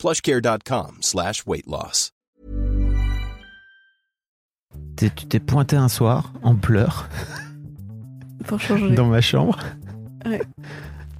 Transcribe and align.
plushcare.com 0.00 0.96
slash 1.02 1.42
weight 1.46 1.66
loss. 1.66 2.12
Tu 4.96 5.10
t'es 5.10 5.40
pointé 5.40 5.76
un 5.76 5.88
soir 5.88 6.32
en 6.42 6.54
pleurs 6.54 7.08
Pour 8.46 8.60
changer. 8.60 8.94
dans 8.94 9.06
ma 9.06 9.20
chambre 9.20 9.58
Ouais. 10.26 10.42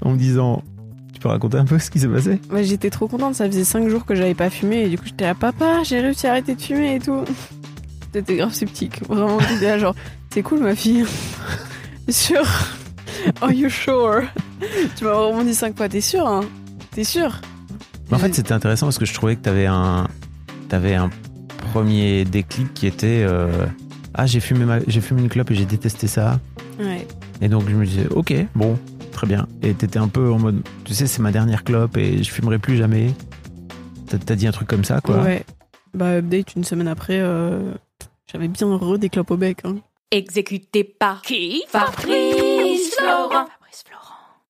en 0.03 0.11
me 0.13 0.17
disant 0.19 0.63
Tu 1.15 1.21
peux 1.21 1.29
raconter 1.29 1.57
un 1.59 1.65
peu 1.67 1.79
ce 1.79 1.91
qui 1.91 2.01
s'est 2.01 2.09
passé? 2.09 2.41
J'étais 2.63 2.91
trop 2.91 3.07
contente, 3.09 3.35
ça 3.35 3.47
faisait 3.47 3.65
5 3.65 3.89
jours 3.89 4.05
que 4.07 4.15
j'avais 4.15 4.35
pas 4.35 4.49
fumé 4.51 4.83
et 4.85 4.89
du 4.89 4.99
coup 4.99 5.05
j'étais 5.07 5.25
là, 5.25 5.35
papa, 5.35 5.83
j'ai 5.83 6.01
réussi 6.01 6.27
à 6.27 6.31
arrêter 6.33 6.55
de 6.55 6.61
fumer 6.61 6.95
et 6.97 6.99
tout. 7.01 7.25
C'était 8.13 8.37
grave 8.37 8.53
sceptique, 8.53 9.03
vraiment, 9.09 9.39
j'étais 9.41 9.67
là 9.67 9.79
genre, 9.79 9.95
c'est 10.31 10.43
cool 10.43 10.61
ma 10.61 10.75
fille. 10.75 11.05
Sûr 12.09 12.43
Are 13.43 13.53
you 13.53 13.69
sure? 13.69 14.23
Tu 14.97 15.05
m'as 15.05 15.13
vraiment 15.13 15.45
dit 15.45 15.55
5 15.55 15.77
fois, 15.77 15.89
t'es 15.89 16.01
sûr 16.01 16.27
hein? 16.27 16.41
T'es 16.93 17.05
sûr? 17.05 17.41
Mais 18.11 18.17
En 18.17 18.19
fait, 18.21 18.35
c'était 18.35 18.53
intéressant 18.53 18.87
parce 18.87 18.99
que 18.99 19.05
je 19.07 19.15
trouvais 19.15 19.37
que 19.37 19.41
t'avais 19.43 19.67
un, 19.67 20.09
t'avais 20.69 20.95
un 20.95 21.11
premier 21.73 22.25
déclic 22.25 22.73
qui 22.75 22.87
était 22.87 23.25
euh, 23.27 23.67
Ah, 24.15 24.27
j'ai 24.27 24.41
fumé, 24.41 24.65
ma- 24.65 24.81
j'ai 24.87 25.01
fumé 25.01 25.23
une 25.23 25.29
clope 25.29 25.51
et 25.51 25.55
j'ai 25.55 25.65
détesté 25.67 26.07
ça. 26.07 26.41
Ouais. 26.79 27.07
Et 27.41 27.49
donc 27.49 27.69
je 27.69 27.75
me 27.75 27.85
disais 27.87 28.07
Ok, 28.11 28.35
bon, 28.55 28.79
très 29.13 29.27
bien. 29.27 29.47
Et 29.63 29.75
t'étais 29.75 29.99
un 29.99 30.09
peu 30.09 30.31
en 30.33 30.39
mode 30.39 30.63
Tu 30.85 30.95
sais, 30.95 31.07
c'est 31.07 31.23
ma 31.23 31.31
dernière 31.33 31.63
clope 31.65 31.97
et 31.97 32.23
je 32.23 32.31
fumerai 32.31 32.59
plus 32.59 32.77
jamais. 32.77 33.13
T'as- 34.27 34.35
dit 34.35 34.47
un 34.49 34.53
truc 34.53 34.67
comme 34.69 34.83
ça, 34.85 35.01
quoi. 35.01 35.23
Ouais. 35.23 35.45
Bah, 35.95 36.17
update 36.19 36.57
une 36.57 36.65
semaine 36.65 36.89
après, 36.89 37.19
euh, 37.21 37.73
j'avais 38.33 38.49
bien 38.49 38.67
re 38.77 38.99
des 38.99 39.09
clopes 39.09 39.31
au 39.31 39.37
bec. 39.37 39.59
Hein. 39.65 39.77
Exécuté 40.11 40.83
par 40.83 41.23
qui? 41.23 41.63
Fabrice 41.69 42.95
Florent. 42.99 43.47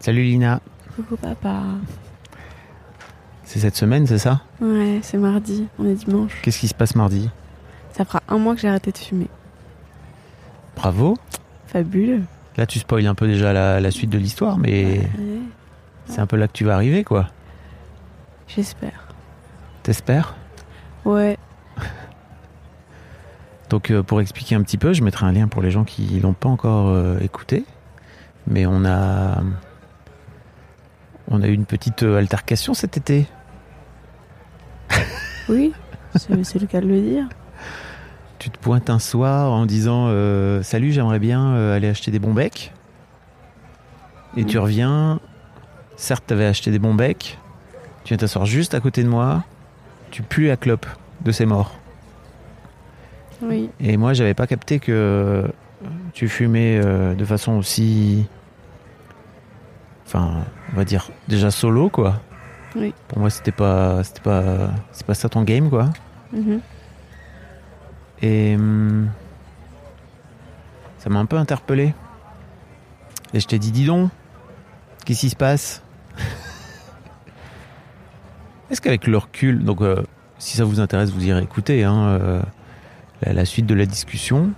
Salut 0.00 0.22
Lina, 0.22 0.60
Coucou 0.96 1.16
papa. 1.16 1.60
c'est 3.44 3.58
cette 3.60 3.76
semaine, 3.76 4.06
c'est 4.06 4.18
ça? 4.18 4.40
Ouais, 4.60 5.00
c'est 5.02 5.18
mardi, 5.18 5.66
on 5.78 5.86
est 5.86 5.94
dimanche. 5.94 6.40
Qu'est-ce 6.42 6.58
qui 6.58 6.68
se 6.68 6.74
passe 6.74 6.94
mardi? 6.94 7.28
Ça 7.92 8.04
fera 8.04 8.22
un 8.28 8.38
mois 8.38 8.54
que 8.54 8.60
j'ai 8.60 8.68
arrêté 8.68 8.92
de 8.92 8.98
fumer. 8.98 9.28
Bravo. 10.76 11.16
Fabuleux. 11.66 12.22
Là, 12.56 12.66
tu 12.66 12.78
spoil 12.78 13.06
un 13.06 13.14
peu 13.14 13.26
déjà 13.26 13.52
la, 13.52 13.80
la 13.80 13.90
suite 13.90 14.10
de 14.10 14.18
l'histoire, 14.18 14.58
mais 14.58 15.00
Ouais, 15.00 15.10
c'est 16.06 16.20
un 16.20 16.26
peu 16.26 16.36
là 16.36 16.48
que 16.48 16.52
tu 16.52 16.64
vas 16.64 16.74
arriver, 16.74 17.04
quoi. 17.04 17.28
J'espère. 18.48 19.08
T'espères? 19.82 20.34
Ouais. 21.04 21.36
Donc, 23.68 23.90
euh, 23.90 24.02
pour 24.02 24.20
expliquer 24.20 24.56
un 24.56 24.62
petit 24.62 24.78
peu, 24.78 24.92
je 24.92 25.02
mettrai 25.04 25.26
un 25.26 25.32
lien 25.32 25.46
pour 25.46 25.62
les 25.62 25.70
gens 25.70 25.84
qui 25.84 26.18
l'ont 26.20 26.32
pas 26.32 26.48
encore 26.48 26.88
euh, 26.88 27.18
écouté. 27.20 27.64
Mais 28.48 28.66
on 28.66 28.84
a, 28.84 29.42
on 31.30 31.42
a 31.42 31.48
eu 31.48 31.52
une 31.52 31.64
petite 31.64 32.02
euh, 32.02 32.18
altercation 32.18 32.74
cet 32.74 32.96
été. 32.96 33.26
Oui, 35.48 35.72
c'est 36.14 36.60
le 36.60 36.66
cas 36.68 36.80
de 36.80 36.86
le 36.86 37.00
dire. 37.00 37.28
Tu 38.38 38.50
te 38.50 38.58
pointes 38.58 38.88
un 38.88 39.00
soir 39.00 39.50
en 39.50 39.66
disant 39.66 40.06
euh, 40.06 40.62
Salut, 40.62 40.92
j'aimerais 40.92 41.18
bien 41.18 41.54
euh, 41.54 41.76
aller 41.76 41.88
acheter 41.88 42.12
des 42.12 42.20
bons 42.20 42.32
becs. 42.32 42.72
Et 44.36 44.44
tu 44.44 44.58
reviens. 44.58 45.18
Certes, 45.96 46.24
tu 46.28 46.34
avais 46.34 46.46
acheté 46.46 46.70
des 46.70 46.78
bons 46.78 46.94
becs. 46.94 47.36
Tu 48.04 48.10
viens 48.10 48.16
t'asseoir 48.16 48.46
juste 48.46 48.74
à 48.74 48.80
côté 48.80 49.02
de 49.02 49.08
moi. 49.08 49.44
Tu 50.12 50.22
pues 50.22 50.46
la 50.46 50.56
clope 50.56 50.86
de 51.22 51.32
ces 51.32 51.46
morts. 51.46 51.74
Oui. 53.42 53.70
Et 53.80 53.96
moi, 53.96 54.12
j'avais 54.12 54.34
pas 54.34 54.46
capté 54.46 54.78
que 54.78 55.50
tu 56.12 56.28
fumais 56.28 56.80
euh, 56.82 57.14
de 57.14 57.24
façon 57.24 57.52
aussi. 57.52 58.26
Enfin, 60.12 60.44
on 60.72 60.76
va 60.76 60.84
dire 60.84 61.08
déjà 61.28 61.52
solo, 61.52 61.88
quoi. 61.88 62.20
Oui. 62.74 62.92
Pour 63.06 63.20
moi, 63.20 63.30
c'était 63.30 63.52
pas, 63.52 64.02
c'était 64.02 64.22
pas, 64.22 64.70
c'est 64.90 65.06
pas 65.06 65.14
ça 65.14 65.28
ton 65.28 65.44
game, 65.44 65.70
quoi. 65.70 65.90
Mhm. 66.32 66.60
Et 68.20 68.56
hum, 68.56 69.08
ça 70.98 71.10
m'a 71.10 71.20
un 71.20 71.26
peu 71.26 71.36
interpellé. 71.36 71.94
Et 73.34 73.38
je 73.38 73.46
t'ai 73.46 73.60
dit, 73.60 73.70
dis 73.70 73.86
donc, 73.86 74.10
qu'est-ce 75.04 75.20
qui 75.20 75.30
se 75.30 75.36
passe? 75.36 75.80
Est-ce 78.70 78.80
qu'avec 78.80 79.06
le 79.06 79.16
recul, 79.16 79.62
donc 79.62 79.80
euh, 79.80 80.02
si 80.38 80.56
ça 80.56 80.64
vous 80.64 80.80
intéresse, 80.80 81.10
vous 81.10 81.24
irez 81.24 81.40
écouter 81.40 81.84
hein, 81.84 82.18
euh, 82.20 82.42
la, 83.22 83.32
la 83.32 83.44
suite 83.44 83.66
de 83.66 83.74
la 83.74 83.86
discussion, 83.86 84.50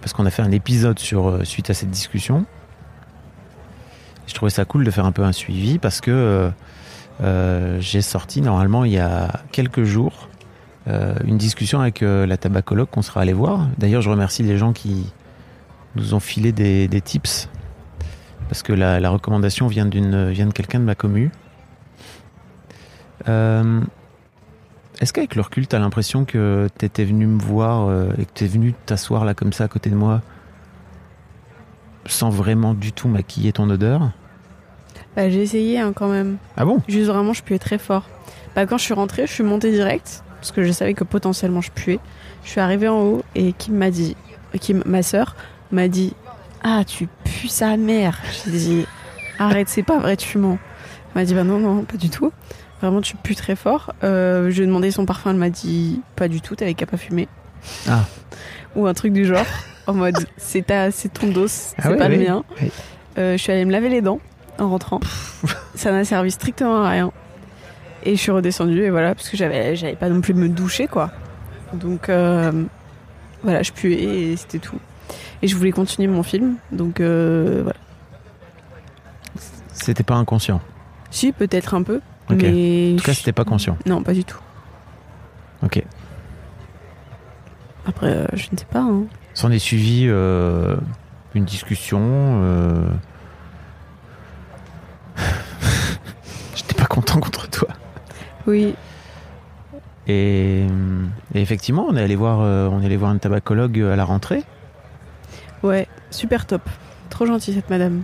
parce 0.00 0.12
qu'on 0.12 0.26
a 0.26 0.30
fait 0.30 0.42
un 0.42 0.52
épisode 0.52 1.00
sur 1.00 1.28
euh, 1.28 1.42
suite 1.42 1.70
à 1.70 1.74
cette 1.74 1.90
discussion. 1.90 2.46
Je 4.26 4.34
trouvais 4.34 4.50
ça 4.50 4.64
cool 4.64 4.84
de 4.84 4.90
faire 4.90 5.04
un 5.04 5.12
peu 5.12 5.22
un 5.22 5.32
suivi 5.32 5.78
parce 5.78 6.00
que 6.00 6.10
euh, 6.10 6.50
euh, 7.22 7.80
j'ai 7.80 8.02
sorti 8.02 8.40
normalement 8.40 8.84
il 8.84 8.92
y 8.92 8.98
a 8.98 9.40
quelques 9.52 9.84
jours 9.84 10.28
euh, 10.88 11.14
une 11.24 11.38
discussion 11.38 11.80
avec 11.80 12.00
la 12.00 12.36
tabacologue 12.36 12.88
qu'on 12.90 13.02
sera 13.02 13.20
allé 13.22 13.32
voir. 13.32 13.68
D'ailleurs, 13.78 14.02
je 14.02 14.10
remercie 14.10 14.42
les 14.42 14.58
gens 14.58 14.72
qui 14.72 15.12
nous 15.96 16.14
ont 16.14 16.20
filé 16.20 16.52
des, 16.52 17.00
tips 17.00 17.48
parce 18.48 18.62
que 18.62 18.72
la, 18.72 19.08
recommandation 19.08 19.66
vient 19.66 19.88
vient 19.88 20.46
de 20.46 20.52
quelqu'un 20.52 20.80
de 20.80 20.84
ma 20.84 20.94
commu. 20.94 21.30
Est-ce 25.00 25.12
qu'avec 25.12 25.34
le 25.34 25.42
recul, 25.42 25.66
tu 25.66 25.74
as 25.74 25.78
l'impression 25.78 26.24
que 26.24 26.68
tu 26.78 26.84
étais 26.84 27.04
venu 27.04 27.26
me 27.26 27.40
voir 27.40 27.90
et 28.18 28.26
que 28.26 28.30
tu 28.34 28.44
es 28.44 28.46
venu 28.46 28.74
t'asseoir 28.86 29.24
là 29.24 29.34
comme 29.34 29.52
ça 29.52 29.64
à 29.64 29.68
côté 29.68 29.88
de 29.90 29.96
moi 29.96 30.20
sans 32.06 32.30
vraiment 32.30 32.74
du 32.74 32.92
tout 32.92 33.08
maquiller 33.08 33.52
ton 33.52 33.68
odeur. 33.70 34.10
Bah, 35.16 35.30
j'ai 35.30 35.42
essayé 35.42 35.78
hein, 35.78 35.92
quand 35.94 36.08
même. 36.08 36.36
Ah 36.56 36.64
bon? 36.64 36.80
Juste 36.88 37.08
vraiment, 37.08 37.32
je 37.32 37.42
puais 37.42 37.58
très 37.58 37.78
fort. 37.78 38.08
Bah, 38.54 38.66
quand 38.66 38.78
je 38.78 38.84
suis 38.84 38.94
rentrée, 38.94 39.26
je 39.26 39.32
suis 39.32 39.44
montée 39.44 39.70
direct 39.70 40.24
parce 40.36 40.52
que 40.52 40.62
je 40.62 40.72
savais 40.72 40.94
que 40.94 41.04
potentiellement 41.04 41.60
je 41.60 41.70
puais. 41.70 42.00
Je 42.44 42.50
suis 42.50 42.60
arrivée 42.60 42.88
en 42.88 43.00
haut 43.00 43.22
et 43.34 43.52
Kim 43.52 43.76
m'a 43.76 43.90
dit, 43.90 44.16
Kim, 44.60 44.82
ma 44.86 45.02
sœur, 45.02 45.36
m'a 45.70 45.88
dit 45.88 46.14
Ah, 46.62 46.82
tu 46.84 47.08
pues 47.24 47.48
sa 47.48 47.76
mère. 47.76 48.20
J'ai 48.44 48.50
dit 48.50 48.86
Arrête, 49.38 49.68
c'est 49.68 49.82
pas 49.82 49.98
vrai, 49.98 50.16
tu 50.16 50.38
mens. 50.38 50.58
Elle 51.14 51.22
m'a 51.22 51.24
dit 51.24 51.34
Bah 51.34 51.44
non, 51.44 51.58
non, 51.58 51.82
pas 51.84 51.96
du 51.96 52.10
tout. 52.10 52.32
Vraiment, 52.80 53.00
tu 53.00 53.16
pues 53.16 53.34
très 53.34 53.56
fort. 53.56 53.94
Euh, 54.04 54.50
je 54.50 54.56
lui 54.56 54.64
ai 54.64 54.66
demandé 54.66 54.90
son 54.90 55.06
parfum, 55.06 55.30
elle 55.30 55.36
m'a 55.36 55.50
dit 55.50 56.00
Pas 56.16 56.28
du 56.28 56.40
tout, 56.40 56.54
t'avais 56.54 56.74
qu'à 56.74 56.86
pas 56.86 56.96
fumer. 56.96 57.28
Ah. 57.88 58.04
Ou 58.76 58.86
un 58.86 58.94
truc 58.94 59.12
du 59.12 59.24
genre, 59.24 59.46
en 59.86 59.94
mode 59.94 60.26
C'est 60.36 60.64
c'est 60.92 61.12
ton 61.12 61.28
dos, 61.28 61.46
c'est 61.48 61.74
Ah 61.82 61.90
oui, 61.90 61.98
pas 61.98 62.08
le 62.08 62.18
mien. 62.18 62.44
Euh, 63.18 63.32
je 63.36 63.42
suis 63.42 63.52
allée 63.52 63.64
me 63.64 63.72
laver 63.72 63.88
les 63.88 64.00
dents 64.00 64.20
en 64.58 64.68
rentrant. 64.70 65.00
Ça 65.74 65.92
n'a 65.92 66.04
servi 66.04 66.30
strictement 66.30 66.82
à 66.82 66.90
rien. 66.90 67.12
Et 68.04 68.16
je 68.16 68.20
suis 68.20 68.30
redescendue, 68.32 68.82
et 68.82 68.90
voilà, 68.90 69.14
parce 69.14 69.28
que 69.30 69.36
j'avais, 69.36 69.76
j'avais 69.76 69.96
pas 69.96 70.08
non 70.08 70.20
plus 70.20 70.34
me 70.34 70.48
doucher, 70.48 70.86
quoi. 70.88 71.10
Donc, 71.72 72.08
euh, 72.08 72.52
voilà, 73.42 73.62
je 73.62 73.72
puais 73.72 73.92
et 73.94 74.36
c'était 74.36 74.58
tout. 74.58 74.78
Et 75.42 75.48
je 75.48 75.56
voulais 75.56 75.72
continuer 75.72 76.08
mon 76.08 76.22
film, 76.22 76.56
donc 76.70 77.00
euh, 77.00 77.60
voilà. 77.62 77.78
C'était 79.72 80.02
pas 80.02 80.14
inconscient? 80.14 80.60
Si, 81.10 81.32
peut-être 81.32 81.74
un 81.74 81.82
peu, 81.82 82.00
mais. 82.30 82.92
En 82.94 82.96
tout 82.96 83.04
cas, 83.04 83.14
c'était 83.14 83.32
pas 83.32 83.44
conscient. 83.44 83.76
Non, 83.86 84.02
pas 84.02 84.12
du 84.12 84.24
tout. 84.24 84.38
Ok. 85.62 85.82
Après, 87.86 88.08
euh, 88.08 88.26
je 88.34 88.48
ne 88.52 88.56
sais 88.56 88.64
pas. 88.70 88.80
hein. 88.80 89.04
S'en 89.34 89.50
est 89.50 89.58
suivi 89.58 90.06
euh, 90.08 90.76
une 91.34 91.44
discussion. 91.44 92.00
euh, 92.02 92.86
J'étais 96.54 96.74
pas 96.74 96.86
content 96.86 97.20
contre 97.20 97.48
toi. 97.50 97.68
Oui, 98.46 98.74
Et, 100.06 100.66
et 101.34 101.40
effectivement, 101.42 101.86
on 101.88 101.96
est 101.96 102.02
allé 102.02 102.14
voir, 102.14 102.40
euh, 102.42 102.68
on 102.70 102.80
est 102.82 102.86
allé 102.86 102.96
voir 102.96 103.10
un 103.10 103.18
tabacologue 103.18 103.80
à 103.80 103.96
la 103.96 104.04
rentrée. 104.04 104.44
ouais, 105.62 105.88
super 106.10 106.46
top. 106.46 106.62
Trop 107.10 107.26
gentille 107.26 107.54
cette 107.54 107.70
madame. 107.70 108.02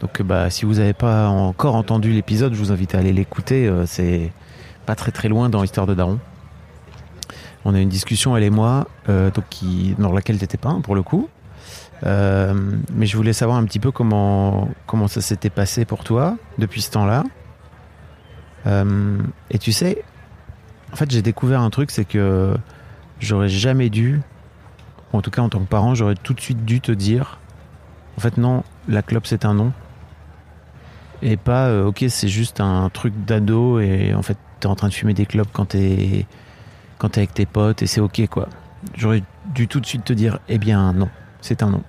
Donc, 0.00 0.22
bah, 0.22 0.48
si 0.50 0.64
vous 0.64 0.74
n'avez 0.74 0.92
pas 0.92 1.28
encore 1.28 1.74
entendu 1.76 2.10
l'épisode, 2.12 2.52
je 2.54 2.58
vous 2.58 2.72
invite 2.72 2.94
à 2.94 2.98
aller 2.98 3.12
l'écouter. 3.12 3.66
euh, 3.66 3.84
c'est 3.86 4.32
pas 4.86 4.94
très 4.94 5.10
très 5.12 5.28
loin 5.28 5.48
dans 5.48 5.62
l'histoire 5.62 5.86
de 5.86 5.94
Daron. 5.94 6.18
On 7.64 7.74
a 7.74 7.80
une 7.80 7.88
discussion, 7.88 8.36
elle 8.36 8.42
et 8.42 8.50
moi, 8.50 8.88
euh, 9.08 9.30
donc 9.30 9.44
qui, 9.48 9.94
dans 9.98 10.12
laquelle 10.12 10.38
t'étais 10.38 10.58
pas, 10.58 10.68
hein, 10.68 10.80
pour 10.82 10.94
le 10.94 11.02
coup. 11.02 11.28
Euh, 12.04 12.54
mais 12.92 13.06
je 13.06 13.16
voulais 13.16 13.32
savoir 13.32 13.56
un 13.56 13.64
petit 13.64 13.78
peu 13.78 13.90
comment, 13.90 14.68
comment 14.86 15.08
ça 15.08 15.20
s'était 15.22 15.50
passé 15.50 15.84
pour 15.84 16.04
toi 16.04 16.36
depuis 16.58 16.82
ce 16.82 16.90
temps-là. 16.90 17.24
Euh, 18.66 19.18
et 19.50 19.58
tu 19.58 19.72
sais, 19.72 20.04
en 20.92 20.96
fait, 20.96 21.10
j'ai 21.10 21.22
découvert 21.22 21.60
un 21.60 21.70
truc, 21.70 21.90
c'est 21.90 22.04
que 22.04 22.54
j'aurais 23.20 23.48
jamais 23.48 23.88
dû, 23.88 24.20
en 25.12 25.22
tout 25.22 25.30
cas 25.30 25.40
en 25.40 25.48
tant 25.48 25.60
que 25.60 25.68
parent, 25.68 25.94
j'aurais 25.94 26.16
tout 26.16 26.34
de 26.34 26.40
suite 26.40 26.64
dû 26.64 26.80
te 26.80 26.92
dire, 26.92 27.38
en 28.18 28.20
fait 28.20 28.36
non, 28.36 28.62
la 28.88 29.02
clope 29.02 29.26
c'est 29.26 29.44
un 29.44 29.54
non. 29.54 29.72
Et 31.22 31.36
pas, 31.36 31.84
ok, 31.84 32.04
c'est 32.08 32.28
juste 32.28 32.60
un 32.60 32.90
truc 32.90 33.14
d'ado 33.24 33.80
et 33.80 34.12
en 34.14 34.22
fait 34.22 34.36
t'es 34.60 34.66
en 34.66 34.74
train 34.74 34.88
de 34.88 34.94
fumer 34.94 35.14
des 35.14 35.24
clopes 35.24 35.48
quand 35.52 35.66
t'es 35.66 36.26
quand 37.04 37.10
t'es 37.10 37.20
avec 37.20 37.34
tes 37.34 37.44
potes 37.44 37.82
et 37.82 37.86
c'est 37.86 38.00
ok 38.00 38.26
quoi. 38.30 38.48
J'aurais 38.96 39.22
dû 39.54 39.68
tout 39.68 39.78
de 39.78 39.84
suite 39.84 40.04
te 40.04 40.14
dire, 40.14 40.38
eh 40.48 40.56
bien 40.56 40.94
non, 40.94 41.10
c'est 41.42 41.62
un 41.62 41.68
non. 41.68 41.82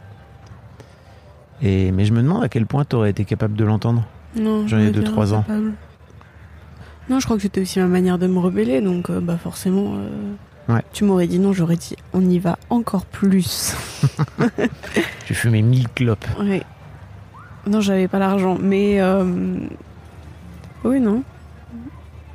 Et 1.62 1.94
mais 1.94 2.04
je 2.04 2.12
me 2.12 2.22
demande 2.22 2.44
à 2.44 2.50
quel 2.50 2.66
point 2.66 2.84
t'aurais 2.84 3.12
été 3.12 3.24
capable 3.24 3.56
de 3.56 3.64
l'entendre. 3.64 4.04
Non, 4.36 4.68
J'en 4.68 4.78
ai 4.78 4.88
je 4.88 4.92
deux, 4.92 5.00
me 5.00 5.06
trois 5.06 5.26
dirais 5.28 5.38
ans. 5.38 5.42
capable. 5.44 5.72
Non, 7.10 7.20
je 7.22 7.26
crois 7.26 7.38
que 7.38 7.44
c'était 7.44 7.62
aussi 7.62 7.80
ma 7.80 7.86
manière 7.88 8.18
de 8.18 8.28
me 8.28 8.40
rebeller, 8.40 8.82
donc 8.82 9.10
euh, 9.10 9.22
bah 9.22 9.38
forcément. 9.42 9.94
euh, 9.96 10.34
Ouais. 10.68 10.82
Tu 10.92 11.04
m'aurais 11.06 11.28
dit 11.28 11.38
non, 11.40 11.54
j'aurais 11.54 11.76
dit 11.78 11.96
on 12.12 12.28
y 12.28 12.40
va 12.40 12.58
encore 12.70 13.06
plus. 13.06 13.74
Tu 15.28 15.34
fumais 15.34 15.62
1000 15.62 15.88
clopes. 15.90 16.26
Ouais. 16.40 16.64
Non, 17.68 17.80
j'avais 17.80 18.08
pas 18.10 18.20
l'argent, 18.20 18.58
mais 18.60 19.00
euh, 19.00 19.24
oui, 20.84 21.00
non. 21.00 21.24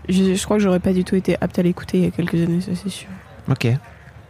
Je, 0.09 0.35
je 0.35 0.45
crois 0.45 0.57
que 0.57 0.63
j'aurais 0.63 0.81
pas 0.81 0.93
du 0.93 1.05
tout 1.05 1.15
été 1.17 1.37
apte 1.41 1.59
à 1.59 1.63
l'écouter 1.63 1.99
il 1.99 2.05
y 2.05 2.07
a 2.07 2.11
quelques 2.11 2.35
années, 2.35 2.61
ça 2.61 2.73
c'est 2.75 2.89
sûr. 2.91 3.09
Ok. 3.51 3.67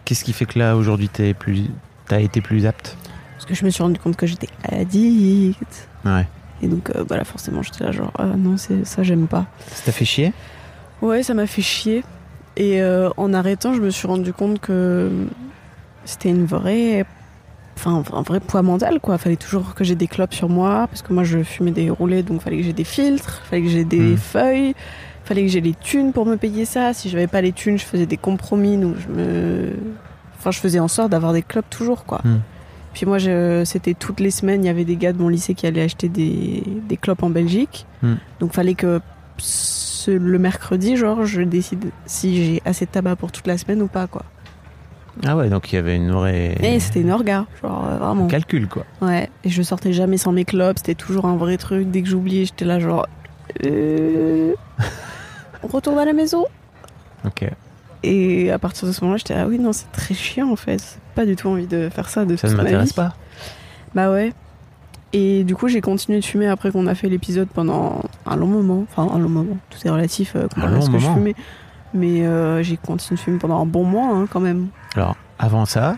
Qu'est-ce 0.04 0.24
qui 0.24 0.32
fait 0.32 0.44
que 0.46 0.58
là 0.58 0.76
aujourd'hui 0.76 1.08
t'es 1.08 1.34
plus, 1.34 1.64
t'as 2.08 2.20
été 2.20 2.40
plus 2.40 2.66
apte 2.66 2.96
Parce 3.34 3.46
que 3.46 3.54
je 3.54 3.64
me 3.64 3.70
suis 3.70 3.82
rendu 3.82 3.98
compte 4.00 4.16
que 4.16 4.26
j'étais 4.26 4.48
addict. 4.64 5.88
Ouais. 6.04 6.26
Et 6.62 6.68
donc, 6.68 6.90
euh, 6.90 7.04
voilà, 7.08 7.24
forcément, 7.24 7.62
j'étais 7.62 7.84
là 7.84 7.92
genre, 7.92 8.12
ah 8.18 8.24
non, 8.36 8.56
c'est 8.58 8.84
ça, 8.84 9.02
j'aime 9.02 9.26
pas. 9.26 9.46
Ça 9.68 9.84
t'a 9.86 9.92
fait 9.92 10.04
chier? 10.04 10.32
Ouais, 11.00 11.22
ça 11.22 11.32
m'a 11.32 11.46
fait 11.46 11.62
chier. 11.62 12.04
Et 12.56 12.82
euh, 12.82 13.08
en 13.16 13.32
arrêtant, 13.32 13.72
je 13.72 13.80
me 13.80 13.88
suis 13.88 14.06
rendu 14.06 14.32
compte 14.34 14.60
que 14.60 15.10
c'était 16.04 16.28
une 16.28 16.44
vraie. 16.44 17.06
Enfin, 17.76 18.02
un 18.12 18.20
vrai 18.22 18.40
poids 18.40 18.60
mental, 18.60 19.00
quoi. 19.00 19.16
Fallait 19.16 19.36
toujours 19.36 19.74
que 19.74 19.84
j'ai 19.84 19.94
des 19.94 20.06
clopes 20.06 20.34
sur 20.34 20.50
moi, 20.50 20.86
parce 20.90 21.00
que 21.00 21.14
moi, 21.14 21.24
je 21.24 21.42
fumais 21.42 21.70
des 21.70 21.88
roulés, 21.88 22.22
donc 22.22 22.42
fallait 22.42 22.58
que 22.58 22.62
j'ai 22.64 22.74
des 22.74 22.84
filtres, 22.84 23.40
fallait 23.48 23.62
que 23.62 23.70
j'ai 23.70 23.84
des 23.84 24.00
Mm. 24.00 24.16
feuilles, 24.18 24.74
fallait 25.30 25.42
que 25.46 25.52
j'ai 25.52 25.60
les 25.60 25.74
thunes 25.74 26.12
pour 26.12 26.26
me 26.26 26.34
payer 26.36 26.64
ça. 26.64 26.92
Si 26.92 27.08
j'avais 27.08 27.28
pas 27.28 27.40
les 27.40 27.52
thunes, 27.52 27.78
je 27.78 27.84
faisais 27.84 28.04
des 28.06 28.16
compromis, 28.16 28.76
donc 28.76 28.96
je 28.98 29.06
me. 29.08 29.68
Enfin, 30.38 30.50
je 30.50 30.58
faisais 30.58 30.80
en 30.80 30.88
sorte 30.88 31.10
d'avoir 31.10 31.32
des 31.32 31.42
clopes 31.42 31.70
toujours, 31.70 32.04
quoi. 32.04 32.20
Mm. 32.24 32.36
Puis 32.94 33.06
moi, 33.06 33.18
je- 33.18 33.62
c'était 33.64 33.94
toutes 33.94 34.18
les 34.18 34.32
semaines, 34.32 34.64
il 34.64 34.66
y 34.66 34.70
avait 34.70 34.84
des 34.84 34.96
gars 34.96 35.12
de 35.12 35.18
mon 35.22 35.28
lycée 35.28 35.54
qui 35.54 35.68
allaient 35.68 35.82
acheter 35.82 36.08
des, 36.08 36.64
des 36.88 36.96
clopes 36.96 37.22
en 37.22 37.30
Belgique. 37.30 37.86
Mm. 38.02 38.14
Donc 38.40 38.52
fallait 38.54 38.74
que 38.74 39.00
ce- 39.38 40.10
le 40.10 40.38
mercredi, 40.40 40.96
genre, 40.96 41.24
je 41.24 41.42
décide 41.42 41.90
si 42.06 42.36
j'ai 42.36 42.62
assez 42.64 42.86
de 42.86 42.90
tabac 42.90 43.14
pour 43.14 43.30
toute 43.30 43.46
la 43.46 43.56
semaine 43.56 43.80
ou 43.82 43.86
pas, 43.86 44.08
quoi. 44.08 44.22
Ah 45.24 45.36
ouais, 45.36 45.48
donc 45.48 45.70
il 45.72 45.76
y 45.76 45.78
avait 45.78 45.94
une 45.96 46.10
vraie. 46.10 46.56
Et 46.62 46.80
c'était 46.80 47.02
une 47.02 47.12
orga, 47.12 47.46
genre, 47.62 47.86
euh, 47.88 47.98
vraiment. 47.98 48.26
calcul 48.26 48.66
quoi. 48.66 48.84
Ouais, 49.02 49.28
et 49.44 49.50
je 49.50 49.62
sortais 49.62 49.92
jamais 49.92 50.16
sans 50.16 50.32
mes 50.32 50.44
clopes, 50.44 50.78
c'était 50.78 50.94
toujours 50.96 51.26
un 51.26 51.36
vrai 51.36 51.56
truc. 51.58 51.88
Dès 51.90 52.02
que 52.02 52.08
j'oubliais, 52.08 52.44
j'étais 52.46 52.64
là, 52.64 52.80
genre. 52.80 53.06
euh, 53.66 54.54
retourne 55.62 55.98
à 55.98 56.04
la 56.04 56.12
maison 56.12 56.44
Ok. 57.24 57.44
Et 58.02 58.50
à 58.50 58.58
partir 58.58 58.88
de 58.88 58.92
ce 58.92 59.00
moment-là, 59.02 59.18
j'étais 59.18 59.34
ah 59.34 59.46
oui, 59.46 59.58
non, 59.58 59.72
c'est 59.72 59.90
très 59.92 60.14
chiant 60.14 60.50
en 60.50 60.56
fait. 60.56 60.98
Pas 61.14 61.26
du 61.26 61.36
tout 61.36 61.48
envie 61.48 61.66
de 61.66 61.88
faire 61.90 62.08
ça 62.08 62.24
de 62.24 62.36
Ça 62.36 62.48
ne 62.48 62.54
m'intéresse 62.54 62.92
pas. 62.94 63.12
Bah 63.94 64.10
ouais. 64.10 64.32
Et 65.12 65.44
du 65.44 65.54
coup, 65.56 65.68
j'ai 65.68 65.80
continué 65.80 66.20
de 66.20 66.24
fumer 66.24 66.46
après 66.46 66.70
qu'on 66.70 66.86
a 66.86 66.94
fait 66.94 67.08
l'épisode 67.08 67.48
pendant 67.48 68.02
un 68.26 68.36
long 68.36 68.46
moment. 68.46 68.86
Enfin, 68.90 69.12
un 69.12 69.18
long 69.18 69.28
moment. 69.28 69.56
Tout 69.68 69.86
est 69.86 69.90
relatif 69.90 70.34
euh, 70.36 70.46
comparé 70.48 70.76
à 70.76 70.80
ce 70.80 70.86
long 70.86 70.92
que 70.98 71.02
moment. 71.02 71.14
je 71.14 71.18
fumais. 71.18 71.34
Mais 71.92 72.24
euh, 72.24 72.62
j'ai 72.62 72.76
continué 72.76 73.16
de 73.16 73.20
fumer 73.20 73.38
pendant 73.38 73.60
un 73.60 73.66
bon 73.66 73.84
mois 73.84 74.06
hein, 74.14 74.26
quand 74.30 74.40
même. 74.40 74.68
Alors, 74.94 75.16
avant 75.40 75.66
ça, 75.66 75.96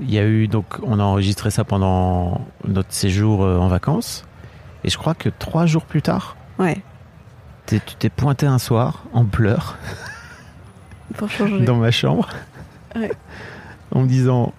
il 0.00 0.12
y 0.12 0.18
a 0.18 0.24
eu 0.24 0.48
donc 0.48 0.64
on 0.82 0.98
a 0.98 1.02
enregistré 1.02 1.50
ça 1.50 1.64
pendant 1.64 2.40
notre 2.66 2.92
séjour 2.92 3.44
euh, 3.44 3.58
en 3.58 3.68
vacances 3.68 4.24
et 4.84 4.90
je 4.90 4.98
crois 4.98 5.14
que 5.14 5.28
trois 5.28 5.66
jours 5.66 5.84
plus 5.84 6.02
tard, 6.02 6.36
Ouais, 6.58 6.82
tu 7.76 7.94
t'es 7.96 8.08
pointé 8.08 8.46
un 8.46 8.58
soir 8.58 9.04
en 9.12 9.24
pleurs 9.24 9.76
pour 11.16 11.30
changer. 11.30 11.64
dans 11.64 11.76
ma 11.76 11.90
chambre 11.90 12.28
Ouais. 12.96 13.12
en 13.94 14.00
me 14.02 14.06
disant 14.08 14.52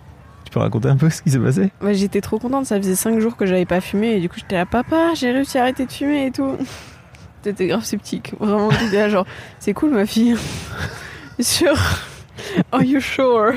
tu 0.46 0.52
peux 0.52 0.60
raconter 0.60 0.88
un 0.90 0.96
peu 0.98 1.10
ce 1.10 1.22
qui 1.22 1.30
s'est 1.32 1.40
passé? 1.40 1.72
Ouais, 1.82 1.94
j'étais 1.94 2.22
trop 2.22 2.40
contente, 2.40 2.66
ça 2.66 2.78
faisait 2.78 2.96
5 2.96 3.20
jours 3.20 3.36
que 3.38 3.46
j'avais 3.46 3.66
pas 3.66 3.82
fumé 3.82 4.14
et 4.16 4.20
du 4.20 4.30
coup 4.30 4.38
j'étais 4.38 4.56
là, 4.56 4.66
papa, 4.66 5.14
j'ai 5.16 5.32
réussi 5.32 5.58
à 5.58 5.62
arrêter 5.62 5.86
de 5.86 5.92
fumer 5.92 6.26
et 6.28 6.32
tout. 6.32 6.58
T'étais 7.44 7.68
grave 7.68 7.84
sceptique, 7.84 8.34
vraiment, 8.40 8.70
t'étais 8.70 8.98
là 8.98 9.10
genre, 9.10 9.26
c'est 9.60 9.74
cool 9.74 9.92
ma 9.92 10.06
fille. 10.06 10.36
sûr 11.40 11.74
Are 12.72 12.82
you 12.84 13.00
sure 13.00 13.54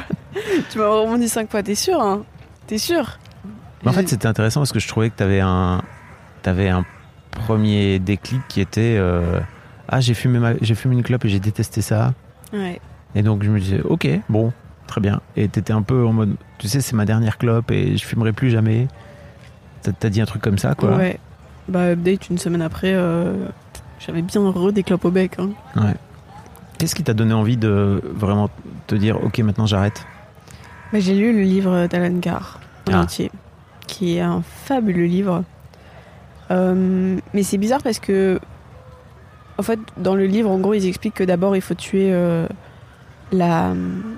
Tu 0.70 0.78
m'as 0.78 0.86
vraiment 0.88 1.16
dit 1.18 1.28
5 1.28 1.50
fois, 1.50 1.62
t'es 1.62 1.74
sûr 1.74 2.00
hein? 2.00 2.24
T'es 2.66 2.78
sûr 2.78 3.18
En 3.86 3.92
fait, 3.92 4.06
c'était 4.08 4.26
intéressant 4.28 4.60
parce 4.60 4.72
que 4.72 4.78
je 4.80 4.86
trouvais 4.88 5.10
que 5.10 5.16
t'avais 5.16 5.40
un 5.40 5.82
t'avais 6.42 6.68
un 6.68 6.84
premier 7.32 7.98
déclic 7.98 8.40
qui 8.48 8.60
était 8.60 8.96
euh, 8.98 9.40
ah 9.88 10.00
j'ai 10.00 10.14
fumé 10.14 10.38
ma- 10.38 10.54
j'ai 10.60 10.74
fumé 10.74 10.94
une 10.94 11.02
clope 11.02 11.24
et 11.24 11.28
j'ai 11.28 11.40
détesté 11.40 11.80
ça 11.82 12.14
Ouais, 12.52 12.80
Et 13.14 13.22
donc 13.22 13.42
je 13.42 13.50
me 13.50 13.58
disais, 13.58 13.80
ok, 13.82 14.06
bon, 14.28 14.52
très 14.86 15.00
bien. 15.00 15.20
Et 15.36 15.48
t'étais 15.48 15.72
un 15.72 15.80
peu 15.82 16.04
en 16.06 16.12
mode, 16.12 16.36
tu 16.58 16.68
sais, 16.68 16.82
c'est 16.82 16.94
ma 16.94 17.06
dernière 17.06 17.38
clope 17.38 17.70
et 17.70 17.96
je 17.96 18.04
fumerai 18.04 18.32
plus 18.32 18.50
jamais. 18.50 18.88
T'as- 19.98 20.10
dit 20.10 20.20
un 20.20 20.26
truc 20.26 20.42
comme 20.42 20.58
ça, 20.58 20.74
quoi. 20.74 20.96
ouais. 20.96 21.18
Bah, 21.68 21.92
update 21.92 22.28
une 22.28 22.36
semaine 22.38 22.60
après, 22.62 22.92
euh, 22.92 23.46
j'avais 24.00 24.20
bien 24.22 24.42
re 24.48 24.70
des 24.72 24.82
clopes 24.82 25.04
au 25.06 25.10
bec. 25.10 25.32
Hein. 25.38 25.50
Qu'est-ce 26.78 26.94
qui 26.94 27.02
t'a 27.04 27.14
donné 27.14 27.32
envie 27.32 27.56
de 27.56 28.02
vraiment 28.14 28.50
te 28.86 28.94
dire, 28.94 29.22
ok, 29.24 29.38
maintenant 29.38 29.66
j'arrête? 29.66 30.04
Bah, 30.92 31.00
j'ai 31.00 31.14
lu 31.14 31.32
le 31.32 31.42
livre 31.42 31.86
d'Alan 31.86 32.20
Carr 32.20 32.60
en 32.90 32.92
Ah. 32.94 33.00
entier, 33.02 33.30
qui 33.86 34.16
est 34.16 34.20
un 34.20 34.42
fabuleux 34.42 35.06
livre. 35.06 35.42
Euh, 36.52 37.16
mais 37.34 37.42
c'est 37.42 37.58
bizarre 37.58 37.82
parce 37.82 37.98
que, 37.98 38.38
en 39.58 39.62
fait, 39.62 39.78
dans 39.96 40.14
le 40.14 40.26
livre, 40.26 40.50
en 40.50 40.58
gros, 40.58 40.74
ils 40.74 40.86
expliquent 40.86 41.14
que 41.14 41.24
d'abord 41.24 41.56
il 41.56 41.62
faut 41.62 41.74
tuer 41.74 42.10
euh, 42.12 42.46
la- 43.32 43.72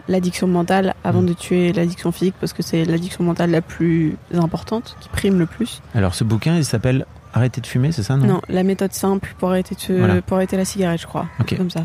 l'addiction 0.08 0.46
mentale 0.48 0.94
avant 1.04 1.22
Mm. 1.22 1.26
de 1.26 1.32
tuer 1.34 1.72
l'addiction 1.72 2.10
physique 2.12 2.34
parce 2.40 2.52
que 2.52 2.62
c'est 2.62 2.84
l'addiction 2.84 3.22
mentale 3.24 3.50
la 3.50 3.60
plus 3.62 4.16
importante, 4.34 4.96
qui 5.00 5.08
prime 5.08 5.38
le 5.38 5.46
plus. 5.46 5.80
Alors, 5.94 6.14
ce 6.14 6.24
bouquin, 6.24 6.56
il 6.56 6.64
s'appelle 6.64 7.06
Arrêter 7.36 7.60
de 7.60 7.66
fumer, 7.66 7.90
c'est 7.90 8.04
ça, 8.04 8.16
non? 8.16 8.26
Non, 8.26 8.40
la 8.48 8.62
méthode 8.62 8.92
simple 8.92 9.34
pour 9.40 9.48
arrêter, 9.50 9.74
de- 9.74 9.98
Voilà. 9.98 10.22
pour 10.22 10.36
arrêter 10.36 10.56
la 10.56 10.64
cigarette, 10.64 11.00
je 11.00 11.06
crois. 11.08 11.26
Ok. 11.40 11.56
Comme 11.56 11.68
ça. 11.68 11.84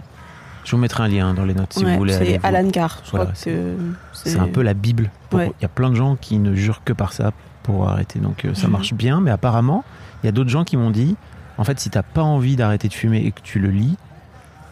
Je 0.63 0.69
vous 0.71 0.77
mettrai 0.77 1.01
un 1.05 1.07
lien 1.07 1.33
dans 1.33 1.43
les 1.43 1.55
notes 1.55 1.73
si 1.73 1.83
Ouais, 1.83 1.93
vous 1.93 1.97
voulez 1.97 2.13
aller. 2.13 2.33
c'est 2.33 2.37
vous- 2.37 2.45
Alan 2.55 2.69
Carr. 2.69 3.01
Voilà, 3.11 3.31
C'est 3.33 4.37
un 4.37 4.47
peu 4.47 4.61
la 4.61 4.75
Bible. 4.75 5.09
pour- 5.31 5.41
Il 5.41 5.47
Ouais. 5.47 5.51
y 5.59 5.65
a 5.65 5.69
plein 5.69 5.89
de 5.89 5.95
gens 5.95 6.15
qui 6.17 6.37
ne 6.37 6.53
jurent 6.53 6.83
que 6.83 6.93
par 6.93 7.13
ça 7.13 7.31
pour 7.71 7.87
arrêter. 7.89 8.19
Donc 8.19 8.45
euh, 8.45 8.53
ça 8.53 8.67
Mhm. 8.67 8.71
marche 8.73 8.93
bien, 8.93 9.21
mais 9.21 9.31
apparemment, 9.31 9.83
il 10.23 10.25
y 10.25 10.29
a 10.29 10.31
d'autres 10.31 10.49
gens 10.49 10.63
qui 10.63 10.77
m'ont 10.77 10.91
dit 10.91 11.15
en 11.57 11.63
fait, 11.63 11.79
si 11.79 11.89
t'as 11.89 12.03
pas 12.03 12.23
envie 12.23 12.55
d'arrêter 12.55 12.87
de 12.87 12.93
fumer 12.93 13.19
et 13.25 13.31
que 13.31 13.41
tu 13.41 13.59
le 13.59 13.69
lis, 13.69 13.97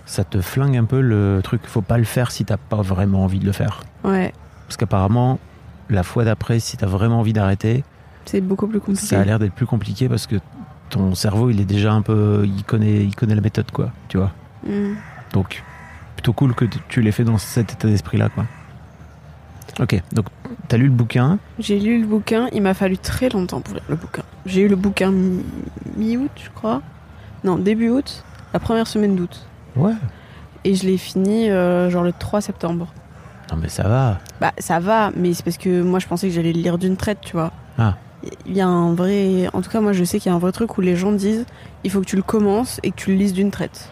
ça 0.05 0.23
te 0.23 0.39
flingue 0.41 0.77
un 0.77 0.85
peu 0.85 1.01
le 1.01 1.41
truc. 1.43 1.61
Faut 1.65 1.81
pas 1.81 1.97
le 1.97 2.05
faire 2.05 2.31
si 2.31 2.45
t'as 2.45 2.57
pas 2.57 2.81
vraiment 2.81 3.23
envie 3.23 3.39
de 3.39 3.45
le 3.45 3.51
faire. 3.51 3.81
Ouais, 4.05 4.33
Parce 4.67 4.77
qu'apparemment, 4.77 5.37
la 5.89 6.03
fois 6.03 6.23
d'après, 6.23 6.59
si 6.59 6.77
t'as 6.77 6.87
vraiment 6.87 7.19
envie 7.19 7.33
d'arrêter, 7.33 7.83
c'est 8.25 8.41
beaucoup 8.41 8.67
plus 8.67 8.79
compliqué. 8.79 9.05
ça 9.05 9.19
a 9.19 9.23
l'air 9.25 9.37
d'être 9.39 9.53
plus 9.53 9.65
compliqué 9.65 10.07
parce 10.09 10.27
que 10.27 10.37
ton 10.89 11.13
cerveau, 11.15 11.49
il 11.49 11.59
est 11.61 11.65
déjà 11.65 11.91
un 11.93 12.01
peu. 12.01 12.43
Il 12.45 12.63
connaît, 12.63 13.03
il 13.03 13.15
connaît 13.15 13.35
la 13.35 13.41
méthode, 13.41 13.69
quoi. 13.71 13.91
Tu 14.07 14.17
vois 14.17 14.31
Mm. 14.65 14.95
Donc, 15.33 15.63
plutôt 16.15 16.33
cool 16.33 16.55
que 16.55 16.65
tu 16.89 17.01
l'aies 17.01 17.11
fait 17.11 17.23
dans 17.25 17.37
cet 17.37 17.73
état 17.73 17.87
d'esprit-là, 17.87 18.29
quoi. 18.29 18.45
Ok, 19.79 20.01
donc 20.11 20.25
t'as 20.67 20.77
lu 20.77 20.85
le 20.85 20.91
bouquin. 20.91 21.37
J'ai 21.59 21.79
lu 21.79 22.01
le 22.01 22.07
bouquin, 22.07 22.47
il 22.51 22.61
m'a 22.61 22.73
fallu 22.73 22.97
très 22.97 23.29
longtemps 23.29 23.61
pour 23.61 23.75
lire 23.75 23.83
le 23.89 23.95
bouquin. 23.95 24.23
J'ai 24.45 24.61
eu 24.61 24.67
le 24.67 24.75
bouquin 24.75 25.11
mi- 25.11 25.43
mi-août, 25.95 26.31
je 26.43 26.49
crois. 26.55 26.81
Non, 27.43 27.57
début 27.57 27.89
août, 27.89 28.23
la 28.53 28.59
première 28.59 28.87
semaine 28.87 29.15
d'août. 29.15 29.45
Ouais. 29.75 29.93
Et 30.63 30.73
je 30.73 30.85
l'ai 30.85 30.97
fini 30.97 31.49
euh, 31.51 31.89
genre 31.91 32.03
le 32.03 32.11
3 32.11 32.41
septembre. 32.41 32.87
Non, 33.51 33.57
mais 33.61 33.69
ça 33.69 33.83
va. 33.87 34.17
Bah 34.41 34.51
ça 34.57 34.79
va, 34.79 35.11
mais 35.15 35.33
c'est 35.33 35.43
parce 35.43 35.57
que 35.57 35.81
moi 35.83 35.99
je 35.99 36.07
pensais 36.07 36.27
que 36.27 36.33
j'allais 36.33 36.53
le 36.53 36.59
lire 36.61 36.77
d'une 36.79 36.97
traite, 36.97 37.19
tu 37.21 37.33
vois. 37.33 37.51
Ah. 37.77 37.95
Il 38.47 38.53
y 38.57 38.61
a 38.61 38.67
un 38.67 38.93
vrai... 38.95 39.47
En 39.53 39.61
tout 39.61 39.69
cas 39.69 39.79
moi 39.79 39.93
je 39.93 40.03
sais 40.03 40.19
qu'il 40.19 40.29
y 40.31 40.33
a 40.33 40.35
un 40.35 40.39
vrai 40.39 40.51
truc 40.51 40.77
où 40.77 40.81
les 40.81 40.95
gens 40.95 41.11
disent 41.11 41.45
il 41.83 41.91
faut 41.91 41.99
que 42.01 42.05
tu 42.05 42.15
le 42.15 42.23
commences 42.23 42.79
et 42.81 42.89
que 42.91 42.95
tu 42.95 43.11
le 43.11 43.17
lises 43.17 43.33
d'une 43.33 43.51
traite. 43.51 43.89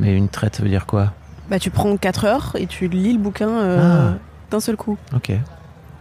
Mais 0.00 0.16
une 0.16 0.28
traite, 0.28 0.56
ça 0.56 0.62
veut 0.64 0.68
dire 0.68 0.84
quoi? 0.86 1.12
Bah 1.48 1.58
tu 1.60 1.70
prends 1.70 1.96
4 1.96 2.24
heures 2.24 2.52
et 2.58 2.66
tu 2.66 2.88
lis 2.88 3.12
le 3.12 3.18
bouquin 3.20 3.48
euh, 3.48 4.12
Ah. 4.14 4.18
D'un 4.50 4.60
seul 4.60 4.76
coup. 4.76 4.96
Ok. 5.14 5.32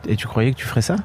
Et 0.08 0.16
tu 0.16 0.28
croyais 0.28 0.52
que 0.52 0.58
tu 0.58 0.66
ferais 0.66 0.82
ça 0.82 0.96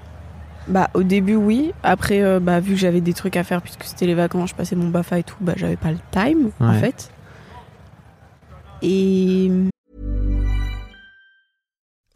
Bah 0.68 0.88
au 0.94 1.02
début 1.02 1.34
oui, 1.36 1.72
après 1.82 2.22
euh, 2.22 2.40
bah 2.40 2.60
vu 2.60 2.74
que 2.74 2.78
j'avais 2.80 3.00
des 3.00 3.12
trucs 3.14 3.36
à 3.36 3.44
faire 3.44 3.60
puisque 3.62 3.84
c'était 3.84 4.06
les 4.06 4.14
vacances, 4.14 4.50
je 4.50 4.54
passais 4.54 4.76
mon 4.76 4.88
bafa 4.88 5.18
et 5.18 5.22
tout, 5.24 5.36
bah 5.40 5.54
j'avais 5.56 5.76
pas 5.76 5.90
le 5.92 5.98
time 6.12 6.50
en 6.60 6.72
Ouais. 6.72 6.80
fait. 6.80 7.10
Et 8.82 9.50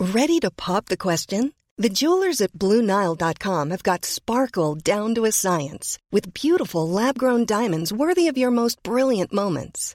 Ready 0.01 0.39
to 0.41 0.51
pop 0.51 0.87
the 0.87 0.97
question? 0.97 1.53
The 1.77 1.89
jewelers 1.89 2.41
at 2.41 2.53
BlueNile.com 2.59 3.71
have 3.71 3.83
got 3.85 4.05
sparkle 4.05 4.75
down 4.77 5.15
to 5.15 5.25
a 5.25 5.31
science 5.33 5.99
with 6.13 6.33
beautiful 6.35 6.89
lab 6.89 7.17
grown 7.19 7.45
diamonds 7.45 7.93
worthy 7.93 8.27
of 8.29 8.37
your 8.37 8.51
most 8.51 8.83
brilliant 8.83 9.33
moments. 9.33 9.95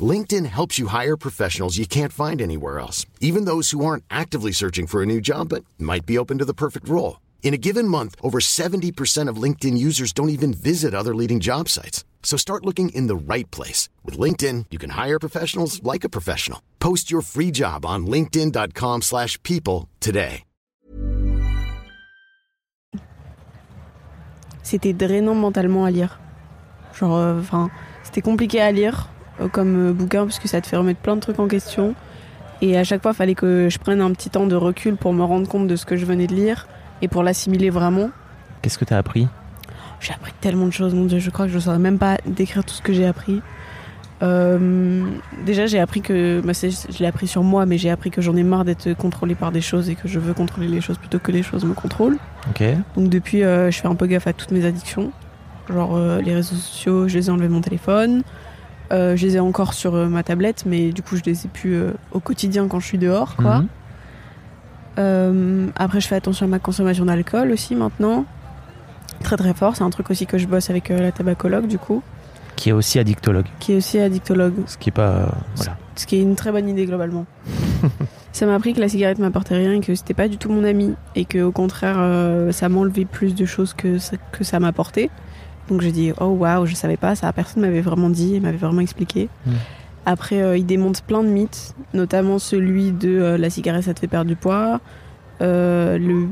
LinkedIn 0.00 0.46
helps 0.46 0.78
you 0.78 0.88
hire 0.88 1.16
professionals 1.16 1.78
you 1.78 1.86
can't 1.86 2.12
find 2.12 2.42
anywhere 2.42 2.78
else, 2.78 3.06
even 3.20 3.46
those 3.46 3.70
who 3.70 3.84
aren't 3.84 4.04
actively 4.10 4.52
searching 4.52 4.86
for 4.86 5.02
a 5.02 5.06
new 5.06 5.20
job 5.20 5.48
but 5.48 5.64
might 5.78 6.04
be 6.04 6.18
open 6.18 6.38
to 6.38 6.44
the 6.44 6.52
perfect 6.52 6.88
role. 6.88 7.20
In 7.42 7.54
a 7.54 7.62
given 7.68 7.86
month, 7.88 8.16
over 8.22 8.38
70% 8.40 9.30
of 9.30 9.42
LinkedIn 9.42 9.78
users 9.78 10.12
don't 10.12 10.30
even 10.30 10.52
visit 10.52 10.94
other 10.94 11.14
leading 11.14 11.40
job 11.40 11.68
sites. 11.68 12.04
So 12.22 12.36
start 12.36 12.66
looking 12.66 12.88
in 12.90 13.06
the 13.06 13.16
right 13.16 13.48
place. 13.50 13.88
With 14.04 14.18
LinkedIn, 14.18 14.66
you 14.70 14.78
can 14.78 14.90
hire 14.90 15.18
professionals 15.18 15.80
like 15.82 16.04
a 16.04 16.10
professional. 16.10 16.60
Post 16.80 17.10
your 17.10 17.22
free 17.22 17.52
job 17.52 17.86
on 17.86 18.06
linkedin.com/people 18.06 19.00
slash 19.00 19.40
people 19.44 19.88
today. 20.00 20.42
c'était 24.66 24.92
drainant 24.92 25.34
mentalement 25.34 25.84
à 25.84 25.90
lire. 25.90 26.18
Genre, 26.92 27.16
euh, 27.16 27.40
enfin, 27.40 27.70
c'était 28.02 28.20
compliqué 28.20 28.60
à 28.60 28.72
lire 28.72 29.08
euh, 29.10 29.15
comme 29.52 29.90
euh, 29.90 29.92
bouquin 29.92 30.24
parce 30.24 30.38
que 30.38 30.48
ça 30.48 30.60
te 30.60 30.66
fait 30.66 30.76
remettre 30.76 31.00
plein 31.00 31.16
de 31.16 31.20
trucs 31.20 31.38
en 31.38 31.48
question. 31.48 31.94
Et 32.62 32.76
à 32.78 32.84
chaque 32.84 33.02
fois, 33.02 33.12
il 33.12 33.16
fallait 33.16 33.34
que 33.34 33.68
je 33.70 33.78
prenne 33.78 34.00
un 34.00 34.12
petit 34.12 34.30
temps 34.30 34.46
de 34.46 34.56
recul 34.56 34.96
pour 34.96 35.12
me 35.12 35.22
rendre 35.22 35.48
compte 35.48 35.66
de 35.66 35.76
ce 35.76 35.84
que 35.84 35.96
je 35.96 36.06
venais 36.06 36.26
de 36.26 36.34
lire 36.34 36.66
et 37.02 37.08
pour 37.08 37.22
l'assimiler 37.22 37.70
vraiment. 37.70 38.10
Qu'est-ce 38.62 38.78
que 38.78 38.84
t'as 38.84 38.98
appris? 38.98 39.28
J'ai 40.00 40.12
appris 40.12 40.32
tellement 40.40 40.66
de 40.66 40.72
choses, 40.72 40.94
mon 40.94 41.04
dieu, 41.04 41.18
je 41.18 41.30
crois 41.30 41.46
que 41.46 41.50
je 41.50 41.56
ne 41.56 41.60
saurais 41.60 41.78
même 41.78 41.98
pas 41.98 42.16
décrire 42.26 42.64
tout 42.64 42.74
ce 42.74 42.82
que 42.82 42.92
j'ai 42.92 43.06
appris. 43.06 43.42
Euh, 44.22 45.04
déjà, 45.44 45.66
j'ai 45.66 45.78
appris 45.78 46.00
que. 46.00 46.40
bah, 46.40 46.52
je 46.54 46.98
l'ai 46.98 47.06
appris 47.06 47.26
sur 47.26 47.42
moi, 47.42 47.66
mais 47.66 47.78
j'ai 47.78 47.90
appris 47.90 48.10
que 48.10 48.22
j'en 48.22 48.36
ai 48.36 48.42
marre 48.42 48.64
d'être 48.64 48.94
contrôlée 48.94 49.34
par 49.34 49.52
des 49.52 49.60
choses 49.60 49.90
et 49.90 49.94
que 49.94 50.08
je 50.08 50.18
veux 50.18 50.32
contrôler 50.32 50.68
les 50.68 50.80
choses 50.80 50.98
plutôt 50.98 51.18
que 51.18 51.32
les 51.32 51.42
choses 51.42 51.64
me 51.64 51.74
contrôlent. 51.74 52.18
Donc 52.96 53.10
depuis, 53.10 53.42
euh, 53.42 53.70
je 53.70 53.78
fais 53.78 53.88
un 53.88 53.94
peu 53.94 54.06
gaffe 54.06 54.26
à 54.26 54.32
toutes 54.32 54.52
mes 54.52 54.64
addictions. 54.64 55.12
Genre 55.68 55.96
euh, 55.96 56.20
les 56.22 56.34
réseaux 56.34 56.54
sociaux, 56.54 57.08
je 57.08 57.18
les 57.18 57.26
ai 57.26 57.30
enlevés 57.30 57.48
de 57.48 57.52
mon 57.52 57.60
téléphone. 57.60 58.22
Euh, 58.92 59.16
je 59.16 59.26
les 59.26 59.36
ai 59.36 59.40
encore 59.40 59.74
sur 59.74 59.94
euh, 59.94 60.06
ma 60.06 60.22
tablette, 60.22 60.64
mais 60.66 60.92
du 60.92 61.02
coup, 61.02 61.16
je 61.16 61.22
les 61.24 61.44
ai 61.44 61.48
plus 61.48 61.74
euh, 61.74 61.90
au 62.12 62.20
quotidien 62.20 62.68
quand 62.68 62.78
je 62.80 62.86
suis 62.86 62.98
dehors, 62.98 63.34
quoi. 63.36 63.62
Mhm. 64.98 65.72
Après, 65.76 66.00
je 66.00 66.06
fais 66.08 66.14
attention 66.14 66.46
à 66.46 66.48
ma 66.48 66.58
consommation 66.58 67.04
d'alcool 67.04 67.50
aussi 67.52 67.74
maintenant. 67.74 68.24
Très 69.22 69.36
très 69.36 69.52
fort, 69.54 69.76
c'est 69.76 69.82
un 69.84 69.90
truc 69.90 70.10
aussi 70.10 70.26
que 70.26 70.38
je 70.38 70.46
bosse 70.46 70.70
avec 70.70 70.88
la 70.88 71.12
tabacologue 71.12 71.66
du 71.66 71.78
coup, 71.78 72.02
Qui 72.54 72.70
est 72.70 72.72
aussi 72.72 72.98
addictologue. 72.98 73.46
qui 73.58 73.72
est 73.72 73.76
aussi 73.76 73.98
addictologue, 73.98 74.54
Ce 74.66 74.76
qui 74.78 74.90
est 74.90 74.92
pas. 74.92 75.28
voilà. 75.56 75.76
ce 75.96 76.06
qui 76.06 76.16
est 76.16 76.22
une 76.22 76.36
très 76.36 76.52
bonne 76.52 76.68
idée 76.68 76.86
globalement. 76.86 77.26
ça 78.32 78.46
m'a 78.46 78.54
appris 78.54 78.72
que 78.72 78.80
la 78.80 78.88
cigarette 78.88 79.18
m'apportait 79.18 79.56
rien 79.56 79.72
et 79.72 79.80
que 79.80 79.94
c'était 79.94 80.14
pas 80.14 80.28
du 80.28 80.36
tout 80.38 80.50
mon 80.50 80.64
ami 80.64 80.94
et 81.14 81.24
que 81.24 81.42
au 81.42 81.52
contraire 81.52 81.98
ça 82.52 82.68
m'enlevait 82.68 83.04
plus 83.06 83.34
de 83.34 83.44
choses 83.46 83.74
que 83.74 83.98
ça, 83.98 84.16
que 84.32 84.44
ça 84.44 84.60
m'apportait. 84.60 85.10
Donc 85.68 85.80
j'ai 85.80 85.92
dit 85.92 86.12
oh 86.20 86.26
waouh, 86.26 86.66
je 86.66 86.74
savais 86.74 86.96
pas 86.96 87.14
ça, 87.14 87.32
personne 87.32 87.62
m'avait 87.62 87.80
vraiment 87.80 88.10
dit, 88.10 88.40
m'avait 88.40 88.56
vraiment 88.56 88.80
expliqué. 88.80 89.28
Mm. 89.46 89.50
Après 90.04 90.42
euh, 90.42 90.56
il 90.56 90.66
démonte 90.66 91.02
plein 91.02 91.22
de 91.22 91.28
mythes, 91.28 91.74
notamment 91.94 92.38
celui 92.38 92.92
de 92.92 93.08
euh, 93.08 93.38
la 93.38 93.50
cigarette 93.50 93.84
ça 93.84 93.94
te 93.94 94.00
fait 94.00 94.08
perdre 94.08 94.28
du 94.28 94.36
poids, 94.36 94.80
euh, 95.42 95.98
le 95.98 96.28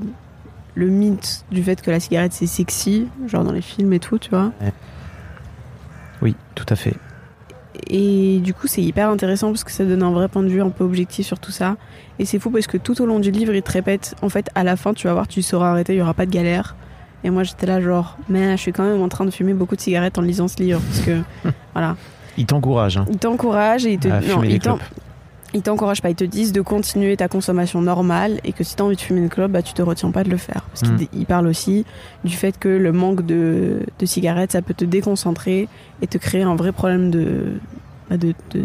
le 0.76 0.88
mythe 0.88 1.45
du 1.53 1.62
fait 1.62 1.81
que 1.81 1.91
la 1.91 2.00
cigarette 2.00 2.33
c'est 2.33 2.47
sexy, 2.47 3.09
genre 3.26 3.45
dans 3.45 3.53
les 3.53 3.62
films 3.62 3.93
et 3.93 4.00
tout, 4.00 4.19
tu 4.19 4.31
vois. 4.31 4.53
Oui, 6.21 6.35
tout 6.55 6.67
à 6.69 6.75
fait. 6.75 6.95
Et 7.88 8.41
du 8.41 8.55
coup, 8.55 8.67
c'est 8.67 8.83
hyper 8.83 9.11
intéressant 9.11 9.49
parce 9.49 9.64
que 9.64 9.71
ça 9.71 9.85
donne 9.85 10.03
un 10.03 10.11
vrai 10.11 10.29
point 10.29 10.43
de 10.43 10.49
vue 10.49 10.62
un 10.62 10.71
peu 10.71 10.85
objectif 10.85 11.26
sur 11.26 11.38
tout 11.38 11.50
ça. 11.50 11.76
Et 12.19 12.25
c'est 12.25 12.38
fou 12.38 12.50
parce 12.50 12.67
que 12.67 12.76
tout 12.76 13.00
au 13.03 13.07
long 13.07 13.21
du 13.21 13.31
livre, 13.31 13.55
il 13.55 13.62
te 13.62 13.73
répète, 13.73 14.14
en 14.23 14.29
fait, 14.29 14.49
à 14.55 14.64
la 14.64 14.76
fin, 14.76 14.95
tu 14.95 15.07
vas 15.07 15.12
voir, 15.12 15.29
tu 15.29 15.43
sauras 15.43 15.71
arrêter, 15.71 15.95
il 15.95 15.99
y 15.99 16.03
aura 16.03 16.14
pas 16.14 16.26
de 16.26 16.31
galère. 16.31 16.76
Et 17.25 17.31
moi, 17.31 17.43
j'étais 17.43 17.66
là, 17.66 17.81
genre, 17.81 18.16
mais 18.28 18.52
je 18.57 18.61
suis 18.62 18.73
quand 18.73 18.85
même 18.85 19.00
en 19.02 19.09
train 19.09 19.25
de 19.25 19.31
fumer 19.31 19.54
beaucoup 19.54 19.75
de 19.76 19.81
cigarettes 19.81 20.19
en 20.19 20.23
lisant 20.23 20.47
ce 20.47 20.59
livre. 20.62 20.81
Parce 20.81 21.00
que, 21.00 21.21
voilà. 21.73 21.97
Il 22.37 22.47
t'encourage 22.47 22.97
hein, 22.99 23.07
Il 23.11 23.16
t'encourage 23.19 23.87
et 23.87 23.93
il 23.95 23.99
te. 23.99 24.09
à 24.09 24.21
non, 24.21 24.43
ils 25.57 25.62
t'encouragent 25.62 26.02
pas, 26.02 26.11
ils 26.11 26.16
te 26.16 26.25
disent 26.25 26.50
de 26.52 26.61
continuer 26.62 27.16
ta 27.16 27.28
consommation 27.28 27.81
normale 27.81 28.40
et 28.43 28.52
que 28.52 28.64
si 28.64 28.75
t'as 28.75 28.83
envie 28.83 28.97
de 28.97 29.00
fumer 29.00 29.21
une 29.21 29.28
clope, 29.28 29.52
bah 29.52 29.62
tu 29.62 29.73
te 29.73 29.83
retiens 29.83 30.11
pas 30.11 30.25
de 30.25 30.31
le 30.31 30.37
faire. 30.37 30.62
Parce 30.69 30.83
Mm. 30.90 30.97
qu'ils 30.97 31.09
ils 31.21 31.26
parlent 31.26 31.47
aussi 31.47 31.87
du 32.25 32.35
fait 32.35 32.59
que 32.59 32.69
le 32.69 32.90
manque 32.90 33.25
de, 33.25 33.78
de 34.00 34.04
cigarettes, 34.07 34.50
ça 34.50 34.62
peut 34.62 34.75
te 34.75 34.85
déconcentrer 34.85 35.69
et 36.02 36.09
te 36.09 36.19
créer 36.19 36.43
un 36.43 36.57
vrai 36.57 36.73
problème 36.73 37.12
de, 37.12 37.52
bah, 38.11 38.16
de, 38.16 38.35
de, 38.50 38.64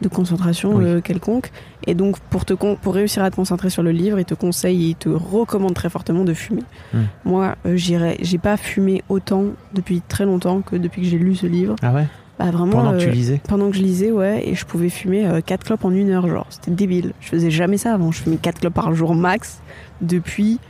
de 0.00 0.08
concentration 0.08 0.76
Oui. 0.76 0.84
euh, 0.84 1.00
quelconque. 1.00 1.50
Et 1.86 1.94
donc 1.94 2.18
pour, 2.30 2.44
te 2.44 2.54
con- 2.54 2.76
pour 2.80 2.94
réussir 2.94 3.22
à 3.24 3.30
te 3.30 3.36
concentrer 3.36 3.70
sur 3.70 3.82
le 3.82 3.90
livre, 3.90 4.18
ils 4.18 4.24
te 4.24 4.34
conseillent 4.34 4.84
et 4.84 4.88
ils 4.90 4.96
te 4.96 5.08
recommandent 5.08 5.74
très 5.74 5.90
fortement 5.90 6.24
de 6.24 6.34
fumer. 6.34 6.62
Mm. 6.94 6.98
Moi, 7.24 7.56
euh, 7.66 7.76
j'irais, 7.76 8.16
j'ai 8.20 8.38
pas 8.38 8.56
fumé 8.56 9.02
autant 9.08 9.46
depuis 9.74 10.00
très 10.06 10.24
longtemps 10.24 10.60
que 10.60 10.76
depuis 10.76 11.02
que 11.02 11.08
j'ai 11.08 11.18
lu 11.18 11.34
ce 11.34 11.46
livre. 11.46 11.74
Ah 11.82 11.92
ouais? 11.92 12.06
Bah 12.38 12.52
vraiment. 12.52 12.70
Pendant 12.70 12.92
que 12.92 12.98
tu 13.02 13.08
euh, 13.08 13.10
lisais? 13.10 13.40
pendant 13.48 13.68
que 13.70 13.76
je 13.76 13.82
lisais, 13.82 14.12
ouais, 14.12 14.46
et 14.48 14.54
je 14.54 14.64
pouvais 14.64 14.90
fumer 14.90 15.26
4 15.44 15.64
clopes 15.64 15.84
en 15.84 15.90
une 15.90 16.10
heure, 16.10 16.28
genre, 16.28 16.46
c'était 16.50 16.70
débile. 16.70 17.12
Je 17.20 17.28
faisais 17.28 17.50
jamais 17.50 17.78
ça 17.78 17.92
avant, 17.94 18.12
je 18.12 18.22
fumais 18.22 18.36
4 18.36 18.60
clopes 18.60 18.74
par 18.74 18.94
jour 18.94 19.16
max 19.16 19.58
depuis 20.00 20.60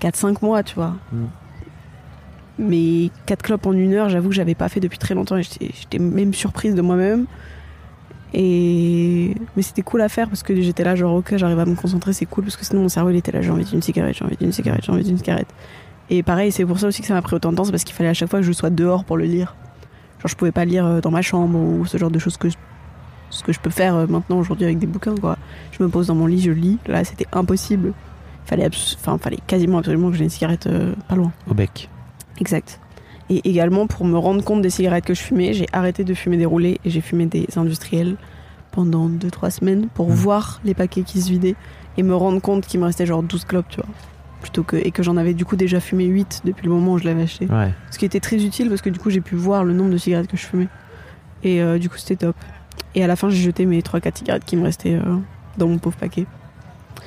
4-5 0.00 0.38
mois, 0.44 0.64
tu 0.64 0.74
vois. 0.74 0.94
Mm. 1.12 1.26
Mais 2.58 3.10
4 3.26 3.42
clopes 3.42 3.66
en 3.66 3.72
une 3.72 3.92
heure, 3.92 4.08
j'avoue 4.08 4.30
que 4.30 4.34
j'avais 4.34 4.54
pas 4.54 4.68
fait 4.68 4.80
depuis 4.80 4.98
très 4.98 5.14
longtemps 5.14 5.36
et 5.36 5.42
j'étais 5.42 5.98
même 5.98 6.32
surprise 6.34 6.74
de 6.74 6.80
moi-même. 6.82 7.26
Et 8.34 9.34
mais 9.56 9.62
c'était 9.62 9.82
cool 9.82 10.00
à 10.02 10.08
faire 10.08 10.28
parce 10.28 10.42
que 10.42 10.60
j'étais 10.60 10.84
là 10.84 10.94
genre 10.96 11.14
ok 11.14 11.36
j'arrive 11.36 11.58
à 11.58 11.64
me 11.64 11.74
concentrer 11.74 12.12
c'est 12.12 12.26
cool 12.26 12.44
parce 12.44 12.56
que 12.56 12.64
sinon 12.64 12.82
mon 12.82 12.88
cerveau 12.88 13.10
il 13.10 13.16
était 13.16 13.32
là 13.32 13.40
j'ai 13.40 13.50
envie 13.50 13.64
d'une 13.64 13.80
cigarette 13.82 14.16
j'ai 14.18 14.24
envie 14.24 14.36
d'une 14.36 14.52
cigarette 14.52 14.82
j'ai 14.84 14.92
envie 14.92 15.04
d'une 15.04 15.16
cigarette. 15.18 15.48
Et 16.10 16.22
pareil 16.22 16.52
c'est 16.52 16.64
pour 16.66 16.78
ça 16.78 16.88
aussi 16.88 17.02
que 17.02 17.08
ça 17.08 17.14
m'a 17.14 17.22
pris 17.22 17.36
autant 17.36 17.52
de 17.52 17.56
temps 17.56 17.64
c'est 17.64 17.70
parce 17.70 17.84
qu'il 17.84 17.94
fallait 17.94 18.10
à 18.10 18.14
chaque 18.14 18.28
fois 18.28 18.40
que 18.40 18.44
je 18.46 18.52
sois 18.52 18.70
dehors 18.70 19.04
pour 19.04 19.16
le 19.16 19.24
lire. 19.24 19.54
Genre 20.18 20.28
je 20.28 20.34
pouvais 20.36 20.52
pas 20.52 20.64
lire 20.64 20.84
euh, 20.86 21.00
dans 21.00 21.10
ma 21.10 21.22
chambre 21.22 21.58
ou 21.58 21.86
ce 21.86 21.96
genre 21.98 22.10
de 22.10 22.18
choses 22.18 22.36
que 22.36 22.48
je- 22.48 22.56
ce 23.30 23.42
que 23.42 23.52
je 23.52 23.60
peux 23.60 23.70
faire 23.70 23.94
euh, 23.94 24.06
maintenant 24.06 24.38
aujourd'hui 24.38 24.64
avec 24.66 24.78
des 24.78 24.86
bouquins 24.86 25.14
quoi. 25.14 25.36
Je 25.72 25.82
me 25.82 25.88
pose 25.88 26.08
dans 26.08 26.14
mon 26.14 26.26
lit 26.26 26.40
je 26.40 26.50
lis. 26.50 26.78
Là 26.86 27.04
c'était 27.04 27.26
impossible. 27.32 27.92
Fallait 28.44 28.64
abs- 28.64 28.96
enfin 29.00 29.18
fallait 29.18 29.38
quasiment 29.46 29.78
absolument 29.78 30.10
que 30.10 30.16
j'ai 30.16 30.24
une 30.24 30.30
cigarette 30.30 30.66
euh, 30.66 30.94
pas 31.08 31.14
loin. 31.16 31.32
Au 31.50 31.54
bec. 31.54 31.88
Exact. 32.40 32.80
Et 33.28 33.48
également, 33.48 33.86
pour 33.86 34.04
me 34.04 34.16
rendre 34.18 34.44
compte 34.44 34.62
des 34.62 34.70
cigarettes 34.70 35.04
que 35.04 35.14
je 35.14 35.20
fumais, 35.22 35.52
j'ai 35.52 35.66
arrêté 35.72 36.04
de 36.04 36.14
fumer 36.14 36.36
des 36.36 36.44
roulés 36.46 36.78
et 36.84 36.90
j'ai 36.90 37.00
fumé 37.00 37.26
des 37.26 37.46
industriels 37.56 38.16
pendant 38.70 39.08
2-3 39.08 39.50
semaines 39.50 39.88
pour 39.94 40.08
Mhm. 40.08 40.14
voir 40.14 40.60
les 40.64 40.74
paquets 40.74 41.02
qui 41.02 41.20
se 41.20 41.30
vidaient 41.30 41.56
et 41.96 42.02
me 42.02 42.14
rendre 42.14 42.40
compte 42.40 42.66
qu'il 42.66 42.78
me 42.78 42.84
restait 42.84 43.06
genre 43.06 43.22
12 43.22 43.44
clopes, 43.44 43.68
tu 43.68 43.76
vois. 43.80 43.88
Plutôt 44.42 44.62
que, 44.62 44.76
et 44.76 44.90
que 44.92 45.02
j'en 45.02 45.16
avais 45.16 45.34
du 45.34 45.44
coup 45.44 45.56
déjà 45.56 45.80
fumé 45.80 46.04
8 46.04 46.42
depuis 46.44 46.66
le 46.66 46.72
moment 46.72 46.92
où 46.92 46.98
je 46.98 47.04
l'avais 47.04 47.22
acheté. 47.22 47.46
Ouais. 47.46 47.72
Ce 47.90 47.98
qui 47.98 48.04
était 48.04 48.20
très 48.20 48.44
utile 48.44 48.68
parce 48.68 48.80
que 48.82 48.90
du 48.90 48.98
coup, 49.00 49.10
j'ai 49.10 49.20
pu 49.22 49.34
voir 49.34 49.64
le 49.64 49.72
nombre 49.72 49.90
de 49.90 49.96
cigarettes 49.98 50.28
que 50.28 50.36
je 50.36 50.46
fumais. 50.46 50.68
Et 51.42 51.60
euh, 51.62 51.78
du 51.78 51.88
coup, 51.88 51.96
c'était 51.96 52.16
top. 52.26 52.36
Et 52.94 53.02
à 53.02 53.06
la 53.08 53.16
fin, 53.16 53.28
j'ai 53.28 53.42
jeté 53.42 53.66
mes 53.66 53.80
3-4 53.80 54.18
cigarettes 54.18 54.44
qui 54.44 54.56
me 54.56 54.62
restaient 54.62 54.94
euh, 54.94 55.16
dans 55.58 55.66
mon 55.66 55.78
pauvre 55.78 55.96
paquet. 55.96 56.26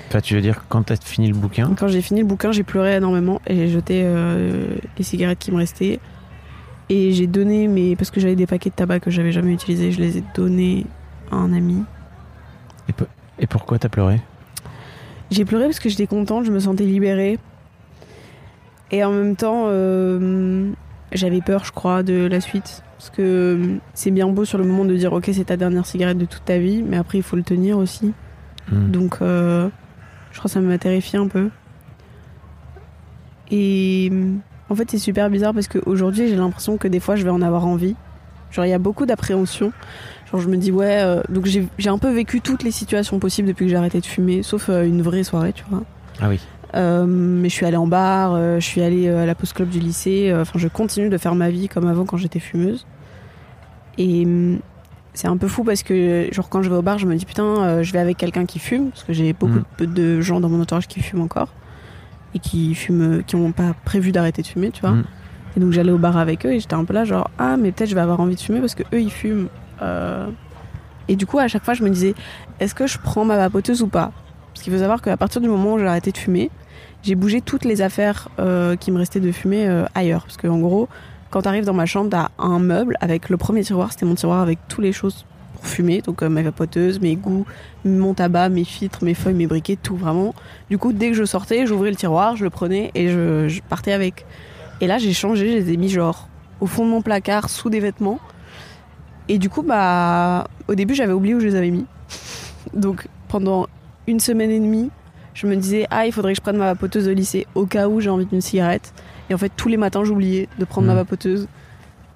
Enfin, 0.10 0.22
tu 0.22 0.34
veux 0.34 0.42
dire 0.42 0.66
quand 0.70 0.82
t'as 0.82 0.96
fini 0.96 1.28
le 1.28 1.36
bouquin? 1.36 1.72
Quand 1.78 1.88
j'ai 1.88 2.02
fini 2.02 2.22
le 2.22 2.26
bouquin, 2.26 2.52
j'ai 2.52 2.64
pleuré 2.64 2.96
énormément 2.96 3.42
et 3.46 3.56
j'ai 3.56 3.68
jeté 3.68 4.02
euh, 4.04 4.76
les 4.98 5.04
cigarettes 5.04 5.38
qui 5.38 5.52
me 5.52 5.58
restaient. 5.58 6.00
Et 6.90 7.12
j'ai 7.12 7.28
donné 7.28 7.68
mes. 7.68 7.96
Parce 7.96 8.10
que 8.10 8.20
j'avais 8.20 8.36
des 8.36 8.48
paquets 8.48 8.72
de 8.72 8.76
tabac 8.76 9.02
que 9.02 9.12
j'avais 9.12 9.32
jamais 9.32 9.54
utilisés, 9.54 9.92
je 9.92 10.00
les 10.02 10.18
ai 10.18 10.24
donnés 10.34 10.88
à 11.32 11.36
un 11.36 11.54
ami. 11.54 11.84
Et 13.38 13.46
pourquoi 13.46 13.78
t'as 13.78 13.90
pleuré? 13.90 14.20
J'ai 15.30 15.46
pleuré 15.46 15.66
parce 15.66 15.80
que 15.80 15.90
j'étais 15.90 16.08
contente, 16.08 16.44
je 16.44 16.52
me 16.52 16.60
sentais 16.60 16.86
libérée. 16.86 17.38
Et 18.90 19.04
en 19.04 19.12
même 19.12 19.36
temps, 19.36 19.66
euh, 19.68 20.72
j'avais 21.12 21.42
peur, 21.42 21.64
je 21.66 21.72
crois, 21.72 22.02
de 22.02 22.26
la 22.26 22.42
suite. 22.42 22.84
Parce 22.98 23.12
que 23.12 23.22
euh, 23.22 23.78
c'est 23.94 24.10
bien 24.10 24.28
beau 24.28 24.44
sur 24.44 24.58
le 24.58 24.66
moment 24.66 24.86
de 24.86 24.96
dire 24.96 25.14
ok, 25.14 25.30
c'est 25.32 25.46
ta 25.46 25.56
dernière 25.56 25.86
cigarette 25.86 26.18
de 26.18 26.26
toute 26.26 26.46
ta 26.46 26.58
vie, 26.58 26.82
mais 26.82 26.98
après 26.98 27.20
il 27.20 27.24
faut 27.24 27.36
le 27.36 27.44
tenir 27.44 27.78
aussi. 27.78 28.12
Hmm. 28.72 28.90
Donc, 28.90 29.18
euh, 29.22 29.70
je 30.32 30.38
crois 30.38 30.50
que 30.50 30.54
ça 30.54 30.62
m'a 30.62 30.78
terrifié 30.78 31.20
un 31.20 31.28
peu. 31.28 31.50
Et 33.52 34.12
en 34.70 34.76
fait, 34.76 34.92
c'est 34.92 35.00
super 35.00 35.30
bizarre 35.30 35.54
parce 35.54 35.68
qu'aujourd'hui, 35.68 36.28
j'ai 36.28 36.36
l'impression 36.36 36.78
que 36.78 36.88
des 36.88 37.00
fois, 37.00 37.16
je 37.16 37.24
vais 37.24 37.30
en 37.30 37.42
avoir 37.42 37.66
envie. 37.66 37.96
Genre, 38.52 38.66
il 38.66 38.70
y 38.70 38.74
a 38.74 38.80
beaucoup 38.80 39.06
d'appréhension. 39.06 39.72
Genre, 40.32 40.42
je 40.42 40.48
me 40.48 40.58
dis, 40.58 40.72
ouais, 40.72 41.02
euh, 41.02 41.22
donc 41.30 41.46
j'ai 41.46 41.90
un 41.90 41.98
peu 41.98 42.12
vécu 42.12 42.42
toutes 42.42 42.64
les 42.64 42.72
situations 42.72 43.20
possibles 43.20 43.48
depuis 43.48 43.66
que 43.66 43.72
j'ai 43.72 43.78
arrêté 43.78 44.00
de 44.00 44.06
fumer, 44.06 44.44
sauf 44.44 44.70
euh, 44.70 44.86
une 44.86 45.02
vraie 45.02 45.24
soirée, 45.24 45.54
tu 45.54 45.64
vois. 45.70 45.84
Ah 46.20 46.30
oui. 46.30 46.40
Euh, 46.76 47.06
mais 47.08 47.50
je 47.50 47.54
suis 47.56 47.66
allée 47.66 47.78
en 47.78 47.88
bar, 47.88 48.36
je 48.60 48.66
suis 48.66 48.82
allée 48.82 49.10
à 49.10 49.26
la 49.26 49.34
post 49.34 49.54
club 49.54 49.70
du 49.70 49.80
lycée. 49.80 50.32
Enfin, 50.40 50.60
je 50.60 50.68
continue 50.68 51.10
de 51.10 51.18
faire 51.18 51.34
ma 51.34 51.50
vie 51.50 51.68
comme 51.68 51.88
avant 51.88 52.06
quand 52.06 52.18
j'étais 52.18 52.40
fumeuse. 52.40 52.86
Et 53.98 54.28
c'est 55.14 55.28
un 55.28 55.38
peu 55.38 55.48
fou 55.48 55.64
parce 55.64 55.84
que, 55.84 56.28
genre, 56.32 56.50
quand 56.50 56.62
je 56.62 56.70
vais 56.70 56.76
au 56.76 56.82
bar, 56.82 56.98
je 57.00 57.06
me 57.06 57.16
dis 57.16 57.26
putain, 57.26 57.44
euh, 57.44 57.84
je 57.84 57.92
vais 57.94 58.00
avec 58.00 58.18
quelqu'un 58.18 58.46
qui 58.46 58.60
fume 58.60 58.92
parce 58.92 59.04
que 59.04 59.14
j'ai 59.14 59.34
beaucoup 59.34 59.60
Mm. 59.80 59.86
de, 59.86 60.22
gens 60.22 60.40
dans 60.40 60.50
mon 60.50 60.62
entourage 60.62 60.88
qui 60.88 61.02
fument 61.02 61.22
encore 61.22 61.50
et 62.36 62.40
qui 62.40 62.76
fument, 62.76 63.24
qui 63.24 63.36
n'ont 63.36 63.52
pas 63.52 63.74
prévu 63.86 64.12
d'arrêter 64.12 64.42
de 64.42 64.48
fumer, 64.48 64.72
tu 64.72 64.82
vois. 64.82 64.92
Mm. 64.92 65.04
Et 65.58 65.60
donc 65.60 65.72
j'allais 65.72 65.92
au 65.92 65.98
bar 65.98 66.16
avec 66.18 66.46
eux 66.46 66.54
et 66.54 66.60
j'étais 66.60 66.76
un 66.76 66.86
peu 66.86 66.94
là 66.94 67.06
genre 67.06 67.32
ah 67.40 67.58
mais 67.58 67.72
peut-être 67.72 67.90
je 67.90 67.96
vais 67.96 68.02
avoir 68.02 68.20
envie 68.20 68.36
de 68.36 68.40
fumer 68.40 68.60
parce 68.60 68.76
que 68.76 68.84
eux 68.94 69.02
ils 69.02 69.10
fument. 69.12 69.48
Euh, 69.82 70.28
Et 71.08 71.16
du 71.16 71.26
coup 71.26 71.40
à 71.40 71.48
chaque 71.48 71.66
fois 71.66 71.74
je 71.74 71.84
me 71.84 71.90
disais 71.90 72.14
est-ce 72.60 72.76
que 72.76 72.86
je 72.86 73.00
prends 73.00 73.26
ma 73.26 73.36
vapoteuse 73.36 73.82
ou 73.82 73.88
pas? 73.88 74.12
Parce 74.54 74.62
qu'il 74.64 74.72
faut 74.72 74.80
savoir 74.80 75.02
qu'à 75.02 75.18
partir 75.18 75.42
du 75.42 75.48
moment 75.48 75.74
où 75.74 75.80
j'ai 75.80 75.88
arrêté 75.88 76.12
de 76.12 76.18
fumer, 76.18 76.52
j'ai 77.02 77.16
bougé 77.16 77.42
toutes 77.42 77.66
les 77.66 77.82
affaires 77.82 78.30
euh, 78.40 78.76
qui 78.76 78.92
me 78.92 78.98
restaient 79.00 79.20
de 79.20 79.32
fumer 79.32 79.68
euh, 79.68 79.86
ailleurs. 79.96 80.24
Parce 80.24 80.38
qu'en 80.38 80.60
gros, 80.60 80.88
quand 81.30 81.44
t'arrives 81.44 81.66
dans 81.66 81.74
ma 81.74 81.86
chambre, 81.86 82.10
t'as 82.10 82.30
un 82.40 82.60
meuble 82.60 82.96
avec 83.02 83.30
le 83.30 83.38
premier 83.38 83.64
tiroir, 83.64 83.92
c'était 83.92 84.06
mon 84.06 84.16
tiroir 84.16 84.42
avec 84.42 84.60
toutes 84.68 84.84
les 84.84 84.92
choses 84.92 85.26
pour 85.56 85.68
fumer, 85.68 86.02
donc 86.02 86.24
euh, 86.24 86.30
ma 86.30 86.42
vapoteuse, 86.42 87.00
mes 87.00 87.16
goûts, 87.16 87.46
mon 87.86 88.14
tabac, 88.14 88.50
mes 88.50 88.64
filtres, 88.64 89.04
mes 89.04 89.14
feuilles, 89.14 89.36
mes 89.36 89.48
briquets, 89.48 89.76
tout 89.76 89.96
vraiment. 89.96 90.34
Du 90.70 90.78
coup, 90.78 90.94
dès 90.94 91.10
que 91.10 91.16
je 91.16 91.26
sortais, 91.26 91.68
j'ouvrais 91.68 91.92
le 91.92 91.96
tiroir, 91.96 92.36
je 92.36 92.44
le 92.44 92.50
prenais 92.50 92.92
et 92.96 93.10
je, 93.10 93.60
partais 93.70 93.92
avec. 93.92 94.26
Et 94.82 94.88
là, 94.88 94.98
j'ai 94.98 95.14
changé, 95.14 95.52
je 95.52 95.58
les 95.58 95.74
ai 95.74 95.78
mis 95.78 95.90
genre 95.90 96.28
au 96.62 96.66
fond 96.66 96.86
de 96.86 96.90
mon 96.90 97.02
placard, 97.02 97.50
sous 97.50 97.70
des 97.70 97.80
vêtements. 97.80 98.20
Et 99.28 99.38
du 99.38 99.50
coup, 99.50 99.62
bah, 99.62 100.46
au 100.68 100.76
début, 100.76 100.96
j'avais 100.96 101.14
oublié 101.14 101.36
où 101.36 101.40
je 101.40 101.46
les 101.46 101.56
avais 101.56 101.70
mis. 101.70 101.86
Donc, 102.74 103.08
pendant 103.28 103.68
une 104.08 104.20
semaine 104.20 104.50
et 104.50 104.60
demie, 104.60 104.90
je 105.36 105.46
me 105.46 105.56
disais, 105.56 105.86
ah, 105.92 106.06
il 106.06 106.12
faudrait 106.12 106.34
que 106.34 106.38
je 106.38 106.42
prenne 106.42 106.58
ma 106.58 106.66
vapoteuse 106.66 107.08
au 107.08 107.14
lycée 107.14 107.46
au 107.54 107.66
cas 107.66 107.88
où 107.88 108.00
j'ai 108.00 108.10
envie 108.10 108.26
d'une 108.26 108.42
cigarette. 108.42 108.94
Et 109.30 109.34
en 109.34 109.38
fait, 109.38 109.52
tous 109.56 109.68
les 109.70 109.78
matins, 109.78 110.04
j'oubliais 110.04 110.48
de 110.58 110.66
prendre 110.66 110.88
ma 110.88 110.94
Mhm. 110.94 111.00
vapoteuse. 111.00 111.48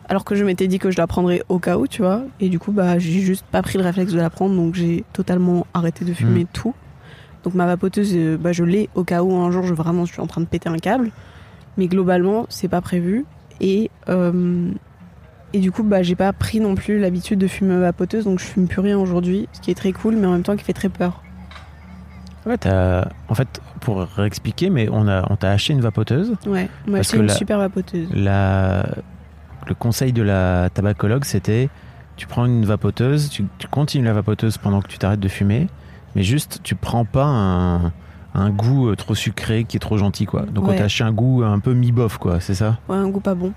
Alors 0.10 0.26
que 0.26 0.36
je 0.36 0.43
m'étais 0.43 0.67
dit 0.67 0.80
que 0.80 0.91
je 0.91 0.97
la 0.97 1.08
prendrais 1.08 1.43
au 1.47 1.60
cas 1.60 1.78
où, 1.78 1.88
tu 1.88 2.02
vois. 2.02 2.23
Et 2.39 2.49
du 2.49 2.60
coup, 2.60 2.71
bah, 2.71 2.99
j'ai 2.99 3.19
juste 3.21 3.45
pas 3.45 3.62
pris 3.62 3.78
le 3.78 3.84
réflexe 3.84 4.12
de 4.12 4.17
la 4.17 4.30
prendre, 4.30 4.54
donc 4.56 4.76
j'ai 4.76 5.06
totalement 5.13 5.65
arrêté 5.73 6.04
de 6.06 6.13
fumer 6.13 6.45
tout. 6.52 6.73
Donc 7.43 7.54
ma 7.56 7.65
vapoteuse, 7.65 8.12
euh, 8.15 8.38
bah, 8.38 8.52
je 8.52 8.63
l'ai 8.63 8.89
au 8.95 9.04
cas 9.04 9.21
où 9.23 9.34
un 9.36 9.52
jour 9.52 9.63
je 9.65 9.73
vraiment 9.73 10.06
je 10.06 10.13
suis 10.13 10.21
en 10.21 10.28
train 10.28 10.41
de 10.41 10.45
péter 10.45 10.69
un 10.69 10.78
câble. 10.78 11.12
Mais 11.78 11.88
globalement, 11.88 12.45
c'est 12.49 12.67
pas 12.67 12.82
prévu. 12.82 13.26
Et, 13.62 13.89
euh, 14.10 14.71
et 15.54 15.60
du 15.60 15.71
coup, 15.71 15.84
bah, 15.84 16.04
j'ai 16.04 16.15
pas 16.15 16.34
pris 16.34 16.60
non 16.60 16.76
plus 16.76 16.99
l'habitude 16.99 17.39
de 17.39 17.47
fumer 17.47 17.73
ma 17.76 17.80
vapoteuse, 17.80 18.26
donc 18.26 18.39
je 18.39 18.45
fume 18.45 18.67
plus 18.67 18.82
rien 18.82 18.97
aujourd'hui, 18.99 19.47
ce 19.54 19.62
qui 19.62 19.71
est 19.71 19.76
très 19.76 19.91
cool, 19.93 20.15
mais 20.17 20.28
en 20.28 20.32
même 20.32 20.43
temps 20.43 20.56
qui 20.58 20.63
fait 20.63 20.73
très 20.73 20.89
peur. 20.89 21.21
Ouais, 22.45 22.58
En 23.30 23.36
fait, 23.36 23.62
pour 23.83 24.07
réexpliquer, 24.15 24.69
mais 24.69 24.87
on 24.91 25.07
a, 25.07 25.25
on 25.29 25.35
t'a 25.35 25.51
acheté 25.51 25.73
une 25.73 25.81
vapoteuse. 25.81 26.33
Ouais, 26.45 26.69
que 26.85 27.15
une 27.15 27.27
la- 27.27 27.33
super 27.33 27.57
vapoteuse. 27.57 28.07
La... 28.13 28.85
Le 29.65 29.75
conseil 29.75 30.11
de 30.11 30.21
la 30.21 30.69
tabacologue, 30.73 31.23
c'était 31.23 31.69
tu 32.17 32.27
prends 32.27 32.45
une 32.45 32.65
vapoteuse, 32.65 33.29
tu, 33.29 33.45
tu 33.57 33.67
continues 33.67 34.05
la 34.05 34.13
vapoteuse 34.13 34.57
pendant 34.57 34.81
que 34.81 34.87
tu 34.87 34.97
t'arrêtes 34.97 35.21
de 35.21 35.29
fumer, 35.29 35.67
mais 36.15 36.23
juste 36.23 36.59
tu 36.63 36.75
prends 36.75 37.05
pas 37.05 37.25
un, 37.25 37.91
un 38.35 38.49
goût 38.49 38.89
euh, 38.89 38.95
trop 38.95 39.15
sucré 39.15 39.63
qui 39.63 39.77
est 39.77 39.79
trop 39.79 39.97
gentil, 39.97 40.25
quoi. 40.25 40.41
Donc 40.41 40.67
on 40.67 40.75
t'a 40.75 40.83
acheté 40.83 41.03
un 41.03 41.11
goût 41.11 41.43
un 41.43 41.59
peu 41.59 41.73
mi-bof, 41.73 42.17
quoi, 42.17 42.39
c'est 42.39 42.55
ça? 42.55 42.77
Ouais, 42.89 42.97
un 42.97 43.07
goût 43.07 43.19
pas 43.19 43.35
bon. 43.35 43.53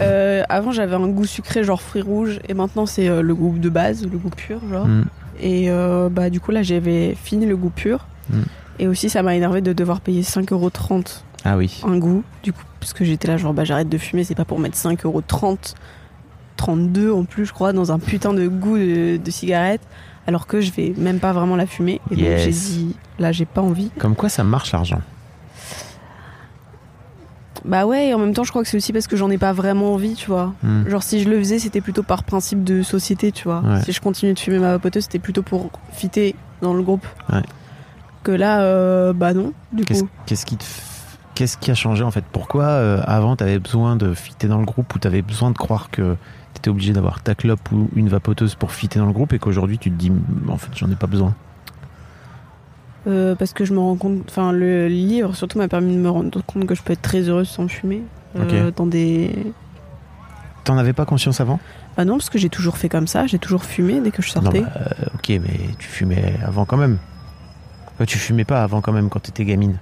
Euh, 0.00 0.42
avant, 0.48 0.70
j'avais 0.70 0.94
un 0.94 1.08
goût 1.08 1.26
sucré, 1.26 1.64
genre 1.64 1.82
fruits 1.82 2.02
rouges, 2.02 2.38
et 2.48 2.54
maintenant, 2.54 2.86
c'est 2.86 3.08
euh, 3.08 3.20
le 3.20 3.34
goût 3.34 3.58
de 3.58 3.68
base, 3.68 4.04
le 4.04 4.16
goût 4.16 4.30
pur, 4.30 4.60
genre. 4.70 4.86
Mm. 4.86 5.04
Et 5.40 5.70
euh, 5.70 6.08
bah, 6.08 6.30
du 6.30 6.40
coup, 6.40 6.50
là, 6.50 6.62
j'avais 6.62 7.14
fini 7.14 7.46
le 7.46 7.56
goût 7.56 7.70
pur. 7.70 8.06
Mm. 8.30 8.42
Et 8.78 8.86
aussi, 8.86 9.08
ça 9.10 9.22
m'a 9.22 9.34
énervé 9.34 9.60
de 9.60 9.72
devoir 9.72 10.00
payer 10.00 10.22
5,30€ 10.22 11.22
Ah 11.44 11.56
oui. 11.56 11.80
un 11.86 11.98
goût. 11.98 12.22
Du 12.42 12.52
coup, 12.52 12.62
parce 12.80 12.92
que 12.92 13.04
j'étais 13.04 13.28
là, 13.28 13.36
genre, 13.36 13.52
bah, 13.52 13.64
j'arrête 13.64 13.88
de 13.88 13.98
fumer, 13.98 14.24
c'est 14.24 14.34
pas 14.34 14.44
pour 14.44 14.58
mettre 14.58 14.76
5,30€, 14.76 15.74
32 16.56 17.12
en 17.12 17.24
plus, 17.24 17.46
je 17.46 17.52
crois, 17.52 17.72
dans 17.72 17.92
un 17.92 17.98
putain 17.98 18.32
de 18.34 18.46
goût 18.48 18.78
de, 18.78 19.16
de 19.16 19.30
cigarette, 19.30 19.80
alors 20.26 20.46
que 20.46 20.60
je 20.60 20.70
vais 20.72 20.92
même 20.96 21.18
pas 21.18 21.32
vraiment 21.32 21.56
la 21.56 21.66
fumer. 21.66 22.00
Et 22.10 22.16
donc, 22.16 22.24
j'ai 22.38 22.50
dit, 22.50 22.96
là, 23.18 23.32
j'ai 23.32 23.46
pas 23.46 23.62
envie. 23.62 23.90
Comme 23.98 24.14
quoi 24.14 24.28
ça 24.28 24.44
marche 24.44 24.72
l'argent. 24.72 25.00
Bah 27.64 27.86
ouais, 27.86 28.08
et 28.08 28.14
en 28.14 28.18
même 28.18 28.34
temps, 28.34 28.44
je 28.44 28.50
crois 28.50 28.62
que 28.62 28.68
c'est 28.68 28.76
aussi 28.76 28.92
parce 28.92 29.06
que 29.06 29.16
j'en 29.16 29.30
ai 29.30 29.38
pas 29.38 29.52
vraiment 29.52 29.94
envie, 29.94 30.14
tu 30.14 30.26
vois. 30.28 30.54
Mm. 30.62 30.88
Genre 30.88 31.02
si 31.02 31.22
je 31.22 31.28
le 31.28 31.38
faisais, 31.38 31.58
c'était 31.58 31.80
plutôt 31.80 32.02
par 32.04 32.22
principe 32.22 32.62
de 32.62 32.82
société, 32.82 33.32
tu 33.32 33.44
vois. 33.44 33.60
Ouais. 33.60 33.82
Si 33.82 33.92
je 33.92 34.00
continue 34.00 34.32
de 34.32 34.38
fumer 34.38 34.58
ma 34.58 34.70
vapoteuse, 34.72 35.04
c'était 35.04 35.18
plutôt 35.18 35.42
pour 35.42 35.70
fitter 35.92 36.34
dans 36.62 36.72
le 36.72 36.82
groupe. 36.82 37.06
Ouais. 37.32 37.42
Que 38.22 38.32
là, 38.32 38.60
euh, 38.62 39.12
bah 39.12 39.32
non, 39.34 39.52
du 39.72 39.84
Qu'est-ce 39.84 40.02
coup. 40.04 40.08
qu'est-ce 40.26 40.44
qui 40.46 40.56
te 40.56 40.64
Qu'est-ce 41.34 41.56
qui 41.56 41.70
a 41.70 41.74
changé 41.74 42.02
en 42.02 42.10
fait? 42.10 42.24
Pourquoi 42.32 42.64
euh, 42.64 43.00
avant 43.06 43.36
t'avais 43.36 43.60
besoin 43.60 43.94
de 43.94 44.12
fitter 44.12 44.48
dans 44.48 44.58
le 44.58 44.64
groupe 44.64 44.92
ou 44.94 44.98
t'avais 44.98 45.22
besoin 45.22 45.52
de 45.52 45.56
croire 45.56 45.88
que 45.90 46.16
t'étais 46.52 46.68
obligé 46.68 46.92
d'avoir 46.92 47.22
ta 47.22 47.36
clope 47.36 47.70
ou 47.70 47.88
une 47.94 48.08
vapoteuse 48.08 48.56
pour 48.56 48.72
fitter 48.72 48.98
dans 48.98 49.06
le 49.06 49.12
groupe 49.12 49.32
et 49.32 49.38
qu'aujourd'hui 49.38 49.78
tu 49.78 49.88
te 49.92 49.94
dis 49.96 50.10
en 50.48 50.56
fait 50.56 50.70
j'en 50.76 50.90
ai 50.90 50.96
pas 50.96 51.06
besoin? 51.06 51.34
Euh, 53.06 53.36
parce 53.36 53.52
que 53.52 53.64
je 53.64 53.72
me 53.72 53.78
rends 53.78 53.94
compte, 53.96 54.24
enfin 54.28 54.50
le 54.50 54.88
livre 54.88 55.36
surtout 55.36 55.58
m'a 55.58 55.68
permis 55.68 55.94
de 55.94 56.00
me 56.00 56.10
rendre 56.10 56.42
compte 56.44 56.66
que 56.66 56.74
je 56.74 56.82
peux 56.82 56.92
être 56.92 57.02
très 57.02 57.20
heureuse 57.28 57.48
sans 57.48 57.68
fumer. 57.68 58.02
Dans 58.76 58.86
des. 58.86 59.52
T'en 60.64 60.76
avais 60.76 60.92
pas 60.92 61.06
conscience 61.06 61.40
avant? 61.40 61.60
Bah 61.96 62.04
non, 62.04 62.14
parce 62.18 62.30
que 62.30 62.38
j'ai 62.38 62.50
toujours 62.50 62.76
fait 62.76 62.88
comme 62.88 63.06
ça, 63.06 63.26
j'ai 63.26 63.38
toujours 63.38 63.64
fumé 63.64 64.00
dès 64.00 64.10
que 64.10 64.22
je 64.22 64.28
Non, 64.36 64.42
sortais. 64.42 64.60
bah, 64.60 64.68
euh, 64.76 65.04
ok, 65.14 65.28
mais 65.28 65.60
tu 65.78 65.88
fumais 65.88 66.34
avant 66.44 66.64
quand 66.64 66.76
même. 66.76 66.98
Tu 68.06 68.18
fumais 68.18 68.44
pas 68.44 68.62
avant 68.62 68.80
quand 68.80 68.92
même 68.92 69.08
quand 69.08 69.20
t'étais 69.20 69.44
gamine. 69.44 69.78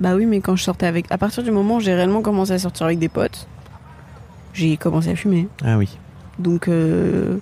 Bah 0.00 0.14
oui, 0.14 0.26
mais 0.26 0.40
quand 0.40 0.56
je 0.56 0.62
sortais 0.62 0.86
avec. 0.86 1.06
À 1.10 1.18
partir 1.18 1.42
du 1.42 1.50
moment 1.50 1.76
où 1.76 1.80
j'ai 1.80 1.94
réellement 1.94 2.22
commencé 2.22 2.52
à 2.52 2.58
sortir 2.58 2.86
avec 2.86 2.98
des 2.98 3.08
potes, 3.08 3.46
j'ai 4.54 4.76
commencé 4.76 5.10
à 5.10 5.16
fumer. 5.16 5.48
Ah 5.64 5.76
oui. 5.76 5.98
Donc 6.38 6.68
euh, 6.68 7.38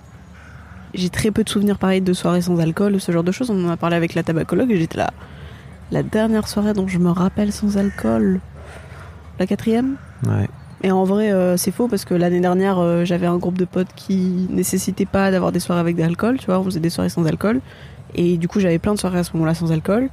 j'ai 0.93 1.09
très 1.09 1.31
peu 1.31 1.43
de 1.43 1.49
souvenirs 1.49 1.77
pareils 1.77 2.01
de 2.01 2.13
soirées 2.13 2.41
sans 2.41 2.59
alcool, 2.59 2.99
ce 2.99 3.11
genre 3.11 3.23
de 3.23 3.31
choses. 3.31 3.49
On 3.49 3.65
en 3.67 3.69
a 3.69 3.77
parlé 3.77 3.95
avec 3.95 4.13
la 4.13 4.23
tabacologue 4.23 4.71
et 4.71 4.77
j'étais 4.77 4.97
là. 4.97 5.11
La 5.91 6.03
dernière 6.03 6.47
soirée 6.47 6.73
dont 6.73 6.87
je 6.87 6.99
me 6.99 7.09
rappelle 7.09 7.51
sans 7.51 7.77
alcool, 7.77 8.39
la 9.39 9.47
quatrième, 9.47 9.95
Ouais. 10.27 10.47
Et 10.81 10.91
en 10.91 11.03
vrai, 11.03 11.31
euh, 11.31 11.57
c'est 11.57 11.71
faux 11.71 11.87
parce 11.87 12.05
que 12.05 12.13
l'année 12.13 12.39
dernière, 12.39 12.79
euh, 12.79 13.03
j'avais 13.03 13.27
un 13.27 13.37
groupe 13.37 13.57
de 13.57 13.65
potes 13.65 13.89
qui 13.95 14.47
nécessitait 14.49 15.05
pas 15.05 15.29
d'avoir 15.29 15.51
des 15.51 15.59
soirées 15.59 15.81
avec 15.81 15.95
de 15.97 16.01
l'alcool, 16.01 16.37
tu 16.37 16.45
vois, 16.45 16.59
on 16.59 16.63
faisait 16.63 16.79
des 16.79 16.89
soirées 16.89 17.09
sans 17.09 17.25
alcool. 17.25 17.59
Et 18.15 18.37
du 18.37 18.47
coup, 18.47 18.59
j'avais 18.59 18.79
plein 18.79 18.93
de 18.93 18.99
soirées 18.99 19.19
à 19.19 19.23
ce 19.23 19.31
moment-là 19.33 19.53
sans 19.53 19.71
alcool, 19.71 20.09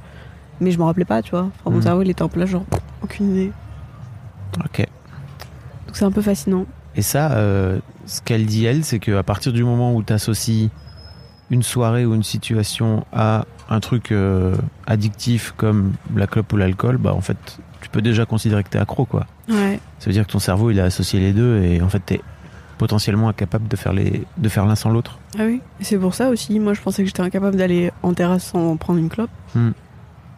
mais 0.61 0.71
je 0.71 0.77
me 0.77 0.83
rappelais 0.83 1.05
pas, 1.05 1.21
tu 1.21 1.31
vois. 1.31 1.41
Enfin, 1.59 1.69
mon 1.71 1.77
Mhm. 1.77 1.81
cerveau, 1.81 2.01
il 2.03 2.09
était 2.09 2.21
en 2.23 2.29
place, 2.29 2.49
genre, 2.49 2.65
aucune 3.03 3.31
idée. 3.31 3.51
Ok. 4.63 4.79
Donc 5.87 5.95
c'est 5.95 6.05
un 6.05 6.11
peu 6.11 6.21
fascinant. 6.21 6.65
Et 6.95 7.01
ça, 7.01 7.31
euh, 7.33 7.79
ce 8.05 8.21
qu'elle 8.21 8.45
dit, 8.45 8.65
elle, 8.65 8.83
c'est 8.83 8.99
qu'à 8.99 9.23
partir 9.23 9.53
du 9.53 9.63
moment 9.63 9.93
où 9.95 10.01
tu 10.03 10.13
associes 10.13 10.69
une 11.49 11.63
soirée 11.63 12.05
ou 12.05 12.13
une 12.15 12.23
situation 12.23 13.05
à 13.13 13.45
un 13.69 13.79
truc 13.79 14.11
euh, 14.11 14.55
addictif 14.85 15.53
comme 15.57 15.93
la 16.15 16.27
clope 16.27 16.51
ou 16.53 16.57
l'alcool, 16.57 16.97
bah 16.97 17.13
en 17.13 17.21
fait, 17.21 17.37
tu 17.81 17.89
peux 17.89 18.01
déjà 18.01 18.25
considérer 18.25 18.63
que 18.63 18.69
t'es 18.69 18.79
accro, 18.79 19.05
quoi. 19.05 19.25
Ouais. 19.49 19.79
Ça 19.99 20.07
veut 20.07 20.13
dire 20.13 20.25
que 20.25 20.31
ton 20.31 20.39
cerveau, 20.39 20.71
il 20.71 20.79
a 20.79 20.85
associé 20.85 21.19
les 21.19 21.33
deux 21.33 21.61
et 21.63 21.81
en 21.81 21.89
fait, 21.89 21.99
t'es 22.05 22.21
potentiellement 22.77 23.29
incapable 23.29 23.67
de 23.67 23.75
faire 23.75 23.93
les, 23.93 24.23
de 24.37 24.49
faire 24.49 24.65
l'un 24.65 24.75
sans 24.75 24.89
l'autre. 24.89 25.19
Ah 25.37 25.43
oui. 25.45 25.61
C'est 25.81 25.97
pour 25.97 26.13
ça 26.13 26.29
aussi, 26.29 26.59
moi, 26.59 26.73
je 26.73 26.81
pensais 26.81 27.03
que 27.03 27.07
j'étais 27.07 27.21
incapable 27.21 27.57
d'aller 27.57 27.91
en 28.03 28.13
terrasse 28.13 28.45
sans 28.45 28.77
prendre 28.77 28.99
une 28.99 29.09
clope. 29.09 29.29
Hmm. 29.55 29.71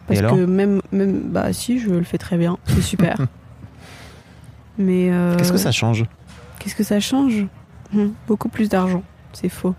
Parce 0.06 0.18
Et 0.20 0.22
alors 0.24 0.36
que 0.36 0.44
même, 0.44 0.80
même, 0.92 1.20
bah 1.30 1.52
si, 1.52 1.78
je 1.78 1.90
le 1.90 2.02
fais 2.02 2.18
très 2.18 2.36
bien, 2.36 2.58
c'est 2.66 2.82
super. 2.82 3.16
Mais 4.78 5.10
euh, 5.10 5.36
Qu'est-ce 5.36 5.52
que 5.52 5.58
ça 5.58 5.72
change 5.72 6.04
Qu'est-ce 6.58 6.74
que 6.74 6.84
ça 6.84 7.00
change? 7.00 7.46
Hmm, 7.92 8.08
Beaucoup 8.26 8.48
plus 8.48 8.68
d'argent, 8.68 9.02
c'est 9.32 9.48
faux. 9.48 9.74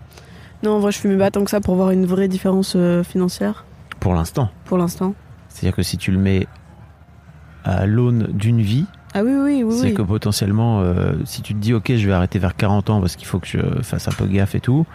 Non, 0.62 0.76
en 0.76 0.78
vrai, 0.78 0.92
je 0.92 0.98
fumais 0.98 1.18
pas 1.18 1.30
tant 1.30 1.42
que 1.44 1.50
ça 1.50 1.60
pour 1.60 1.74
voir 1.74 1.90
une 1.90 2.06
vraie 2.06 2.28
différence 2.28 2.74
euh, 2.76 3.02
financière, 3.02 3.64
pour 3.98 4.14
l'instant 4.14 4.50
pour 4.64 4.78
l'instant. 4.78 5.14
C'est-à-dire 5.48 5.76
que 5.76 5.82
si 5.82 5.98
tu 5.98 6.12
le 6.12 6.18
mets 6.18 6.46
à 7.64 7.84
l'aune 7.86 8.28
d'une 8.32 8.60
vie, 8.62 8.86
Ah 9.14 9.22
oui, 9.22 9.32
oui, 9.34 9.62
oui. 9.62 9.74
c'est 9.76 9.88
oui. 9.88 9.94
que 9.94 10.02
potentiellement, 10.02 10.80
euh, 10.80 11.12
si 11.24 11.42
tu 11.42 11.54
te 11.54 11.58
dis, 11.58 11.74
ok, 11.74 11.92
je 11.96 12.06
vais 12.06 12.12
arrêter 12.12 12.38
vers 12.38 12.56
40 12.56 12.90
ans 12.90 13.00
parce 13.00 13.16
qu'il 13.16 13.26
faut 13.26 13.38
que 13.38 13.46
je 13.46 13.58
fasse 13.82 14.08
un 14.08 14.12
peu 14.12 14.26
gaffe 14.26 14.54
et 14.54 14.60
tout, 14.60 14.86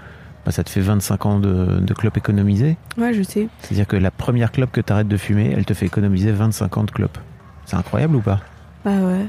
bah, 0.46 0.52
ça 0.52 0.64
te 0.64 0.70
fait 0.70 0.82
25 0.82 1.26
ans 1.26 1.40
de, 1.40 1.80
de 1.80 1.94
clope 1.94 2.18
économisée. 2.18 2.78
Ouais, 2.98 3.14
je 3.14 3.22
sais. 3.22 3.48
C'est-à-dire 3.62 3.86
que 3.86 3.96
la 3.96 4.12
première 4.12 4.52
clope 4.52 4.72
que 4.72 4.82
tu 4.82 4.92
arrêtes 4.92 5.08
de 5.08 5.18
fumer, 5.18 5.54
elle 5.56 5.66
te 5.66 5.74
fait 5.74 5.86
économiser 5.86 6.32
25 6.32 6.78
ans 6.78 6.84
de 6.84 6.92
clope. 6.92 7.18
C'est 7.66 7.76
incroyable 7.76 8.16
ou 8.16 8.22
pas? 8.22 8.40
Bah 8.86 8.92
ouais. 8.92 9.28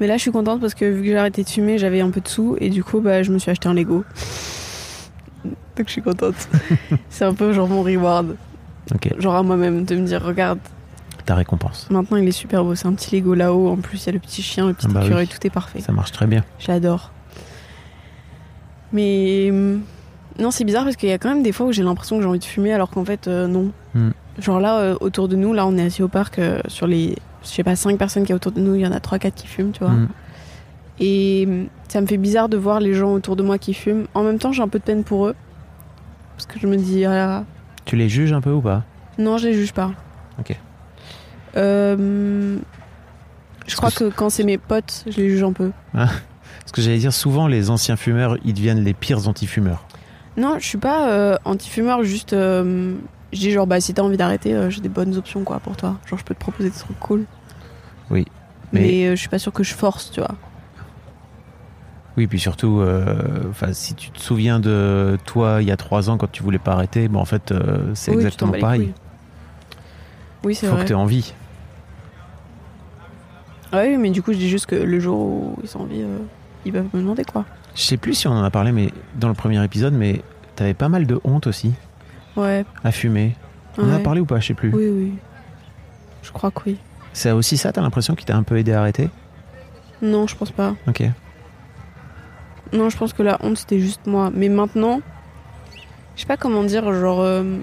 Mais 0.00 0.06
là, 0.08 0.16
je 0.16 0.22
suis 0.22 0.32
contente 0.32 0.60
parce 0.60 0.74
que 0.74 0.84
vu 0.84 1.02
que 1.02 1.06
j'ai 1.06 1.16
arrêté 1.16 1.44
de 1.44 1.48
fumer, 1.48 1.78
j'avais 1.78 2.00
un 2.00 2.10
peu 2.10 2.20
de 2.20 2.28
sous 2.28 2.56
et 2.60 2.70
du 2.70 2.82
coup, 2.82 3.00
bah, 3.00 3.22
je 3.22 3.30
me 3.32 3.38
suis 3.38 3.50
acheté 3.50 3.68
un 3.68 3.74
Lego. 3.74 4.04
Donc 5.44 5.86
je 5.86 5.92
suis 5.92 6.02
contente. 6.02 6.48
c'est 7.08 7.24
un 7.24 7.34
peu 7.34 7.52
genre 7.52 7.68
mon 7.68 7.82
reward. 7.82 8.36
Ok, 8.92 9.14
Genre 9.18 9.34
à 9.36 9.42
moi-même, 9.42 9.84
de 9.84 9.96
me 9.96 10.06
dire, 10.06 10.22
regarde, 10.22 10.58
ta 11.24 11.34
récompense. 11.34 11.88
maintenant 11.90 12.16
il 12.16 12.26
est 12.28 12.32
super 12.32 12.64
beau. 12.64 12.74
C'est 12.74 12.86
un 12.86 12.92
petit 12.94 13.14
Lego 13.16 13.34
là-haut. 13.34 13.68
En 13.68 13.76
plus, 13.76 14.02
il 14.02 14.06
y 14.06 14.08
a 14.10 14.12
le 14.12 14.18
petit 14.18 14.42
chien, 14.42 14.66
le 14.68 14.74
petit 14.74 14.86
Ah 14.90 14.92
bah 14.92 15.04
écureuil, 15.04 15.26
oui. 15.30 15.38
tout 15.38 15.46
est 15.46 15.50
parfait. 15.50 15.80
Ça 15.80 15.92
marche 15.92 16.12
très 16.12 16.26
bien. 16.26 16.44
J'adore. 16.58 17.10
Mais 18.92 19.48
hum, 19.50 19.80
non, 20.38 20.50
c'est 20.50 20.64
bizarre 20.64 20.84
parce 20.84 20.96
qu'il 20.96 21.08
y 21.08 21.12
a 21.12 21.18
quand 21.18 21.28
même 21.28 21.42
des 21.42 21.52
fois 21.52 21.66
où 21.66 21.72
j'ai 21.72 21.82
l'impression 21.82 22.16
que 22.16 22.22
j'ai 22.22 22.28
envie 22.28 22.38
de 22.38 22.44
fumer 22.44 22.72
alors 22.72 22.90
qu'en 22.90 23.04
fait, 23.04 23.28
euh, 23.28 23.46
non. 23.46 23.72
Hmm. 23.94 24.10
Genre 24.38 24.60
là, 24.60 24.78
euh, 24.78 24.96
autour 25.00 25.28
de 25.28 25.36
nous, 25.36 25.52
là, 25.52 25.66
on 25.66 25.76
est 25.76 25.84
assis 25.84 26.02
au 26.02 26.08
parc, 26.08 26.38
euh, 26.38 26.60
sur 26.66 26.86
les, 26.86 27.16
je 27.42 27.48
sais 27.48 27.62
pas, 27.64 27.76
5 27.76 27.98
personnes 27.98 28.24
qui 28.24 28.30
y 28.30 28.32
a 28.32 28.36
autour 28.36 28.52
de 28.52 28.60
nous, 28.60 28.74
il 28.74 28.80
y 28.80 28.86
en 28.86 28.92
a 28.92 28.98
3-4 28.98 29.32
qui 29.32 29.46
fument, 29.46 29.72
tu 29.72 29.80
vois. 29.80 29.92
Mm. 29.92 30.08
Et 31.00 31.48
ça 31.88 32.00
me 32.00 32.06
fait 32.06 32.16
bizarre 32.16 32.48
de 32.48 32.56
voir 32.56 32.80
les 32.80 32.94
gens 32.94 33.12
autour 33.12 33.36
de 33.36 33.42
moi 33.42 33.58
qui 33.58 33.74
fument. 33.74 34.06
En 34.14 34.22
même 34.22 34.38
temps, 34.38 34.52
j'ai 34.52 34.62
un 34.62 34.68
peu 34.68 34.78
de 34.78 34.84
peine 34.84 35.04
pour 35.04 35.26
eux. 35.26 35.34
Parce 36.36 36.46
que 36.46 36.58
je 36.58 36.66
me 36.66 36.76
dis, 36.76 37.04
ah 37.04 37.44
Tu 37.84 37.96
les 37.96 38.08
juges 38.08 38.32
un 38.32 38.40
peu 38.40 38.50
ou 38.50 38.60
pas? 38.60 38.84
non, 39.18 39.36
je 39.36 39.48
les 39.48 39.54
juge 39.54 39.72
pas. 39.72 39.90
Ok. 40.38 40.56
Euh, 41.56 42.56
je 43.66 43.76
crois 43.76 43.90
que 43.90 44.04
que 44.04 44.10
quand 44.10 44.30
c'est 44.30 44.44
mes 44.44 44.58
potes, 44.58 45.04
je 45.06 45.16
les 45.20 45.30
juge 45.30 45.42
un 45.42 45.52
peu. 45.52 45.70
Parce 45.92 46.72
que 46.72 46.80
j'allais 46.82 46.98
dire, 46.98 47.12
souvent 47.12 47.46
les 47.46 47.70
anciens 47.70 47.96
fumeurs, 47.96 48.36
ils 48.44 48.54
deviennent 48.54 48.82
les 48.82 48.94
pires 48.94 49.28
anti-fumeurs. 49.28 49.84
Non, 50.36 50.56
je 50.58 50.64
suis 50.66 50.78
pas 50.78 51.10
euh, 51.10 51.36
anti-fumeur, 51.44 52.02
juste. 52.04 52.32
euh, 52.32 52.94
je 53.32 53.38
dis 53.38 53.50
genre, 53.50 53.66
bah 53.66 53.80
si 53.80 53.92
t'as 53.94 54.02
envie 54.02 54.16
d'arrêter, 54.16 54.54
euh, 54.54 54.70
j'ai 54.70 54.80
des 54.80 54.88
bonnes 54.88 55.16
options 55.16 55.42
quoi 55.44 55.58
pour 55.60 55.76
toi. 55.76 55.96
Genre, 56.06 56.18
je 56.18 56.24
peux 56.24 56.34
te 56.34 56.40
proposer 56.40 56.70
des 56.70 56.76
trucs 56.76 56.98
cool. 57.00 57.24
Oui, 58.10 58.26
Mais, 58.72 58.80
mais- 58.80 59.10
je 59.16 59.20
suis 59.20 59.28
pas 59.28 59.38
sûre 59.38 59.52
que 59.52 59.62
je 59.62 59.74
force, 59.74 60.10
tu 60.10 60.20
vois. 60.20 60.34
Oui, 62.18 62.26
puis 62.26 62.38
surtout, 62.38 62.80
euh, 62.80 63.50
si 63.72 63.94
tu 63.94 64.10
te 64.10 64.20
souviens 64.20 64.60
de 64.60 65.16
toi 65.24 65.62
il 65.62 65.68
y 65.68 65.70
a 65.70 65.78
trois 65.78 66.10
ans 66.10 66.18
quand 66.18 66.30
tu 66.30 66.42
voulais 66.42 66.58
pas 66.58 66.72
arrêter, 66.72 67.08
bon, 67.08 67.20
en 67.20 67.24
fait, 67.24 67.52
euh, 67.52 67.90
c'est 67.94 68.10
Oui, 68.10 68.16
exactement 68.18 68.52
pareil. 68.52 68.92
Oui, 70.44 70.54
c'est 70.54 70.66
Faut 70.66 70.74
vrai. 70.74 70.82
que 70.82 70.88
tu 70.88 70.92
aies 70.92 70.96
envie. 70.96 71.32
Ah 73.72 73.82
oui, 73.86 73.96
mais 73.96 74.10
du 74.10 74.22
coup, 74.22 74.32
je 74.32 74.38
dis 74.38 74.48
juste 74.50 74.66
que 74.66 74.74
le 74.76 75.00
jour 75.00 75.18
où 75.18 75.58
ils 75.62 75.76
ont 75.76 75.80
envie, 75.82 76.02
euh, 76.02 76.18
ils 76.64 76.72
peuvent 76.72 76.86
me 76.92 77.00
demander 77.00 77.24
quoi. 77.24 77.44
Je 77.74 77.80
sais 77.82 77.96
plus 77.96 78.14
si 78.14 78.28
on 78.28 78.32
en 78.32 78.42
a 78.44 78.50
parlé 78.50 78.70
mais 78.72 78.90
dans 79.16 79.28
le 79.28 79.34
premier 79.34 79.62
épisode, 79.64 79.94
mais 79.94 80.22
t'avais 80.56 80.74
pas 80.74 80.88
mal 80.90 81.06
de 81.06 81.18
honte 81.24 81.46
aussi 81.46 81.72
Ouais. 82.36 82.64
à 82.84 82.92
fumer. 82.92 83.34
On 83.78 83.84
en 83.84 83.92
a 83.92 83.96
ouais. 83.96 84.02
parlé 84.02 84.20
ou 84.20 84.26
pas 84.26 84.40
Je 84.40 84.48
sais 84.48 84.54
plus. 84.54 84.70
Oui, 84.74 84.88
oui. 84.90 85.12
Je 86.22 86.30
crois 86.32 86.50
que 86.50 86.60
oui. 86.66 86.76
C'est 87.14 87.30
aussi 87.30 87.56
ça, 87.56 87.72
t'as 87.72 87.80
l'impression 87.82 88.14
qu'il 88.14 88.26
t'a 88.26 88.36
un 88.36 88.42
peu 88.42 88.56
aidé 88.58 88.72
à 88.72 88.80
arrêter? 88.80 89.08
Non, 90.02 90.26
je 90.26 90.36
pense 90.36 90.50
pas. 90.50 90.74
Ok. 90.86 91.02
Non, 92.72 92.88
je 92.90 92.96
pense 92.96 93.12
que 93.12 93.22
la 93.22 93.38
honte, 93.42 93.56
c'était 93.58 93.78
juste 93.80 94.06
moi. 94.06 94.30
Mais 94.34 94.48
maintenant, 94.48 95.00
je 96.16 96.20
sais 96.22 96.26
pas 96.26 96.36
comment 96.36 96.62
dire, 96.64 96.90
genre. 96.92 97.20
euh, 97.20 97.58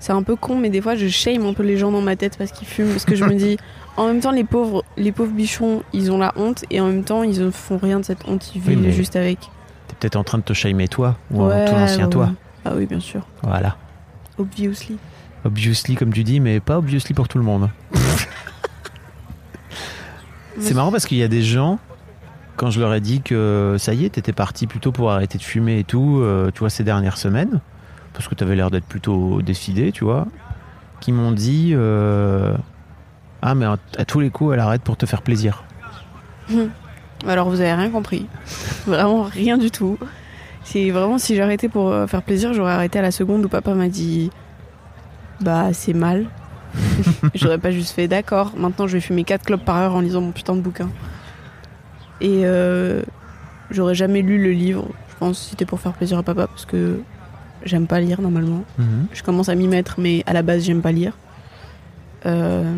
c'est 0.00 0.12
un 0.12 0.22
peu 0.22 0.36
con, 0.36 0.56
mais 0.56 0.70
des 0.70 0.80
fois, 0.80 0.94
je 0.94 1.08
shame 1.08 1.44
un 1.46 1.52
peu 1.54 1.62
les 1.62 1.76
gens 1.76 1.90
dans 1.90 2.00
ma 2.02 2.14
tête 2.16 2.36
parce 2.38 2.52
qu'ils 2.52 2.68
fument. 2.68 2.90
Parce 2.90 3.04
que 3.04 3.16
je 3.16 3.24
me 3.24 3.34
dis, 3.34 3.56
en 3.98 4.06
même 4.06 4.20
temps, 4.20 4.30
les 4.30 4.44
pauvres, 4.44 4.84
les 4.96 5.10
pauvres 5.10 5.32
bichons, 5.32 5.82
ils 5.92 6.12
ont 6.12 6.18
la 6.18 6.32
honte 6.36 6.64
et 6.70 6.80
en 6.80 6.86
même 6.86 7.02
temps, 7.02 7.24
ils 7.24 7.40
ne 7.44 7.50
font 7.50 7.78
rien 7.78 7.98
de 7.98 8.04
cette 8.04 8.28
honte. 8.28 8.54
Ils 8.54 8.60
vivent 8.60 8.90
juste 8.90 9.16
avec. 9.16 9.40
T'es 9.88 9.96
peut-être 9.98 10.14
en 10.16 10.22
train 10.22 10.38
de 10.38 10.44
te 10.44 10.52
shamer 10.52 10.86
toi 10.86 11.16
ou 11.32 11.44
Ouais, 11.44 11.64
tout 11.66 11.74
l'ancien 11.74 12.04
ouais, 12.04 12.10
toi. 12.10 12.30
Ah 12.64 12.72
oui, 12.76 12.86
bien 12.86 13.00
sûr. 13.00 13.26
Voilà. 13.42 13.76
Obviously. 14.38 14.98
Obviously, 15.44 15.96
comme 15.96 16.12
tu 16.12 16.22
dis, 16.22 16.38
mais 16.38 16.60
pas 16.60 16.78
obviously 16.78 17.12
pour 17.12 17.26
tout 17.26 17.38
le 17.38 17.44
monde. 17.44 17.70
C'est 20.60 20.74
marrant 20.74 20.92
parce 20.92 21.06
qu'il 21.06 21.18
y 21.18 21.22
a 21.24 21.28
des 21.28 21.42
gens, 21.42 21.80
quand 22.56 22.70
je 22.70 22.78
leur 22.78 22.94
ai 22.94 23.00
dit 23.00 23.20
que 23.20 23.74
ça 23.78 23.94
y 23.94 24.04
est, 24.04 24.10
t'étais 24.10 24.32
parti 24.32 24.68
plutôt 24.68 24.92
pour 24.92 25.10
arrêter 25.10 25.38
de 25.38 25.42
fumer 25.42 25.80
et 25.80 25.84
tout, 25.84 26.20
euh, 26.20 26.52
tu 26.52 26.60
vois, 26.60 26.70
ces 26.70 26.84
dernières 26.84 27.16
semaines, 27.16 27.60
parce 28.12 28.28
que 28.28 28.36
t'avais 28.36 28.54
l'air 28.54 28.70
d'être 28.70 28.86
plutôt 28.86 29.42
décidé, 29.42 29.90
tu 29.90 30.04
vois, 30.04 30.28
qui 31.00 31.10
m'ont 31.10 31.32
dit 31.32 31.72
euh, 31.74 32.56
Ah, 33.42 33.54
mais 33.54 33.66
à, 33.66 34.04
tous 34.04 34.20
les 34.20 34.30
coups, 34.30 34.54
elle 34.54 34.60
arrête 34.60 34.82
pour 34.82 34.96
te 34.96 35.06
faire 35.06 35.22
plaisir. 35.22 35.64
Alors, 37.26 37.48
vous 37.48 37.60
avez 37.60 37.72
rien 37.72 37.90
compris. 37.90 38.26
vraiment 38.86 39.22
rien 39.22 39.58
du 39.58 39.70
tout. 39.70 39.98
C'est 40.64 40.90
vraiment, 40.90 41.18
si 41.18 41.36
j'arrêtais 41.36 41.68
pour 41.68 41.90
euh, 41.90 42.06
faire 42.06 42.22
plaisir, 42.22 42.52
j'aurais 42.52 42.72
arrêté 42.72 42.98
à 42.98 43.02
la 43.02 43.10
seconde 43.10 43.44
où 43.44 43.48
papa 43.48 43.74
m'a 43.74 43.88
dit 43.88 44.30
Bah, 45.40 45.72
c'est 45.72 45.94
mal. 45.94 46.26
J'aurais 47.34 47.58
pas 47.58 47.70
juste 47.70 47.92
fait 47.92 48.08
d'accord, 48.08 48.52
maintenant 48.56 48.86
je 48.86 48.94
vais 48.94 49.00
fumer 49.00 49.24
4 49.24 49.44
clopes 49.44 49.64
par 49.64 49.76
heure 49.76 49.94
en 49.94 50.00
lisant 50.00 50.20
mon 50.20 50.32
putain 50.32 50.54
de 50.54 50.60
bouquin. 50.60 50.90
Et 52.20 52.42
euh, 52.44 53.02
j'aurais 53.70 53.94
jamais 53.94 54.22
lu 54.22 54.42
le 54.42 54.50
livre, 54.50 54.86
je 55.10 55.14
pense, 55.18 55.38
si 55.38 55.50
c'était 55.50 55.64
pour 55.64 55.80
faire 55.80 55.92
plaisir 55.92 56.18
à 56.18 56.22
papa, 56.22 56.46
parce 56.46 56.66
que 56.66 57.00
j'aime 57.64 57.86
pas 57.86 58.00
lire 58.00 58.20
normalement. 58.20 58.64
Mhm. 58.78 59.06
Je 59.12 59.22
commence 59.22 59.48
à 59.48 59.54
m'y 59.54 59.68
mettre, 59.68 59.96
mais 59.98 60.22
à 60.26 60.32
la 60.32 60.42
base, 60.42 60.64
j'aime 60.64 60.82
pas 60.82 60.92
lire. 60.92 61.12
Euh, 62.26 62.74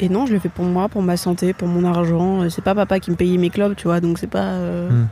Et 0.00 0.08
non, 0.08 0.26
je 0.26 0.32
le 0.34 0.38
fais 0.38 0.48
pour 0.50 0.64
moi, 0.66 0.88
pour 0.88 1.02
ma 1.02 1.16
santé, 1.16 1.52
pour 1.54 1.68
mon 1.68 1.84
argent. 1.84 2.42
Euh, 2.42 2.48
C'est 2.50 2.62
pas 2.62 2.74
papa 2.74 3.00
qui 3.00 3.10
me 3.10 3.16
payait 3.16 3.38
mes 3.38 3.50
clubs, 3.50 3.74
tu 3.76 3.84
vois, 3.88 4.00
donc 4.00 4.18
c'est 4.18 4.26
pas. 4.26 4.44
euh, 4.44 4.90
Mm. 4.90 5.08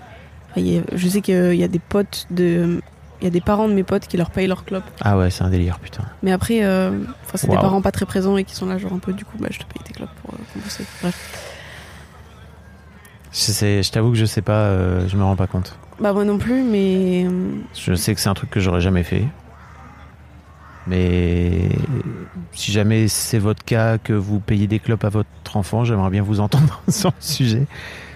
enfin, 0.50 0.60
a- 0.60 0.96
Je 0.96 1.08
sais 1.08 1.20
qu'il 1.22 1.54
y 1.56 1.64
a 1.64 1.68
des 1.68 1.78
potes 1.78 2.26
de. 2.30 2.80
Il 3.20 3.24
y 3.24 3.28
a 3.28 3.30
des 3.30 3.40
parents 3.40 3.68
de 3.68 3.72
mes 3.72 3.84
potes 3.84 4.06
qui 4.06 4.16
leur 4.18 4.30
payent 4.30 4.48
leurs 4.48 4.64
clubs. 4.66 4.82
Ah 5.00 5.16
ouais, 5.16 5.30
c'est 5.30 5.44
un 5.44 5.48
délire, 5.48 5.78
putain. 5.78 6.02
Mais 6.22 6.32
après, 6.32 6.62
euh, 6.64 6.90
c'est 7.34 7.48
des 7.48 7.56
parents 7.56 7.80
pas 7.80 7.92
très 7.92 8.04
présents 8.04 8.36
et 8.36 8.44
qui 8.44 8.54
sont 8.54 8.66
là, 8.66 8.76
genre 8.76 8.92
un 8.92 8.98
peu, 8.98 9.12
du 9.14 9.24
coup, 9.24 9.38
bah, 9.38 9.48
je 9.50 9.58
te 9.60 9.64
paye 9.64 9.82
tes 9.82 9.94
clubs 9.94 10.08
pour 10.22 10.34
compenser. 10.52 10.84
Bref. 11.00 11.50
Je, 13.32 13.38
sais- 13.38 13.82
je 13.82 13.90
t'avoue 13.90 14.10
que 14.10 14.16
je 14.18 14.26
sais 14.26 14.42
pas, 14.42 14.52
euh, 14.66 15.08
je 15.08 15.16
me 15.16 15.22
rends 15.24 15.36
pas 15.36 15.46
compte. 15.46 15.76
Bah, 16.00 16.12
moi 16.12 16.24
non 16.24 16.38
plus, 16.38 16.62
mais. 16.62 17.26
Je 17.74 17.94
sais 17.94 18.14
que 18.14 18.20
c'est 18.20 18.28
un 18.28 18.34
truc 18.34 18.50
que 18.50 18.60
j'aurais 18.60 18.80
jamais 18.80 19.04
fait. 19.04 19.24
Mais 20.86 21.68
si 22.52 22.72
jamais 22.72 23.08
c'est 23.08 23.38
votre 23.38 23.64
cas, 23.64 23.98
que 23.98 24.12
vous 24.12 24.40
payez 24.40 24.66
des 24.66 24.78
clopes 24.78 25.04
à 25.04 25.08
votre 25.08 25.56
enfant, 25.56 25.84
j'aimerais 25.84 26.10
bien 26.10 26.22
vous 26.22 26.40
entendre 26.40 26.82
sur 26.88 27.10
le 27.10 27.22
sujet. 27.22 27.66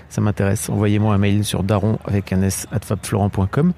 Ça 0.09 0.21
m'intéresse. 0.21 0.69
Envoyez-moi 0.69 1.15
un 1.15 1.19
mail 1.19 1.45
sur 1.45 1.63
daron 1.63 1.99
avec 2.05 2.33
un 2.33 2.43
s 2.43 2.67
fabflorent.com. 2.83 3.73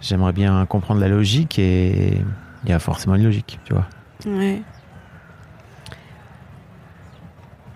J'aimerais 0.00 0.32
bien 0.32 0.66
comprendre 0.66 1.00
la 1.00 1.08
logique 1.08 1.58
et 1.58 2.18
il 2.64 2.70
y 2.70 2.72
a 2.72 2.78
forcément 2.78 3.14
une 3.14 3.24
logique, 3.24 3.58
tu 3.64 3.72
vois. 3.72 3.86
Ouais. 4.26 4.62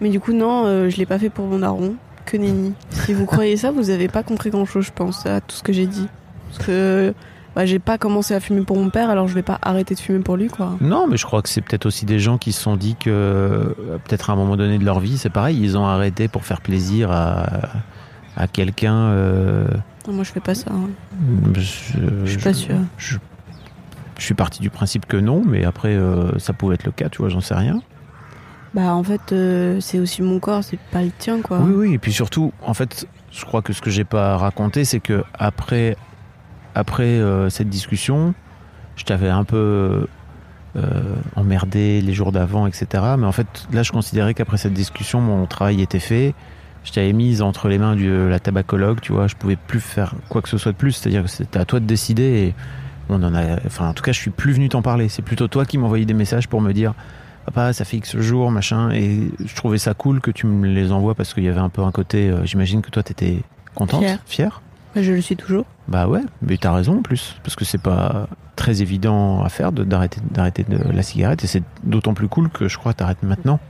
Mais 0.00 0.10
du 0.10 0.20
coup, 0.20 0.32
non, 0.32 0.66
euh, 0.66 0.90
je 0.90 0.96
l'ai 0.96 1.06
pas 1.06 1.18
fait 1.18 1.30
pour 1.30 1.46
mon 1.46 1.60
daron. 1.60 1.96
Que 2.24 2.36
nenni. 2.36 2.74
Si 2.90 3.14
vous 3.14 3.24
croyez 3.24 3.56
ça, 3.56 3.70
vous 3.70 3.90
avez 3.90 4.08
pas 4.08 4.22
compris 4.22 4.50
grand 4.50 4.64
chose, 4.64 4.86
je 4.86 4.92
pense, 4.92 5.24
à 5.26 5.40
tout 5.40 5.54
ce 5.54 5.62
que 5.62 5.72
j'ai 5.72 5.86
dit. 5.86 6.08
Parce 6.48 6.66
que 6.66 7.14
bah, 7.56 7.66
j'ai 7.66 7.78
pas 7.80 7.98
commencé 7.98 8.34
à 8.34 8.38
fumer 8.40 8.60
pour 8.60 8.76
mon 8.76 8.90
père, 8.90 9.10
alors 9.10 9.26
je 9.26 9.34
vais 9.34 9.42
pas 9.42 9.58
arrêter 9.62 9.94
de 9.96 10.00
fumer 10.00 10.20
pour 10.20 10.36
lui, 10.36 10.46
quoi. 10.48 10.76
Non, 10.80 11.06
mais 11.08 11.16
je 11.16 11.24
crois 11.26 11.42
que 11.42 11.48
c'est 11.48 11.62
peut-être 11.62 11.86
aussi 11.86 12.04
des 12.06 12.18
gens 12.20 12.36
qui 12.38 12.52
se 12.52 12.60
sont 12.62 12.76
dit 12.76 12.94
que 12.94 13.10
euh, 13.10 13.64
peut-être 14.04 14.30
à 14.30 14.34
un 14.34 14.36
moment 14.36 14.56
donné 14.56 14.78
de 14.78 14.84
leur 14.84 15.00
vie, 15.00 15.16
c'est 15.18 15.30
pareil, 15.30 15.58
ils 15.60 15.76
ont 15.76 15.86
arrêté 15.86 16.28
pour 16.28 16.44
faire 16.44 16.60
plaisir 16.60 17.10
à, 17.10 17.46
à 18.36 18.46
quelqu'un. 18.46 18.94
euh, 18.94 19.66
moi, 20.06 20.22
je 20.22 20.30
fais 20.30 20.40
pas 20.40 20.54
ça. 20.54 20.70
hein. 20.70 20.88
je, 21.54 21.98
Je 22.24 22.30
suis 22.30 22.38
pas 22.38 22.52
sûre. 22.52 22.76
Je, 22.98 23.16
je 24.18 24.24
suis 24.24 24.34
parti 24.34 24.60
du 24.60 24.70
principe 24.70 25.06
que 25.06 25.16
non, 25.16 25.42
mais 25.44 25.64
après, 25.64 25.94
euh, 25.94 26.38
ça 26.38 26.52
pouvait 26.52 26.74
être 26.74 26.84
le 26.84 26.92
cas, 26.92 27.08
tu 27.08 27.18
vois, 27.18 27.28
j'en 27.28 27.40
sais 27.40 27.54
rien. 27.54 27.80
Bah, 28.74 28.94
en 28.94 29.02
fait, 29.02 29.32
euh, 29.32 29.80
c'est 29.80 29.98
aussi 29.98 30.20
mon 30.22 30.38
corps, 30.38 30.62
c'est 30.62 30.78
pas 30.92 31.02
le 31.02 31.10
tien, 31.10 31.40
quoi. 31.40 31.58
Oui, 31.60 31.72
oui, 31.88 31.94
et 31.94 31.98
puis 31.98 32.12
surtout, 32.12 32.52
en 32.62 32.74
fait, 32.74 33.06
je 33.32 33.44
crois 33.46 33.62
que 33.62 33.72
ce 33.72 33.80
que 33.80 33.90
j'ai 33.90 34.04
pas 34.04 34.36
raconté, 34.36 34.84
c'est 34.84 35.00
que 35.00 35.24
après, 35.38 35.96
après 36.76 37.04
euh, 37.04 37.48
cette 37.50 37.68
discussion, 37.68 38.34
je 38.96 39.04
t'avais 39.04 39.28
un 39.30 39.44
peu 39.44 40.06
euh, 40.76 41.14
emmerdé 41.36 42.00
les 42.02 42.12
jours 42.12 42.32
d'avant, 42.32 42.66
etc. 42.66 42.86
Mais 43.18 43.26
en 43.26 43.32
fait, 43.32 43.46
là, 43.72 43.82
je 43.82 43.92
considérais 43.92 44.34
qu'après 44.34 44.58
cette 44.58 44.74
discussion, 44.74 45.20
mon 45.20 45.46
travail 45.46 45.80
était 45.80 45.98
fait. 45.98 46.34
Je 46.84 46.92
t'avais 46.92 47.12
mise 47.12 47.42
entre 47.42 47.68
les 47.68 47.78
mains 47.78 47.96
de 47.96 48.28
la 48.30 48.38
tabacologue, 48.38 49.00
tu 49.00 49.12
vois, 49.12 49.26
je 49.26 49.34
pouvais 49.34 49.56
plus 49.56 49.80
faire 49.80 50.14
quoi 50.28 50.40
que 50.42 50.48
ce 50.48 50.58
soit 50.58 50.72
de 50.72 50.76
plus. 50.76 50.92
C'est-à-dire 50.92 51.22
que 51.24 51.28
c'était 51.30 51.58
à 51.58 51.64
toi 51.64 51.80
de 51.80 51.86
décider 51.86 52.22
et 52.22 52.54
on 53.08 53.22
en 53.22 53.34
a. 53.34 53.56
Enfin, 53.66 53.88
en 53.88 53.94
tout 53.94 54.04
cas, 54.04 54.12
je 54.12 54.18
suis 54.18 54.30
plus 54.30 54.52
venu 54.52 54.68
t'en 54.68 54.82
parler. 54.82 55.08
C'est 55.08 55.22
plutôt 55.22 55.48
toi 55.48 55.64
qui 55.64 55.78
m'envoyais 55.78 56.04
des 56.04 56.14
messages 56.14 56.46
pour 56.46 56.60
me 56.60 56.72
dire 56.72 56.94
papa, 57.46 57.72
ça 57.72 57.84
fait 57.84 57.96
X 57.96 58.16
jours, 58.18 58.50
machin. 58.50 58.90
Et 58.90 59.30
je 59.44 59.54
trouvais 59.56 59.78
ça 59.78 59.94
cool 59.94 60.20
que 60.20 60.30
tu 60.30 60.46
me 60.46 60.66
les 60.68 60.92
envoies 60.92 61.14
parce 61.14 61.32
qu'il 61.34 61.44
y 61.44 61.48
avait 61.48 61.58
un 61.60 61.70
peu 61.70 61.82
un 61.82 61.90
côté. 61.92 62.28
euh, 62.28 62.44
J'imagine 62.44 62.82
que 62.82 62.90
toi, 62.90 63.02
t'étais 63.02 63.42
contente, 63.74 64.02
Fière. 64.02 64.18
fière. 64.26 64.62
Je 64.96 65.12
le 65.12 65.20
suis 65.20 65.36
toujours. 65.36 65.66
Bah 65.88 66.08
ouais, 66.08 66.22
mais 66.42 66.56
t'as 66.56 66.72
raison 66.72 66.98
en 66.98 67.02
plus, 67.02 67.36
parce 67.42 67.54
que 67.54 67.64
c'est 67.64 67.80
pas 67.80 68.28
très 68.56 68.80
évident 68.80 69.42
à 69.42 69.48
faire 69.48 69.70
d'arrêter 69.72 70.20
d'arrêter 70.30 70.64
la 70.68 71.02
cigarette, 71.02 71.44
et 71.44 71.46
c'est 71.46 71.62
d'autant 71.84 72.14
plus 72.14 72.28
cool 72.28 72.48
que 72.48 72.68
je 72.68 72.78
crois 72.78 72.94
t'arrêtes 72.94 73.22
maintenant. 73.22 73.60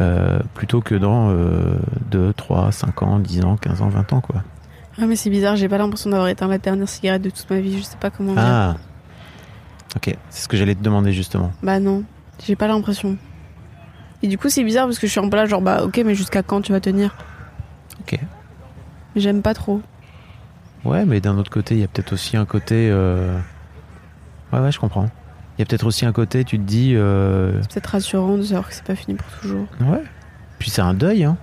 Euh, 0.00 0.40
plutôt 0.54 0.80
que 0.80 0.94
dans 0.94 1.30
euh, 1.30 1.76
2, 2.10 2.32
3, 2.32 2.72
5 2.72 3.02
ans, 3.02 3.18
10 3.18 3.44
ans, 3.44 3.56
15 3.56 3.82
ans, 3.82 3.88
20 3.88 4.12
ans, 4.14 4.20
quoi. 4.20 4.42
Ah, 4.98 5.06
mais 5.06 5.16
c'est 5.16 5.30
bizarre, 5.30 5.56
j'ai 5.56 5.68
pas 5.68 5.78
l'impression 5.78 6.10
d'avoir 6.10 6.28
éteint 6.28 6.48
la 6.48 6.58
dernière 6.58 6.88
cigarette 6.88 7.22
de 7.22 7.30
toute 7.30 7.48
ma 7.50 7.60
vie, 7.60 7.78
je 7.78 7.82
sais 7.82 7.96
pas 7.96 8.10
comment. 8.10 8.34
Ah 8.36 8.76
Ok, 9.96 10.14
c'est 10.30 10.42
ce 10.44 10.48
que 10.48 10.56
j'allais 10.56 10.74
te 10.74 10.82
demander 10.82 11.12
justement. 11.12 11.52
Bah, 11.62 11.78
non, 11.78 12.04
j'ai 12.44 12.56
pas 12.56 12.66
l'impression. 12.66 13.16
Et 14.22 14.28
du 14.28 14.38
coup, 14.38 14.48
c'est 14.48 14.64
bizarre 14.64 14.86
parce 14.86 14.98
que 14.98 15.06
je 15.06 15.12
suis 15.12 15.28
peu 15.28 15.36
là, 15.36 15.46
genre, 15.46 15.60
bah, 15.60 15.82
ok, 15.84 16.00
mais 16.04 16.14
jusqu'à 16.14 16.42
quand 16.42 16.62
tu 16.62 16.72
vas 16.72 16.80
tenir? 16.80 17.14
Ok. 18.00 18.18
J'aime 19.16 19.42
pas 19.42 19.54
trop. 19.54 19.80
Ouais, 20.84 21.04
mais 21.04 21.20
d'un 21.20 21.36
autre 21.38 21.50
côté, 21.50 21.74
il 21.74 21.80
y 21.80 21.84
a 21.84 21.88
peut-être 21.88 22.12
aussi 22.12 22.36
un 22.36 22.44
côté. 22.44 22.88
euh, 22.90 23.38
Ouais, 24.52 24.60
ouais, 24.60 24.72
je 24.72 24.78
comprends. 24.80 25.08
Il 25.56 25.60
y 25.60 25.62
a 25.62 25.66
peut-être 25.66 25.86
aussi 25.86 26.04
un 26.06 26.12
côté, 26.12 26.44
tu 26.44 26.58
te 26.58 26.64
dis. 26.64 26.94
euh, 26.94 27.60
C'est 27.62 27.72
peut-être 27.74 27.86
rassurant 27.86 28.36
de 28.36 28.42
savoir 28.42 28.68
que 28.68 28.74
c'est 28.74 28.84
pas 28.84 28.94
fini 28.96 29.14
pour 29.16 29.26
toujours. 29.40 29.66
Ouais. 29.80 30.02
Puis 30.58 30.70
c'est 30.70 30.82
un 30.82 30.94
deuil, 30.94 31.24
hein. 31.24 31.36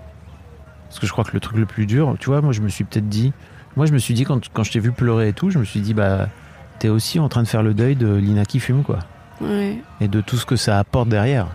Parce 0.87 0.99
que 0.99 1.05
je 1.07 1.11
crois 1.11 1.23
que 1.23 1.31
le 1.33 1.39
truc 1.39 1.57
le 1.57 1.65
plus 1.67 1.85
dur, 1.85 2.15
tu 2.19 2.27
vois, 2.29 2.41
moi 2.41 2.51
je 2.51 2.61
me 2.61 2.69
suis 2.69 2.83
peut-être 2.83 3.07
dit. 3.07 3.31
Moi 3.75 3.85
je 3.85 3.93
me 3.93 3.99
suis 3.99 4.13
dit, 4.15 4.23
quand, 4.23 4.41
quand 4.51 4.63
je 4.63 4.71
t'ai 4.71 4.79
vu 4.79 4.91
pleurer 4.91 5.29
et 5.29 5.33
tout, 5.33 5.51
je 5.51 5.59
me 5.59 5.63
suis 5.63 5.79
dit, 5.81 5.93
bah, 5.93 6.27
t'es 6.79 6.89
aussi 6.89 7.19
en 7.19 7.29
train 7.29 7.43
de 7.43 7.47
faire 7.47 7.61
le 7.63 7.73
deuil 7.75 7.95
de 7.95 8.13
Lina 8.15 8.45
qui 8.45 8.59
fume, 8.59 8.83
quoi. 8.83 8.99
Ouais. 9.41 9.77
Et 10.01 10.07
de 10.07 10.19
tout 10.21 10.35
ce 10.37 10.45
que 10.45 10.55
ça 10.55 10.79
apporte 10.79 11.07
derrière. 11.09 11.47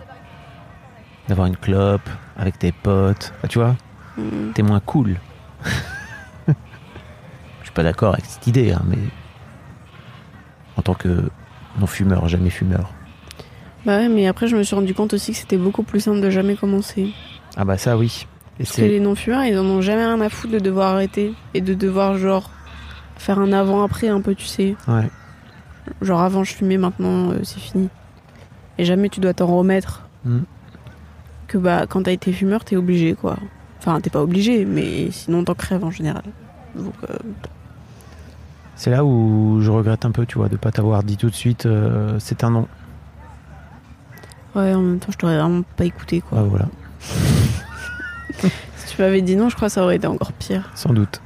D'avoir 1.28 1.46
une 1.48 1.56
clope 1.56 2.08
avec 2.36 2.58
tes 2.58 2.72
potes. 2.72 3.32
Tu 3.48 3.58
vois, 3.58 3.74
Mm. 4.16 4.52
t'es 4.54 4.62
moins 4.62 4.80
cool. 4.80 5.16
Suis 7.74 7.82
pas 7.82 7.82
d'accord 7.82 8.12
avec 8.12 8.24
cette 8.24 8.46
idée, 8.46 8.72
hein, 8.72 8.82
mais. 8.86 8.98
En 10.76 10.82
tant 10.82 10.94
que 10.94 11.30
non-fumeur, 11.78 12.28
jamais 12.28 12.50
fumeur. 12.50 12.92
Bah 13.84 13.98
ouais, 13.98 14.08
mais 14.08 14.26
après, 14.26 14.46
je 14.46 14.56
me 14.56 14.62
suis 14.62 14.74
rendu 14.74 14.94
compte 14.94 15.12
aussi 15.12 15.32
que 15.32 15.38
c'était 15.38 15.56
beaucoup 15.56 15.82
plus 15.82 16.00
simple 16.00 16.20
de 16.20 16.30
jamais 16.30 16.56
commencer. 16.56 17.10
Ah 17.56 17.64
bah 17.64 17.78
ça, 17.78 17.96
oui. 17.96 18.26
Et 18.58 18.64
Parce 18.64 18.76
que 18.76 18.82
les 18.82 19.00
non-fumeurs, 19.00 19.44
ils 19.44 19.58
en 19.58 19.64
ont 19.64 19.80
jamais 19.80 20.04
rien 20.04 20.20
à 20.20 20.28
foutre 20.28 20.54
de 20.54 20.58
devoir 20.58 20.94
arrêter 20.94 21.34
et 21.54 21.60
de 21.60 21.74
devoir, 21.74 22.16
genre, 22.16 22.50
faire 23.16 23.38
un 23.38 23.52
avant-après 23.52 24.08
un 24.08 24.20
peu, 24.20 24.34
tu 24.34 24.46
sais. 24.46 24.76
Ouais. 24.88 25.10
Genre, 26.00 26.20
avant, 26.20 26.44
je 26.44 26.54
fumais, 26.54 26.78
maintenant, 26.78 27.30
euh, 27.30 27.40
c'est 27.42 27.60
fini. 27.60 27.88
Et 28.78 28.84
jamais 28.84 29.08
tu 29.08 29.20
dois 29.20 29.34
t'en 29.34 29.46
remettre. 29.46 30.08
Mm. 30.24 30.40
Que 31.48 31.58
bah, 31.58 31.86
quand 31.88 32.04
t'as 32.04 32.12
été 32.12 32.32
fumeur, 32.32 32.64
t'es 32.64 32.76
obligé, 32.76 33.14
quoi. 33.14 33.36
Enfin, 33.78 34.00
t'es 34.00 34.10
pas 34.10 34.22
obligé, 34.22 34.64
mais 34.64 35.10
sinon, 35.10 35.44
t'en 35.44 35.54
crèves 35.54 35.84
en 35.84 35.90
général. 35.90 36.24
Donc, 36.74 36.94
euh, 37.10 37.16
C'est 38.76 38.90
là 38.90 39.04
où 39.04 39.58
je 39.60 39.70
regrette 39.70 40.04
un 40.04 40.10
peu, 40.10 40.26
tu 40.26 40.36
vois, 40.38 40.48
de 40.48 40.56
pas 40.56 40.72
t'avoir 40.72 41.02
dit 41.04 41.16
tout 41.16 41.30
de 41.30 41.34
suite 41.34 41.66
euh, 41.66 42.16
c'est 42.18 42.42
un 42.44 42.50
non. 42.50 42.66
ouais, 44.56 44.74
en 44.74 44.80
même 44.80 44.98
temps, 44.98 45.12
je 45.12 45.16
t'aurais 45.18 45.38
vraiment 45.38 45.62
pas 45.76 45.84
écouté, 45.84 46.20
quoi. 46.20 46.42
Ouais, 46.42 46.48
voilà, 46.48 46.66
Si 48.76 48.96
tu 48.96 49.02
m'avais 49.02 49.22
dit 49.22 49.36
non, 49.36 49.48
je 49.48 49.56
crois 49.56 49.68
que 49.68 49.74
ça 49.74 49.82
aurait 49.82 49.96
été 49.96 50.06
encore 50.06 50.32
pire. 50.32 50.70
sans 50.74 50.92
doute. 50.92 51.20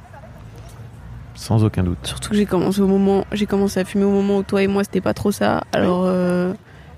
Sans 1.35 1.63
aucun 1.63 1.83
doute. 1.83 1.97
Surtout 2.03 2.31
que 2.31 2.35
j'ai 2.35 2.45
commencé 2.45 2.81
au 2.81 2.87
moment, 2.87 3.25
j'ai 3.31 3.45
commencé 3.45 3.79
à 3.79 3.85
fumer 3.85 4.03
au 4.03 4.11
moment 4.11 4.37
où 4.39 4.43
toi 4.43 4.61
et 4.61 4.67
moi 4.67 4.83
c'était 4.83 4.99
pas 5.01 5.13
trop 5.13 5.31
ça. 5.31 5.63
Alors 5.71 6.03
euh, 6.05 6.53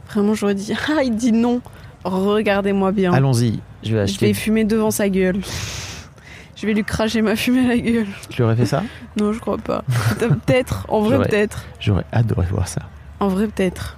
vraiment 0.10 0.34
j'aurais 0.34 0.56
dit 0.56 0.74
ah 0.90 1.04
il 1.04 1.16
dit 1.16 1.32
non. 1.32 1.62
Regardez-moi 2.04 2.92
bien. 2.92 3.14
Allons-y, 3.14 3.36
je 3.42 3.44
vais 3.50 3.60
je 3.84 3.94
vais 3.96 4.00
acheter. 4.02 4.34
fumer 4.34 4.64
devant 4.64 4.90
sa 4.90 5.10
gueule. 5.10 5.40
Je 6.62 6.68
vais 6.68 6.74
lui 6.74 6.84
cracher 6.84 7.24
ma 7.24 7.36
fumée 7.36 7.66
à 7.66 7.70
la 7.70 7.78
gueule. 7.80 8.06
Tu 8.30 8.44
aurais 8.44 8.56
fait 8.56 8.68
ça 8.68 8.84
Non 9.18 9.34
je 9.34 9.40
crois 9.40 9.58
pas. 9.58 9.84
Peut-être, 10.20 10.86
en 10.90 11.00
vrai 11.02 11.18
peut-être, 11.18 11.66
J'aurais 11.80 12.06
adoré 12.12 12.46
voir 12.52 12.68
ça. 12.68 12.82
en 13.20 13.30
vrai 13.30 13.48
peut-être. 13.48 13.98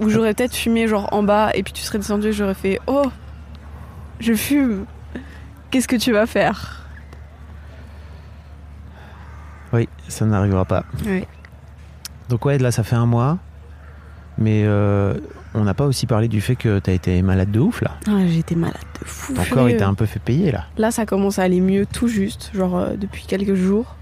Ou 0.00 0.08
j'aurais 0.08 0.34
peut-être 0.34 0.56
fumé 0.56 0.88
genre 0.88 1.08
en 1.12 1.22
bas 1.22 1.50
et 1.54 1.62
puis 1.62 1.72
tu 1.72 1.82
serais 1.82 1.98
descendu 1.98 2.28
et 2.28 2.32
j'aurais 2.32 2.54
fait 2.54 2.80
oh 2.88 3.04
je 4.18 4.34
fume. 4.34 4.86
Qu'est-ce 5.70 5.86
que 5.86 5.94
tu 5.96 6.12
vas 6.12 6.26
faire? 6.26 6.84
Oui, 9.72 9.88
ça 10.08 10.24
n'arrivera 10.24 10.64
pas. 10.64 10.84
Donc 12.28 12.44
ouais, 12.44 12.58
là 12.58 12.70
ça 12.72 12.82
fait 12.82 12.96
un 12.96 13.06
mois. 13.06 13.38
Mais 14.38 14.62
euh, 14.64 15.14
on 15.54 15.62
n'a 15.62 15.74
pas 15.74 15.86
aussi 15.86 16.06
parlé 16.06 16.28
du 16.28 16.40
fait 16.40 16.56
que 16.56 16.78
t'as 16.78 16.92
été 16.92 17.22
malade 17.22 17.50
de 17.50 17.60
ouf 17.60 17.82
là. 17.82 17.92
Ah, 18.08 18.26
J'étais 18.26 18.56
malade 18.56 18.76
de 19.00 19.06
fou. 19.06 19.34
Ton 19.34 19.44
corps 19.44 19.68
t'a 19.78 19.88
un 19.88 19.94
peu 19.94 20.06
fait 20.06 20.20
payer 20.20 20.50
là. 20.50 20.64
Là, 20.76 20.90
ça 20.90 21.06
commence 21.06 21.38
à 21.38 21.42
aller 21.42 21.60
mieux 21.60 21.86
tout 21.86 22.08
juste, 22.08 22.50
genre 22.54 22.76
euh, 22.76 22.94
depuis 22.96 23.24
quelques 23.26 23.54
jours. 23.54 23.96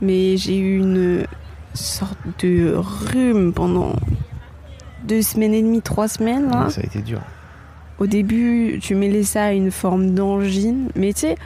Mais 0.00 0.36
j'ai 0.36 0.58
eu 0.58 0.78
une 0.78 1.24
sorte 1.72 2.18
de 2.42 2.74
rhume 2.76 3.52
pendant 3.52 3.92
deux 5.04 5.22
semaines 5.22 5.54
et 5.54 5.62
demie, 5.62 5.82
trois 5.82 6.08
semaines. 6.08 6.50
Là. 6.50 6.70
Ça 6.70 6.80
a 6.80 6.84
été 6.84 7.00
dur. 7.00 7.20
Au 7.98 8.06
début, 8.06 8.78
tu 8.80 8.94
mêlais 8.94 9.22
ça 9.22 9.44
à 9.44 9.52
une 9.52 9.70
forme 9.70 10.14
d'angine. 10.14 10.88
Mais 10.94 11.12
tu 11.12 11.20
sais, 11.20 11.36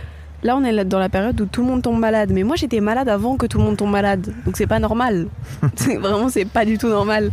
là, 0.43 0.57
on 0.57 0.65
est 0.65 0.85
dans 0.85 0.99
la 0.99 1.09
période 1.09 1.41
où 1.41 1.47
tout 1.47 1.63
le 1.63 1.69
monde 1.69 1.83
tombe 1.83 1.99
malade. 1.99 2.31
Mais 2.33 2.43
moi, 2.43 2.57
j'étais 2.57 2.81
malade 2.81 3.09
avant 3.09 3.37
que 3.37 3.47
tout 3.47 3.59
le 3.59 3.65
monde 3.65 3.77
tombe 3.77 3.91
malade. 3.91 4.33
Donc 4.45 4.57
c'est 4.57 4.67
pas 4.67 4.79
normal. 4.79 5.27
Vraiment, 6.01 6.29
c'est 6.29 6.45
pas 6.45 6.65
du 6.65 6.79
tout 6.79 6.89
normal. 6.89 7.31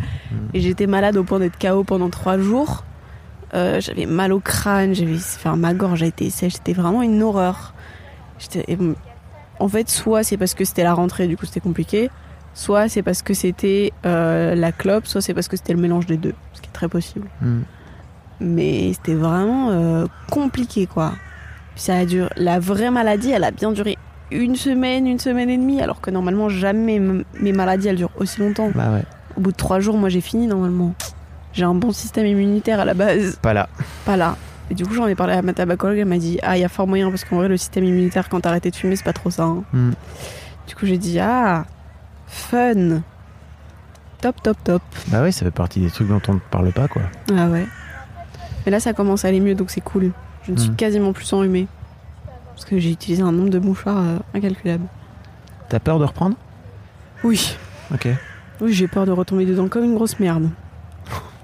Et 0.53 0.59
j'étais 0.61 0.87
malade 0.87 1.17
au 1.17 1.23
point 1.23 1.39
d'être 1.39 1.57
KO 1.59 1.83
pendant 1.83 2.09
trois 2.09 2.37
jours. 2.37 2.83
Euh, 3.53 3.79
j'avais 3.79 4.05
mal 4.05 4.33
au 4.33 4.39
crâne, 4.39 4.93
j'avais, 4.93 5.15
enfin, 5.15 5.55
ma 5.55 5.73
gorge 5.73 6.03
a 6.03 6.07
été 6.07 6.29
sèche. 6.29 6.53
C'était 6.53 6.73
vraiment 6.73 7.01
une 7.01 7.21
horreur. 7.23 7.73
J'étais- 8.39 8.75
mm, 8.75 8.95
en 9.59 9.67
fait, 9.69 9.89
soit 9.89 10.23
c'est 10.23 10.35
parce 10.35 10.53
que 10.53 10.65
c'était 10.65 10.83
la 10.83 10.93
rentrée, 10.93 11.27
du 11.27 11.37
coup 11.37 11.45
c'était 11.45 11.61
compliqué. 11.61 12.09
Soit 12.53 12.89
c'est 12.89 13.01
parce 13.03 13.21
que 13.21 13.33
c'était 13.33 13.93
euh, 14.05 14.55
la 14.55 14.71
clope, 14.73 15.07
soit 15.07 15.21
c'est 15.21 15.33
parce 15.33 15.47
que 15.47 15.55
c'était 15.55 15.73
le 15.73 15.79
mélange 15.79 16.05
des 16.05 16.17
deux, 16.17 16.33
ce 16.53 16.61
qui 16.61 16.67
est 16.67 16.73
très 16.73 16.89
possible. 16.89 17.27
Hmm. 17.41 17.61
Mais 18.41 18.91
c'était 18.93 19.13
vraiment 19.13 19.69
euh, 19.71 20.05
compliqué, 20.29 20.87
quoi. 20.87 21.13
Puis 21.75 21.83
ça 21.83 21.97
a 21.97 22.05
duré. 22.05 22.29
La 22.37 22.59
vraie 22.59 22.89
maladie, 22.91 23.31
elle 23.31 23.43
a 23.43 23.51
bien 23.51 23.71
duré 23.71 23.97
une 24.31 24.55
semaine, 24.55 25.05
une 25.07 25.19
semaine 25.19 25.49
et 25.49 25.57
demie, 25.57 25.81
alors 25.81 26.01
que 26.01 26.09
normalement 26.09 26.49
jamais 26.49 26.99
mes 26.99 27.51
maladies 27.51 27.89
elles 27.89 27.95
durent 27.97 28.09
aussi 28.17 28.39
longtemps. 28.39 28.71
Bah 28.73 28.91
ouais, 28.91 29.03
Au 29.37 29.41
bout 29.41 29.51
de 29.51 29.55
trois 29.57 29.79
jours, 29.79 29.97
moi 29.97 30.09
j'ai 30.09 30.21
fini 30.21 30.47
normalement. 30.47 30.93
J'ai 31.53 31.63
un 31.63 31.75
bon 31.75 31.91
système 31.91 32.25
immunitaire 32.25 32.79
à 32.79 32.85
la 32.85 32.93
base, 32.93 33.37
pas 33.41 33.53
là. 33.53 33.69
pas 34.05 34.17
là. 34.17 34.35
Et 34.71 34.73
du 34.73 34.83
coup, 34.85 34.93
j'en 34.95 35.05
ai 35.05 35.13
parlé 35.15 35.33
à 35.33 35.41
ma 35.43 35.53
tabacologue, 35.53 35.99
elle 35.99 36.05
m'a 36.05 36.17
dit 36.17 36.39
Ah, 36.41 36.57
il 36.57 36.61
y 36.61 36.65
a 36.65 36.69
fort 36.69 36.87
moyen, 36.87 37.09
parce 37.11 37.23
qu'en 37.23 37.37
vrai, 37.37 37.47
le 37.47 37.55
système 37.55 37.83
immunitaire, 37.83 38.29
quand 38.29 38.41
t'as 38.41 38.49
arrêté 38.49 38.71
de 38.71 38.75
fumer, 38.75 38.95
c'est 38.95 39.03
pas 39.05 39.13
trop 39.13 39.29
ça. 39.29 39.43
hein. 39.43 39.63
Hmm. 39.71 39.91
Du 40.67 40.73
coup, 40.75 40.85
j'ai 40.87 40.97
dit 40.97 41.19
Ah, 41.19 41.65
fun. 42.25 43.01
Top, 44.21 44.41
top, 44.41 44.57
top. 44.63 44.81
Bah 45.09 45.21
ouais, 45.21 45.31
ça 45.31 45.45
fait 45.45 45.51
partie 45.51 45.79
des 45.81 45.91
trucs 45.91 46.07
dont 46.07 46.21
on 46.27 46.33
ne 46.33 46.39
parle 46.39 46.71
pas 46.71 46.87
quoi. 46.87 47.03
Ah 47.37 47.47
ouais. 47.47 47.67
Mais 48.65 48.71
là, 48.71 48.79
ça 48.79 48.93
commence 48.93 49.23
à 49.23 49.27
aller 49.27 49.39
mieux, 49.39 49.53
donc 49.53 49.69
c'est 49.69 49.81
cool. 49.81 50.11
Je 50.45 50.51
ne 50.51 50.57
suis 50.57 50.69
Mm. 50.69 50.75
quasiment 50.75 51.13
plus 51.13 51.31
enrhumée. 51.33 51.67
Parce 52.53 52.65
que 52.65 52.79
j'ai 52.79 52.91
utilisé 52.91 53.21
un 53.21 53.31
nombre 53.31 53.49
de 53.49 53.59
mouchoirs 53.59 53.97
euh, 53.97 54.17
incalculable. 54.33 54.85
T'as 55.69 55.79
peur 55.79 55.99
de 55.99 56.05
reprendre? 56.05 56.35
Oui. 57.23 57.57
Ok. 57.93 58.07
Oui, 58.61 58.71
j'ai 58.73 58.87
peur 58.87 59.05
de 59.05 59.11
retomber 59.11 59.45
dedans 59.45 59.67
comme 59.67 59.83
une 59.83 59.95
grosse 59.95 60.19
merde. 60.19 60.49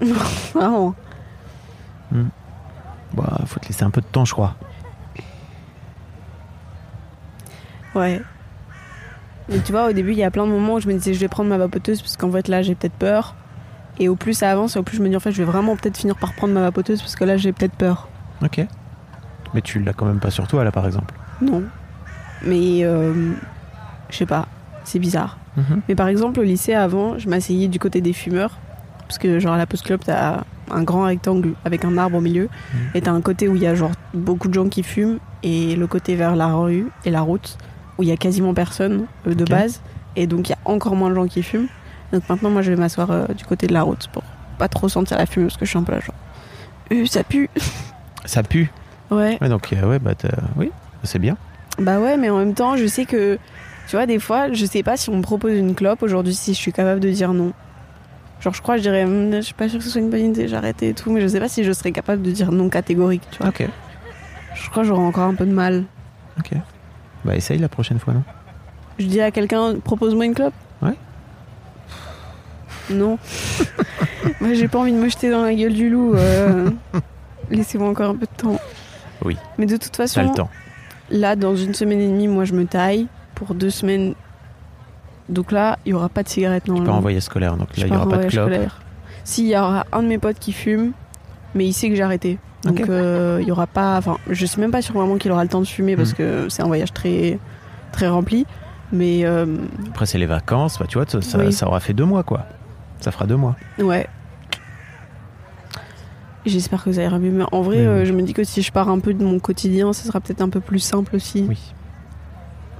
Vraiment. 0.54 0.94
Bah 3.14 3.40
faut 3.46 3.60
te 3.60 3.66
laisser 3.68 3.84
un 3.84 3.90
peu 3.90 4.00
de 4.00 4.06
temps 4.06 4.24
je 4.24 4.32
crois. 4.32 4.54
Ouais. 7.94 8.22
Et 9.50 9.58
tu 9.60 9.72
vois, 9.72 9.88
au 9.88 9.92
début, 9.92 10.12
il 10.12 10.18
y 10.18 10.24
a 10.24 10.30
plein 10.30 10.46
de 10.46 10.50
moments 10.52 10.74
où 10.74 10.80
je 10.80 10.88
me 10.88 10.94
disais, 10.94 11.12
je 11.12 11.20
vais 11.20 11.28
prendre 11.28 11.50
ma 11.50 11.58
vapoteuse 11.58 12.00
parce 12.00 12.16
qu'en 12.16 12.30
fait, 12.30 12.48
là, 12.48 12.62
j'ai 12.62 12.74
peut-être 12.74 12.94
peur. 12.94 13.34
Et 13.98 14.08
au 14.08 14.16
plus 14.16 14.32
ça 14.32 14.50
avance, 14.50 14.76
au 14.76 14.82
plus 14.82 14.96
je 14.96 15.02
me 15.02 15.08
dis, 15.10 15.16
en 15.16 15.20
fait, 15.20 15.32
je 15.32 15.38
vais 15.42 15.50
vraiment 15.50 15.76
peut-être 15.76 15.98
finir 15.98 16.16
par 16.16 16.32
prendre 16.32 16.54
ma 16.54 16.62
vapoteuse 16.62 17.00
parce 17.02 17.16
que 17.16 17.24
là, 17.24 17.36
j'ai 17.36 17.52
peut-être 17.52 17.74
peur. 17.74 18.08
Ok. 18.42 18.64
Mais 19.54 19.60
tu 19.60 19.80
l'as 19.80 19.92
quand 19.92 20.06
même 20.06 20.20
pas 20.20 20.30
sur 20.30 20.46
toi 20.46 20.64
là 20.64 20.72
par 20.72 20.86
exemple. 20.86 21.14
Non. 21.40 21.62
Mais, 22.44 22.84
euh, 22.84 23.32
je 24.10 24.16
sais 24.16 24.26
pas, 24.26 24.46
c'est 24.84 24.98
bizarre. 24.98 25.38
Mhm. 25.56 25.82
Mais 25.88 25.94
par 25.94 26.08
exemple, 26.08 26.40
au 26.40 26.42
lycée, 26.42 26.74
avant, 26.74 27.18
je 27.18 27.28
m'asseyais 27.28 27.68
du 27.68 27.78
côté 27.78 28.00
des 28.00 28.12
fumeurs. 28.12 28.58
Parce 29.06 29.18
que, 29.18 29.38
genre, 29.38 29.52
à 29.52 29.58
la 29.58 29.66
Post 29.66 29.84
Club, 29.84 30.00
t'as 30.04 30.44
un 30.70 30.82
grand 30.82 31.04
rectangle 31.04 31.52
avec 31.64 31.84
un 31.84 31.98
arbre 31.98 32.16
au 32.16 32.20
milieu. 32.20 32.48
Et 32.94 33.02
t'as 33.02 33.12
un 33.12 33.20
côté 33.20 33.48
où 33.48 33.56
il 33.56 33.62
y 33.62 33.66
a, 33.66 33.74
genre, 33.74 33.90
beaucoup 34.14 34.48
de 34.48 34.54
gens 34.54 34.68
qui 34.68 34.82
fument. 34.82 35.18
Et 35.42 35.76
le 35.76 35.86
côté 35.86 36.16
vers 36.16 36.34
la 36.34 36.54
rue 36.54 36.90
et 37.04 37.10
la 37.10 37.20
route, 37.20 37.58
où 37.98 38.02
il 38.02 38.08
y 38.08 38.12
a 38.12 38.16
quasiment 38.16 38.54
personne 38.54 39.06
euh, 39.26 39.34
de 39.34 39.44
base. 39.44 39.82
Et 40.16 40.26
donc, 40.26 40.48
il 40.48 40.52
y 40.52 40.54
a 40.54 40.58
encore 40.64 40.96
moins 40.96 41.10
de 41.10 41.14
gens 41.14 41.26
qui 41.26 41.42
fument. 41.42 41.68
Donc 42.12 42.28
maintenant, 42.28 42.50
moi, 42.50 42.62
je 42.62 42.70
vais 42.70 42.76
m'asseoir 42.76 43.10
euh, 43.10 43.26
du 43.36 43.44
côté 43.44 43.66
de 43.66 43.72
la 43.72 43.82
route 43.82 44.08
pour 44.12 44.22
pas 44.58 44.68
trop 44.68 44.88
sentir 44.88 45.18
la 45.18 45.26
fumée. 45.26 45.46
Parce 45.46 45.58
que 45.58 45.64
je 45.64 45.70
suis 45.70 45.78
un 45.78 45.82
peu 45.82 45.92
là, 45.92 46.00
genre. 46.00 46.14
Euh, 46.92 47.06
ça 47.06 47.22
pue. 47.24 47.50
Ça 48.24 48.42
pue. 48.42 48.70
Ouais. 49.12 49.38
Ouais, 49.40 49.48
donc 49.48 49.72
euh, 49.72 49.88
ouais, 49.88 49.98
bah 49.98 50.12
oui, 50.56 50.70
c'est 51.04 51.18
bien. 51.18 51.36
Bah 51.78 51.98
ouais, 52.00 52.16
mais 52.16 52.30
en 52.30 52.38
même 52.38 52.54
temps, 52.54 52.76
je 52.76 52.86
sais 52.86 53.04
que, 53.04 53.38
tu 53.88 53.96
vois, 53.96 54.06
des 54.06 54.18
fois, 54.18 54.52
je 54.52 54.64
sais 54.66 54.82
pas 54.82 54.96
si 54.96 55.10
on 55.10 55.16
me 55.16 55.22
propose 55.22 55.56
une 55.56 55.74
clope 55.74 56.02
aujourd'hui, 56.02 56.34
si 56.34 56.54
je 56.54 56.58
suis 56.58 56.72
capable 56.72 57.00
de 57.00 57.10
dire 57.10 57.32
non. 57.32 57.52
Genre, 58.40 58.52
je 58.54 58.60
crois, 58.62 58.76
je 58.76 58.82
dirais, 58.82 59.04
Hum, 59.04 59.32
je 59.34 59.40
suis 59.40 59.54
pas 59.54 59.68
sûre 59.68 59.78
que 59.78 59.84
ce 59.84 59.90
soit 59.90 60.00
une 60.00 60.10
bonne 60.10 60.24
idée, 60.26 60.48
j'arrête 60.48 60.82
et 60.82 60.94
tout, 60.94 61.10
mais 61.12 61.20
je 61.20 61.28
sais 61.28 61.40
pas 61.40 61.48
si 61.48 61.62
je 61.64 61.72
serais 61.72 61.92
capable 61.92 62.22
de 62.22 62.30
dire 62.30 62.50
non 62.52 62.68
catégorique, 62.68 63.22
tu 63.30 63.38
vois. 63.38 63.48
Ok. 63.48 63.66
Je 64.54 64.70
crois 64.70 64.82
que 64.82 64.88
j'aurais 64.88 65.02
encore 65.02 65.24
un 65.28 65.34
peu 65.34 65.46
de 65.46 65.52
mal. 65.52 65.84
Ok. 66.38 66.50
Bah 67.24 67.36
essaye 67.36 67.58
la 67.58 67.68
prochaine 67.68 67.98
fois, 67.98 68.14
non? 68.14 68.22
Je 68.98 69.06
dis 69.06 69.20
à 69.20 69.30
quelqu'un, 69.30 69.76
propose-moi 69.82 70.24
une 70.26 70.34
clope? 70.34 70.54
Ouais. 70.82 70.94
Non. 72.90 73.18
Moi, 74.40 74.54
j'ai 74.54 74.68
pas 74.68 74.78
envie 74.80 74.92
de 74.92 74.98
me 74.98 75.08
jeter 75.08 75.30
dans 75.30 75.42
la 75.42 75.54
gueule 75.54 75.72
du 75.72 75.88
loup. 75.88 76.14
euh. 76.14 76.70
Laissez-moi 77.50 77.88
encore 77.88 78.10
un 78.10 78.14
peu 78.16 78.26
de 78.26 78.36
temps. 78.42 78.58
Oui. 79.24 79.36
Mais 79.58 79.66
de 79.66 79.76
toute 79.76 79.94
façon, 79.96 80.22
le 80.22 80.34
temps. 80.34 80.50
Là, 81.10 81.36
dans 81.36 81.54
une 81.56 81.74
semaine 81.74 82.00
et 82.00 82.08
demie, 82.08 82.28
moi, 82.28 82.44
je 82.44 82.54
me 82.54 82.64
taille. 82.66 83.06
Pour 83.34 83.54
deux 83.54 83.70
semaines. 83.70 84.14
Donc 85.28 85.52
là, 85.52 85.78
il 85.86 85.90
y 85.90 85.92
aura 85.94 86.08
pas 86.08 86.22
de 86.22 86.28
cigarettes 86.28 86.64
Tu 86.64 86.68
pars 86.68 86.76
normalement. 86.76 86.98
en 86.98 87.00
voyage 87.02 87.22
scolaire, 87.22 87.56
donc 87.56 87.68
Je 87.74 87.80
là 87.80 87.86
il 87.86 87.90
y 87.90 87.92
pars 87.92 88.06
aura 88.06 88.16
pas 88.18 88.24
de 88.24 88.28
clope. 88.28 88.44
scolaire. 88.50 88.80
Si, 89.24 89.42
il 89.44 89.48
y 89.50 89.56
aura 89.56 89.86
un 89.92 90.02
de 90.02 90.08
mes 90.08 90.18
potes 90.18 90.38
qui 90.38 90.52
fume, 90.52 90.92
mais 91.54 91.64
il 91.66 91.72
sait 91.72 91.88
que 91.88 91.96
j'ai 91.96 92.02
arrêté. 92.02 92.38
Donc 92.64 92.80
euh, 92.88 93.38
il 93.40 93.48
y 93.48 93.50
aura 93.52 93.66
pas. 93.66 93.96
Enfin, 93.98 94.18
je 94.30 94.46
suis 94.46 94.60
même 94.60 94.70
pas 94.70 94.82
sûre 94.82 94.94
vraiment 94.94 95.16
qu'il 95.16 95.32
aura 95.32 95.42
le 95.42 95.48
temps 95.48 95.60
de 95.60 95.66
fumer 95.66 95.96
parce 95.96 96.12
Mm. 96.12 96.14
que 96.16 96.46
c'est 96.48 96.62
un 96.62 96.66
voyage 96.66 96.92
très 96.92 97.38
très 97.92 98.08
rempli. 98.08 98.46
Mais 98.92 99.24
euh, 99.24 99.46
Après 99.88 100.06
c'est 100.06 100.18
les 100.18 100.26
vacances, 100.26 100.78
bah 100.78 100.84
tu 100.88 100.98
vois, 100.98 101.06
ça, 101.08 101.20
ça- 101.22 101.38
Oui. 101.38 101.52
ça 101.52 101.66
aura 101.66 101.80
fait 101.80 101.94
deux 101.94 102.04
mois 102.04 102.22
quoi. 102.22 102.42
Ça 103.00 103.10
fera 103.10 103.26
deux 103.26 103.36
mois. 103.36 103.56
ouais. 103.78 104.06
J'espère 106.44 106.82
que 106.82 106.92
ça 106.92 107.02
ira 107.02 107.18
mieux. 107.18 107.30
Mais 107.30 107.44
en 107.52 107.62
vrai, 107.62 107.78
euh, 107.78 108.04
je 108.04 108.12
me 108.12 108.22
dis 108.22 108.32
que 108.34 108.42
si 108.44 108.62
je 108.62 108.72
pars 108.72 108.88
un 108.88 108.98
peu 108.98 109.14
de 109.14 109.24
mon 109.24 109.38
quotidien, 109.38 109.92
ce 109.92 110.04
sera 110.06 110.20
peut-être 110.20 110.40
un 110.42 110.48
peu 110.48 110.60
plus 110.60 110.80
simple 110.80 111.14
aussi. 111.16 111.46
Oui. 111.48 111.58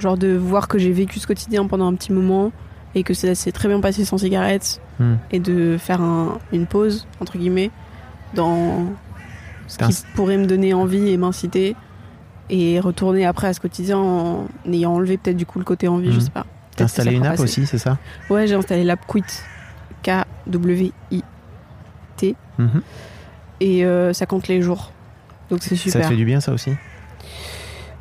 Genre 0.01 0.16
de 0.16 0.35
voir 0.37 0.66
que 0.68 0.79
j'ai 0.79 0.90
vécu 0.92 1.20
ce 1.20 1.27
quotidien 1.29 1.66
pendant 1.66 1.87
un 1.87 1.94
petit 1.94 2.12
moment 2.12 2.51
et 2.94 3.05
que 3.05 3.14
ça 3.14 3.35
s'est 3.37 3.53
très 3.53 3.68
bien 3.68 3.81
passé 3.81 4.05
sans 4.05 4.18
cigarette 4.18 4.81
Hmm. 4.98 5.14
et 5.31 5.38
de 5.40 5.77
faire 5.79 6.01
un- 6.03 6.38
une 6.53 6.66
pause, 6.66 7.07
entre 7.20 7.38
guillemets, 7.38 7.70
dans 8.35 8.87
ce 9.68 9.79
qui 9.79 9.85
un- 9.85 9.88
pourrait 10.14 10.37
me 10.37 10.46
donner 10.46 10.75
envie 10.75 11.09
et 11.09 11.16
m'inciter 11.16 11.77
et 12.51 12.79
retourner 12.81 13.25
après 13.25 13.46
à 13.46 13.55
ce 13.55 13.61
quotidien 13.61 13.96
en 13.98 14.46
ayant 14.70 14.92
enlevé 14.92 15.16
peut-être 15.16 15.37
du 15.37 15.46
coup 15.46 15.59
le 15.59 15.64
côté 15.64 15.88
envie, 15.88 16.11
je 16.11 16.16
Mhm. 16.16 16.20
sais 16.20 16.31
pas. 16.31 16.44
T'as 16.77 16.85
installé 16.85 17.11
ça 17.12 17.16
une 17.16 17.25
app 17.25 17.33
passer. 17.33 17.42
aussi, 17.44 17.66
c'est 17.66 17.79
ça? 17.79 17.96
Ouais, 18.29 18.46
j'ai 18.46 18.55
installé 18.55 18.83
l'app 18.85 19.07
Quit. 19.07 19.22
K-W-I. 20.03 21.22
Mhm. 22.59 22.83
Et 23.62 23.85
euh, 23.85 24.12
ça 24.12 24.27
compte 24.27 24.48
les 24.48 24.61
jours. 24.62 24.92
Donc 25.51 25.62
c'est 25.62 25.77
Ça 25.77 25.83
super. 25.83 26.01
te 26.03 26.07
fait 26.09 26.16
du 26.16 26.25
bien 26.25 26.40
ça 26.40 26.53
aussi? 26.53 26.72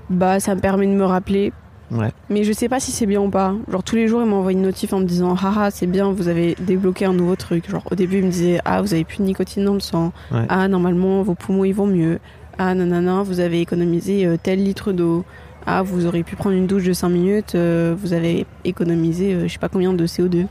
Bah, 0.10 0.40
ça 0.40 0.56
me 0.56 0.60
permet 0.62 0.88
de 0.88 0.92
me 0.94 1.06
rappeler 1.06 1.54
Ouais. 1.92 2.10
Mais 2.30 2.46
je 2.46 2.54
sais 2.54 2.70
pas 2.70 2.80
si 2.80 2.92
c'est 2.92 3.06
bien 3.06 3.20
ou 3.20 3.30
pas. 3.30 3.54
Genre 3.70 3.84
tous 3.84 3.98
les 3.98 4.08
jours, 4.08 4.22
il 4.22 4.28
m'envoie 4.30 4.54
une 4.54 4.62
notif 4.62 4.94
en 4.94 5.00
me 5.02 5.06
disant 5.06 5.36
Haha, 5.36 5.72
c'est 5.72 5.88
bien, 5.88 6.10
vous 6.14 6.30
avez 6.30 6.56
débloqué 6.62 7.04
un 7.04 7.12
nouveau 7.12 7.36
truc. 7.36 7.70
Genre 7.70 7.84
au 7.92 7.96
début, 7.96 8.20
il 8.20 8.26
me 8.28 8.32
disait 8.32 8.60
Ah, 8.64 8.82
vous 8.82 8.94
avez 8.94 9.04
plus 9.04 9.18
de 9.18 9.24
nicotine 9.24 9.66
dans 9.66 9.74
le 9.74 9.82
sang. 9.82 10.14
Ouais. 10.32 10.46
Ah, 10.48 10.70
normalement, 10.70 11.22
vos 11.22 11.36
poumons 11.36 11.66
ils 11.66 11.74
vont 11.74 11.88
mieux. 11.88 12.20
Ah, 12.58 12.74
nanana, 12.74 13.24
vous 13.24 13.42
avez 13.42 13.60
économisé 13.60 14.26
euh, 14.26 14.38
tel 14.42 14.64
litre 14.64 14.94
d'eau. 14.94 15.26
Ah, 15.66 15.82
vous 15.84 16.06
auriez 16.06 16.24
pu 16.24 16.38
prendre 16.38 16.56
une 16.56 16.66
douche 16.66 16.86
de 16.86 16.94
5 16.94 17.10
minutes. 17.10 17.56
euh, 17.56 17.94
vous 17.98 18.14
avez 18.14 18.46
économisé 18.64 19.38
je 19.46 19.52
sais 19.52 19.60
pas 19.60 19.68
combien 19.70 19.92
de 19.92 20.08
CO2. 20.08 20.46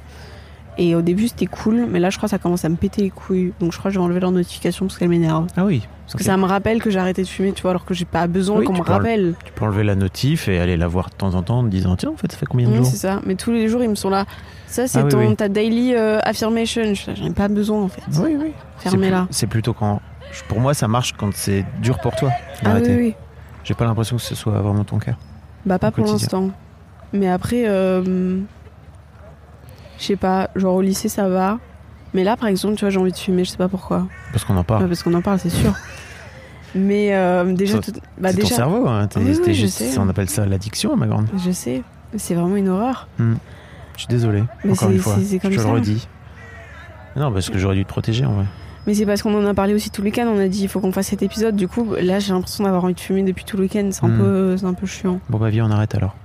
Et 0.82 0.94
au 0.94 1.02
début, 1.02 1.28
c'était 1.28 1.44
cool, 1.44 1.84
mais 1.90 2.00
là, 2.00 2.08
je 2.08 2.16
crois 2.16 2.26
que 2.26 2.30
ça 2.30 2.38
commence 2.38 2.64
à 2.64 2.70
me 2.70 2.76
péter 2.76 3.02
les 3.02 3.10
couilles. 3.10 3.52
Donc 3.60 3.70
je 3.72 3.78
crois 3.78 3.90
que 3.90 3.94
j'ai 3.94 4.00
enlevé 4.00 4.18
leur 4.18 4.30
notification 4.32 4.86
parce 4.86 4.96
qu'elle 4.96 5.10
m'énerve. 5.10 5.46
Ah 5.54 5.64
oui. 5.66 5.86
Parce 6.06 6.14
que 6.16 6.24
ça 6.24 6.36
me 6.38 6.44
rappelle 6.46 6.80
que 6.82 6.88
j'ai 6.88 6.98
arrêté 6.98 7.22
de 7.22 7.28
fumer, 7.28 7.52
tu 7.52 7.60
vois, 7.62 7.72
alors 7.72 7.84
que 7.84 7.92
j'ai 7.92 8.06
pas 8.06 8.26
besoin 8.26 8.58
Oui, 8.60 8.64
qu'on 8.64 8.72
me 8.72 8.80
rappelle. 8.82 9.34
Tu 9.44 9.52
peux 9.52 9.64
enlever 9.66 9.84
la 9.84 9.94
notif 9.94 10.48
et 10.48 10.58
aller 10.58 10.78
la 10.78 10.88
voir 10.88 11.10
de 11.10 11.14
temps 11.16 11.34
en 11.34 11.42
temps 11.42 11.58
en 11.58 11.64
te 11.64 11.68
disant 11.68 11.94
tiens 11.96 12.10
en 12.10 12.16
fait 12.16 12.32
ça 12.32 12.38
fait 12.38 12.46
combien 12.46 12.66
de 12.66 12.72
Oui, 12.72 12.78
jours 12.78 12.86
c'est 12.86 12.96
ça. 12.96 13.20
Mais 13.26 13.34
tous 13.34 13.52
les 13.52 13.68
jours, 13.68 13.82
ils 13.84 13.90
me 13.90 13.94
sont 13.94 14.08
là. 14.10 14.24
Ça, 14.66 14.88
c'est 14.88 15.00
Ah 15.00 15.04
oui, 15.04 15.10
ton, 15.10 15.18
oui. 15.18 15.36
ta 15.36 15.48
daily 15.50 15.94
euh, 15.94 16.18
affirmation. 16.24 16.94
Je- 16.94 17.12
J'en 17.14 17.26
ai 17.26 17.30
pas 17.34 17.48
besoin, 17.48 17.82
en 17.82 17.88
fait. 17.88 18.02
Oui 18.18 18.36
oui. 18.40 18.52
Fermez-la. 18.78 19.26
C'est 19.30 19.46
plutôt 19.46 19.74
quand 19.74 20.00
pour 20.48 20.60
moi 20.60 20.72
ça 20.72 20.88
marche 20.88 21.12
quand 21.12 21.30
c'est 21.34 21.64
dur 21.82 21.98
pour 22.00 22.16
toi 22.16 22.30
Ah 22.32 22.40
oui, 22.54 22.64
d'arrêter. 22.64 22.96
oui. 22.96 23.14
J'ai 23.64 23.74
pas 23.74 23.84
l'impression 23.84 24.16
que 24.16 24.22
ce 24.22 24.34
soit 24.34 24.58
vraiment 24.62 24.84
ton 24.84 24.98
cas. 24.98 25.14
Bah, 25.66 25.78
pas 25.78 25.90
pour 25.90 26.06
l'instant. 26.06 26.50
Mais 27.12 27.28
après, 27.28 27.64
euh, 27.66 28.40
je 30.00 30.04
sais 30.06 30.16
pas, 30.16 30.50
genre 30.56 30.74
au 30.74 30.80
lycée, 30.82 31.08
ça 31.08 31.28
va. 31.28 31.58
Mais 32.14 32.24
là, 32.24 32.36
par 32.36 32.48
exemple, 32.48 32.74
tu 32.74 32.80
vois, 32.84 32.90
j'ai 32.90 32.98
envie 32.98 33.12
de 33.12 33.16
fumer, 33.16 33.44
je 33.44 33.50
sais 33.50 33.56
pas 33.56 33.68
pourquoi. 33.68 34.06
Parce 34.32 34.44
qu'on 34.44 34.56
en 34.56 34.64
parle. 34.64 34.82
Ouais, 34.82 34.88
parce 34.88 35.02
qu'on 35.04 35.14
en 35.14 35.22
parle, 35.22 35.38
c'est 35.38 35.50
sûr. 35.50 35.72
Mais 36.74 37.14
euh, 37.14 37.52
déjà, 37.52 37.80
Ça, 37.82 37.92
tout- 37.92 38.00
bah, 38.18 38.30
c'est 38.30 38.36
ton 38.38 38.42
déjà, 38.44 38.56
cerveau, 38.56 38.86
hein. 38.88 39.06
T'es- 39.08 39.20
Oui, 39.20 39.38
oui, 39.46 39.54
juste- 39.54 39.82
on 39.98 40.08
appelle 40.08 40.30
ça 40.30 40.46
l'addiction, 40.46 40.96
ma 40.96 41.06
grande. 41.06 41.26
je 41.44 41.50
sais. 41.50 41.82
C'est 42.16 42.34
vraiment 42.34 42.56
une 42.56 42.68
horreur. 42.68 43.06
Je 43.18 43.24
suis 43.98 44.06
désolé, 44.08 44.42
Mais 44.64 44.72
encore 44.72 44.90
une 44.90 44.98
fois. 44.98 45.14
comme 45.14 45.22
je 45.52 45.56
te 45.56 45.62
ça. 45.62 45.68
le 45.68 45.74
redis. 45.74 46.08
Non, 47.16 47.32
parce 47.32 47.50
que 47.50 47.58
j'aurais 47.58 47.74
dû 47.76 47.84
te 47.84 47.88
protéger 47.88 48.24
en 48.24 48.32
vrai. 48.34 48.44
Mais 48.86 48.94
c'est 48.94 49.04
parce 49.04 49.20
qu'on 49.22 49.34
en 49.34 49.44
a 49.46 49.52
parlé 49.52 49.74
aussi 49.74 49.90
tout 49.90 50.00
le 50.00 50.06
week-end. 50.06 50.26
On 50.26 50.38
a 50.40 50.48
dit, 50.48 50.62
il 50.62 50.68
faut 50.68 50.80
qu'on 50.80 50.90
fasse 50.92 51.08
cet 51.08 51.22
épisode. 51.22 51.54
Du 51.54 51.68
coup, 51.68 51.94
là, 52.00 52.18
j'ai 52.18 52.32
l'impression 52.32 52.64
d'avoir 52.64 52.84
envie 52.84 52.94
de 52.94 53.00
fumer 53.00 53.22
depuis 53.24 53.44
tout 53.44 53.56
le 53.56 53.64
week-end. 53.64 53.88
C'est 53.92 54.04
un, 54.04 54.08
Hmm. 54.08 54.18
peu, 54.18 54.56
un 54.64 54.74
peu 54.74 54.86
chiant. 54.86 55.20
Bon, 55.28 55.38
bah, 55.38 55.50
vie, 55.50 55.60
on 55.60 55.70
arrête 55.70 55.94
alors. 55.94 56.16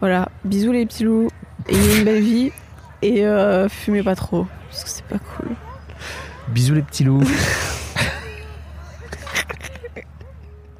Voilà, 0.00 0.28
bisous 0.44 0.72
les 0.72 0.86
petits 0.86 1.04
loups, 1.04 1.28
ayez 1.68 1.98
une 1.98 2.04
belle 2.04 2.22
vie 2.22 2.50
et 3.02 3.26
euh, 3.26 3.68
fumez 3.68 4.02
pas 4.02 4.14
trop, 4.14 4.46
parce 4.68 4.84
que 4.84 4.90
c'est 4.90 5.04
pas 5.04 5.18
cool. 5.18 5.48
Bisous, 6.48 6.74
les 6.74 6.82
petits 6.82 7.04
loups. 7.04 7.22